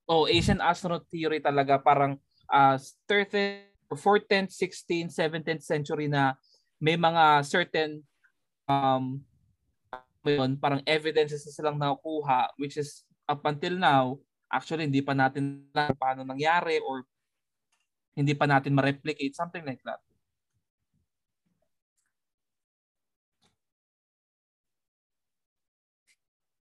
Oh, 0.08 0.24
ancient 0.28 0.60
astronaut 0.60 1.08
theory 1.08 1.40
talaga 1.40 1.80
parang 1.80 2.20
uh, 2.52 2.76
13th, 3.08 3.96
14th, 3.96 4.52
16th, 4.52 5.12
17th 5.16 5.64
century 5.64 6.08
na 6.08 6.36
may 6.76 6.96
mga 6.96 7.44
certain 7.48 8.04
um 8.68 9.20
yun, 10.22 10.54
parang 10.54 10.80
evidences 10.86 11.42
na 11.42 11.52
silang 11.52 11.78
nakukuha 11.78 12.54
which 12.56 12.78
is 12.78 13.02
up 13.26 13.42
until 13.42 13.74
now 13.74 14.14
actually 14.52 14.86
hindi 14.86 15.02
pa 15.02 15.12
natin 15.12 15.66
alam 15.74 15.96
paano 15.98 16.22
nangyari 16.22 16.78
or 16.78 17.02
hindi 18.12 18.36
pa 18.36 18.44
natin 18.44 18.76
ma-replicate 18.76 19.32
something 19.32 19.64
like 19.64 19.80
that. 19.88 20.00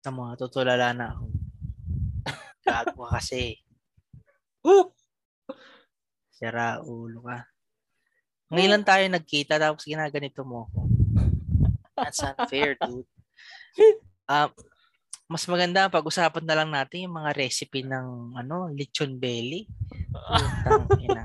Tama, 0.05 0.37
tutulala 0.37 0.93
na 0.93 1.17
ako. 1.17 1.25
Gago 2.69 3.09
kasi. 3.09 3.57
Sira 6.29 6.85
ulo 6.85 7.25
ka. 7.25 7.49
Ngayon 8.53 8.85
tayo 8.85 9.09
nagkita 9.09 9.57
tapos 9.57 9.89
ginaganito 9.89 10.45
mo 10.45 10.69
ako. 10.69 10.93
That's 11.97 12.21
unfair, 12.21 12.77
dude. 12.77 13.09
Um, 14.29 14.53
mas 15.33 15.49
maganda 15.49 15.89
pag-usapan 15.89 16.45
na 16.45 16.57
lang 16.61 16.69
natin 16.69 17.09
yung 17.09 17.17
mga 17.17 17.33
recipe 17.33 17.81
ng 17.81 18.37
ano, 18.37 18.69
lechon 18.77 19.17
belly. 19.17 19.65
Putang 20.13 20.85
ina. 21.01 21.25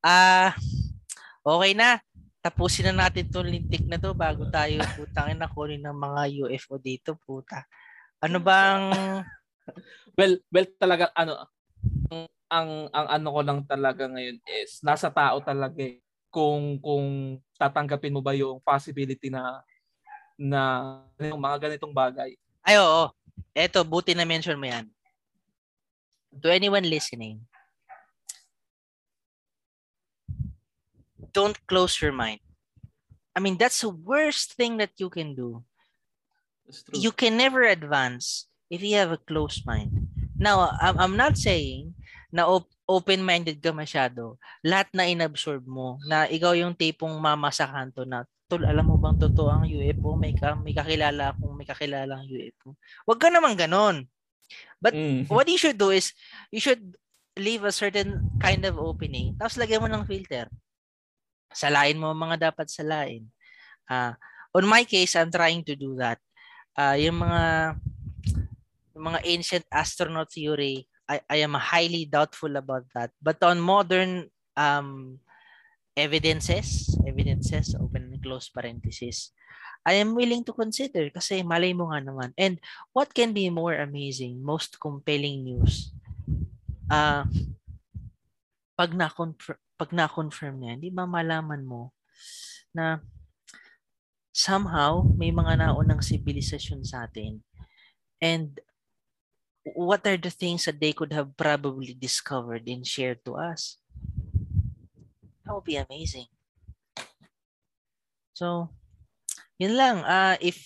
Ah, 0.00 0.56
okay 1.44 1.76
na 1.76 2.00
tapusin 2.44 2.92
na 2.92 3.08
natin 3.08 3.24
tong 3.32 3.48
lintik 3.48 3.88
na 3.88 3.96
to 3.96 4.12
bago 4.12 4.44
tayo 4.52 4.84
putangin 5.00 5.40
na 5.40 5.48
kunin 5.48 5.80
ng 5.80 5.96
mga 5.96 6.44
UFO 6.44 6.76
dito 6.76 7.16
puta. 7.24 7.64
Ano 8.20 8.36
bang 8.36 8.92
well 10.20 10.36
well 10.52 10.68
talaga 10.76 11.08
ano 11.16 11.48
ang, 12.12 12.28
ang 12.52 12.70
ang 12.92 13.06
ano 13.08 13.28
ko 13.32 13.40
lang 13.40 13.60
talaga 13.64 14.04
ngayon 14.12 14.44
is 14.60 14.84
nasa 14.84 15.08
tao 15.08 15.40
talaga 15.40 15.80
eh. 15.80 16.04
kung 16.28 16.76
kung 16.84 17.38
tatanggapin 17.56 18.12
mo 18.12 18.20
ba 18.20 18.36
yung 18.36 18.60
possibility 18.60 19.32
na 19.32 19.64
na 20.36 20.60
yung 21.16 21.40
mga 21.40 21.70
ganitong 21.70 21.96
bagay. 21.96 22.36
Ay 22.60 22.76
oo. 22.76 23.08
Eto 23.56 23.80
buti 23.86 24.12
na 24.12 24.28
mention 24.28 24.60
mo 24.60 24.68
yan. 24.68 24.84
To 26.42 26.50
anyone 26.50 26.84
listening, 26.84 27.38
don't 31.34 31.58
close 31.66 31.98
your 32.00 32.14
mind. 32.14 32.40
I 33.34 33.42
mean, 33.42 33.58
that's 33.58 33.82
the 33.82 33.90
worst 33.90 34.54
thing 34.54 34.78
that 34.78 34.94
you 34.96 35.10
can 35.10 35.34
do. 35.34 35.66
You 36.94 37.10
can 37.10 37.36
never 37.36 37.66
advance 37.66 38.46
if 38.70 38.80
you 38.80 38.96
have 38.96 39.10
a 39.10 39.20
closed 39.20 39.66
mind. 39.66 40.06
Now, 40.38 40.70
I'm, 40.80 41.18
not 41.18 41.36
saying 41.36 41.92
na 42.32 42.46
op- 42.46 42.70
open-minded 42.88 43.58
ka 43.60 43.74
masyado. 43.74 44.38
Lahat 44.64 44.88
na 44.94 45.10
inabsorb 45.10 45.66
mo, 45.66 45.98
na 46.06 46.30
ikaw 46.30 46.54
yung 46.54 46.78
tipong 46.78 47.18
mama 47.18 47.50
sa 47.50 47.68
kanto 47.68 48.06
na, 48.06 48.24
tol, 48.48 48.62
alam 48.64 48.86
mo 48.86 48.96
bang 48.96 49.18
totoo 49.18 49.50
ang 49.50 49.66
UFO? 49.66 50.16
May, 50.16 50.32
ka, 50.32 50.54
may 50.56 50.72
kakilala 50.72 51.34
akong 51.34 51.54
may 51.58 51.66
kakilala 51.66 52.22
ang 52.22 52.26
UFO. 52.30 52.78
Huwag 53.06 53.20
ka 53.20 53.28
naman 53.28 53.58
ganon. 53.58 54.06
But 54.78 54.94
mm. 54.94 55.26
what 55.30 55.50
you 55.50 55.58
should 55.58 55.78
do 55.78 55.90
is, 55.90 56.14
you 56.54 56.60
should 56.60 56.96
leave 57.34 57.66
a 57.66 57.74
certain 57.74 58.30
kind 58.38 58.62
of 58.62 58.78
opening, 58.78 59.34
tapos 59.34 59.58
lagyan 59.58 59.82
mo 59.82 59.90
ng 59.90 60.06
filter. 60.06 60.46
Salain 61.54 61.96
mo 61.96 62.10
mga 62.12 62.50
dapat 62.50 62.66
salain. 62.68 63.22
Uh, 63.86 64.12
on 64.52 64.66
my 64.66 64.82
case, 64.82 65.14
I'm 65.14 65.30
trying 65.30 65.62
to 65.70 65.74
do 65.78 65.94
that. 66.02 66.18
Uh, 66.74 66.98
yung 66.98 67.22
mga 67.22 67.78
yung 68.94 69.04
mga 69.14 69.20
ancient 69.26 69.66
astronaut 69.70 70.30
theory, 70.30 70.86
I, 71.06 71.22
I 71.30 71.36
am 71.46 71.54
highly 71.54 72.06
doubtful 72.06 72.54
about 72.58 72.86
that. 72.94 73.10
But 73.22 73.42
on 73.42 73.62
modern 73.62 74.30
um, 74.58 75.18
evidences, 75.96 76.94
evidences, 77.06 77.74
open 77.78 78.10
and 78.10 78.22
close 78.22 78.50
parenthesis, 78.50 79.30
I 79.84 80.00
am 80.00 80.14
willing 80.14 80.42
to 80.48 80.54
consider 80.56 81.10
kasi 81.10 81.44
malay 81.44 81.76
mo 81.76 81.92
nga 81.92 82.00
naman. 82.00 82.32
And 82.38 82.58
what 82.96 83.12
can 83.12 83.36
be 83.36 83.50
more 83.50 83.76
amazing, 83.76 84.40
most 84.40 84.80
compelling 84.80 85.44
news? 85.44 85.92
Uh, 86.88 87.28
pag 88.74 88.90
na-confirm, 88.96 89.60
pag 89.74 89.90
na-confirm 89.90 90.62
niya, 90.62 90.78
hindi 90.78 90.90
ba 90.90 91.06
malaman 91.06 91.62
mo 91.66 91.90
na 92.74 93.02
somehow 94.34 95.06
may 95.14 95.30
mga 95.30 95.62
naunang 95.62 96.02
sibilisasyon 96.02 96.82
sa 96.82 97.06
atin 97.06 97.38
and 98.18 98.58
what 99.64 100.04
are 100.04 100.18
the 100.20 100.30
things 100.30 100.66
that 100.66 100.78
they 100.78 100.92
could 100.92 101.12
have 101.12 101.32
probably 101.36 101.94
discovered 101.96 102.68
and 102.68 102.86
shared 102.86 103.24
to 103.24 103.34
us? 103.34 103.80
That 105.44 105.54
would 105.54 105.64
be 105.64 105.80
amazing. 105.80 106.28
So, 108.34 108.68
yun 109.56 109.76
lang. 109.76 110.04
Uh, 110.04 110.36
if 110.40 110.60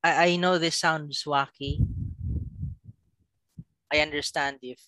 I, 0.00 0.32
I 0.32 0.36
know 0.36 0.56
this 0.56 0.80
sounds 0.80 1.24
wacky, 1.24 1.84
I 3.92 4.00
understand 4.00 4.58
if 4.62 4.80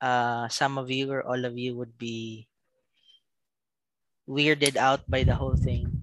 uh, 0.00 0.48
some 0.48 0.78
of 0.78 0.90
you 0.90 1.10
or 1.10 1.22
all 1.26 1.44
of 1.44 1.58
you 1.58 1.76
would 1.76 1.98
be 1.98 2.46
weirded 4.28 4.76
out 4.76 5.04
by 5.08 5.22
the 5.22 5.34
whole 5.34 5.56
thing. 5.56 6.02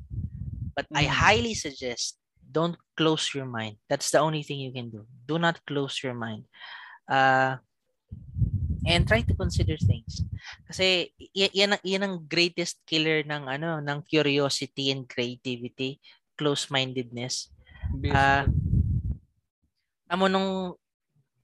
But 0.76 0.88
mm. 0.90 0.98
I 0.98 1.04
highly 1.04 1.54
suggest 1.54 2.18
don't 2.52 2.76
close 2.98 3.34
your 3.34 3.48
mind. 3.48 3.78
That's 3.88 4.12
the 4.12 4.20
only 4.20 4.44
thing 4.44 4.60
you 4.60 4.72
can 4.72 4.90
do. 4.92 5.08
Do 5.28 5.40
not 5.40 5.64
close 5.66 6.04
your 6.04 6.14
mind. 6.14 6.46
Uh, 7.08 7.58
and 8.86 9.08
try 9.08 9.22
to 9.22 9.36
consider 9.38 9.78
things. 9.78 10.26
Kasi 10.66 11.14
y- 11.34 11.54
yan, 11.54 11.78
ang, 11.78 11.84
yan 11.86 12.04
ang 12.04 12.16
greatest 12.26 12.82
killer 12.84 13.22
ng 13.24 13.46
ano 13.48 13.80
ng 13.80 14.00
curiosity 14.06 14.90
and 14.90 15.06
creativity, 15.06 16.02
close-mindedness. 16.36 17.54
Uh, 18.10 18.46
tamo 20.10 20.26
nung, 20.28 20.74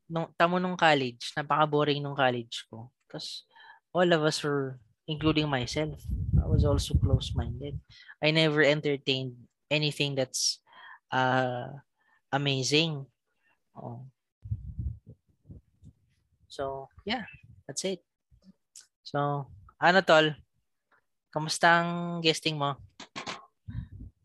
nung 0.09 0.27
tamo 0.33 0.57
nung 0.57 0.75
college, 0.75 1.31
napaka-boring 1.37 2.01
nung 2.01 2.17
college 2.17 2.65
ko. 2.67 2.89
Because 3.05 3.45
all 3.93 4.09
of 4.11 4.21
us 4.25 4.41
were, 4.41 4.81
including 5.07 5.47
myself, 5.47 6.03
I 6.35 6.45
was 6.45 6.67
also 6.67 6.93
close-minded. 6.99 7.79
I 8.21 8.31
never 8.31 8.61
entertained 8.61 9.39
anything 9.71 10.13
that's 10.19 10.59
uh, 11.09 11.71
amazing. 12.31 13.07
Oh. 13.71 14.03
So, 16.51 16.91
yeah, 17.07 17.23
that's 17.65 17.87
it. 17.87 18.03
So, 19.07 19.47
ano 19.79 19.99
tol? 20.03 20.35
Kamusta 21.31 21.79
ang 21.79 22.19
guesting 22.19 22.59
mo? 22.59 22.75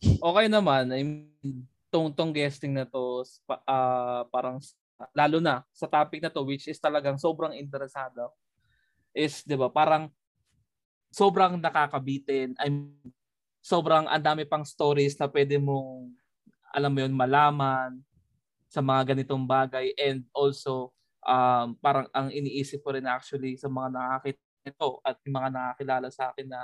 Okay 0.02 0.46
naman. 0.50 0.90
I 0.90 1.00
mean, 1.06 1.66
tong, 1.94 2.10
tong 2.10 2.34
guesting 2.34 2.74
na 2.74 2.82
to, 2.82 3.22
uh, 3.46 4.26
parang 4.34 4.58
lalo 5.10 5.42
na 5.42 5.66
sa 5.74 5.90
topic 5.90 6.22
na 6.22 6.30
to 6.30 6.46
which 6.46 6.70
is 6.70 6.78
talagang 6.78 7.18
sobrang 7.18 7.58
interesado 7.58 8.30
is 9.10 9.42
'di 9.42 9.58
ba 9.58 9.66
parang 9.66 10.06
sobrang 11.12 11.60
nakakabitin 11.60 12.56
I'm 12.56 12.96
sobrang 13.62 14.10
ang 14.10 14.24
dami 14.24 14.42
pang 14.42 14.66
stories 14.66 15.14
na 15.20 15.30
pwede 15.30 15.60
mong 15.60 16.10
alam 16.74 16.90
mo 16.90 16.98
yun 17.04 17.14
malaman 17.14 18.00
sa 18.66 18.80
mga 18.80 19.14
ganitong 19.14 19.44
bagay 19.44 19.92
and 20.00 20.24
also 20.32 20.90
um, 21.22 21.76
parang 21.78 22.08
ang 22.10 22.32
iniisip 22.32 22.82
ko 22.82 22.96
rin 22.96 23.06
actually 23.06 23.54
sa 23.54 23.70
mga 23.70 23.92
nakakita 23.92 24.42
nito 24.66 24.88
at 25.04 25.16
yung 25.22 25.36
mga 25.38 25.50
nakakilala 25.52 26.08
sa 26.10 26.32
akin 26.32 26.46
na 26.48 26.60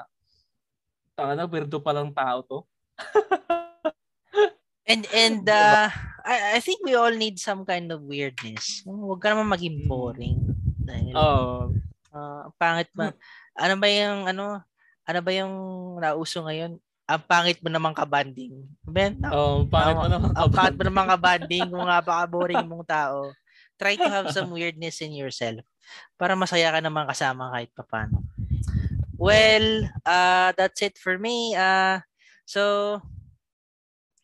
tanga 1.18 1.34
na, 1.34 1.50
weirdo 1.50 1.82
palang 1.82 2.14
tao 2.14 2.46
to. 2.46 2.58
and 4.90 5.02
and 5.10 5.44
uh, 5.50 5.90
I, 6.22 6.58
I 6.58 6.60
think 6.62 6.86
we 6.86 6.94
all 6.94 7.10
need 7.10 7.42
some 7.42 7.66
kind 7.66 7.90
of 7.90 8.06
weirdness. 8.06 8.86
Huwag 8.86 9.18
ka 9.18 9.34
naman 9.34 9.50
maging 9.50 9.82
hmm. 9.82 9.90
boring. 9.90 10.38
Dahil, 10.78 11.12
oh. 11.12 11.74
uh, 12.14 12.48
pangit 12.56 12.88
ba? 12.94 13.12
Ano 13.59 13.74
ba 13.74 13.86
yung 13.90 14.30
ano? 14.30 14.62
Ano 15.02 15.18
ba 15.18 15.30
yung 15.35 15.55
nauso 15.98 16.47
ngayon? 16.47 16.78
Ang 17.09 17.22
pangit 17.24 17.59
mo 17.64 17.72
naman 17.72 17.97
ka-banding. 17.97 18.55
Ben, 18.85 19.18
oh, 19.32 19.66
pangit 19.66 19.97
mo 19.98 20.06
naman 20.06 20.30
ka-banding. 20.30 20.44
Ang 20.47 20.52
pangit 20.55 20.76
mo 20.76 20.85
naman 20.86 21.06
ka-banding 21.10 21.66
kung 21.72 21.86
nga 21.89 22.01
baka 22.05 22.22
boring 22.30 22.66
mong 22.68 22.86
tao. 22.86 23.35
Try 23.80 23.98
to 23.98 24.10
have 24.10 24.30
some 24.30 24.55
weirdness 24.55 25.02
in 25.02 25.16
yourself 25.16 25.64
para 26.20 26.36
masaya 26.36 26.70
ka 26.70 26.80
naman 26.85 27.09
kasama 27.09 27.51
kahit 27.51 27.70
papano. 27.74 28.22
Well, 29.18 29.90
uh, 30.06 30.55
that's 30.55 30.78
it 30.78 30.94
for 30.94 31.18
me. 31.18 31.59
Uh, 31.59 32.05
so, 32.47 33.02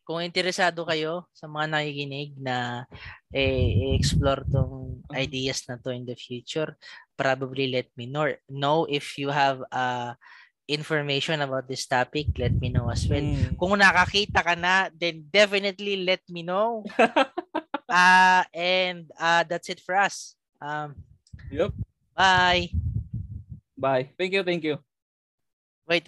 kung 0.05 0.21
interesado 0.21 0.85
kayo 0.85 1.25
sa 1.33 1.49
mga 1.49 1.67
nakikinig 1.75 2.37
na 2.37 2.85
eh, 3.33 3.97
explore 3.97 4.45
tong 4.53 5.01
mm-hmm. 5.01 5.17
ideas 5.17 5.65
na 5.67 5.81
to 5.81 5.91
in 5.91 6.05
the 6.05 6.15
future, 6.15 6.77
probably 7.17 7.73
let 7.73 7.89
me 7.97 8.05
know, 8.05 8.29
know 8.53 8.85
if 8.87 9.17
you 9.17 9.33
have 9.33 9.65
uh, 9.73 10.13
information 10.69 11.41
about 11.41 11.67
this 11.67 11.89
topic, 11.89 12.37
let 12.37 12.53
me 12.57 12.69
know 12.69 12.89
as 12.89 13.05
well. 13.09 13.21
Mm. 13.21 13.57
Kung 13.57 13.77
nakakita 13.77 14.41
ka 14.41 14.55
na, 14.57 14.89
then 14.93 15.25
definitely 15.29 16.05
let 16.05 16.25
me 16.29 16.45
know. 16.45 16.85
uh, 17.89 18.45
and 18.55 19.09
uh, 19.21 19.45
that's 19.45 19.69
it 19.69 19.81
for 19.81 19.97
us. 19.97 20.37
Um, 20.61 20.97
Yep. 21.55 21.71
Bye. 22.17 22.71
Bye. 23.79 24.11
Thank 24.19 24.33
you, 24.33 24.43
thank 24.43 24.65
you. 24.65 24.79
Wait, 25.87 25.95
wait. 25.95 26.03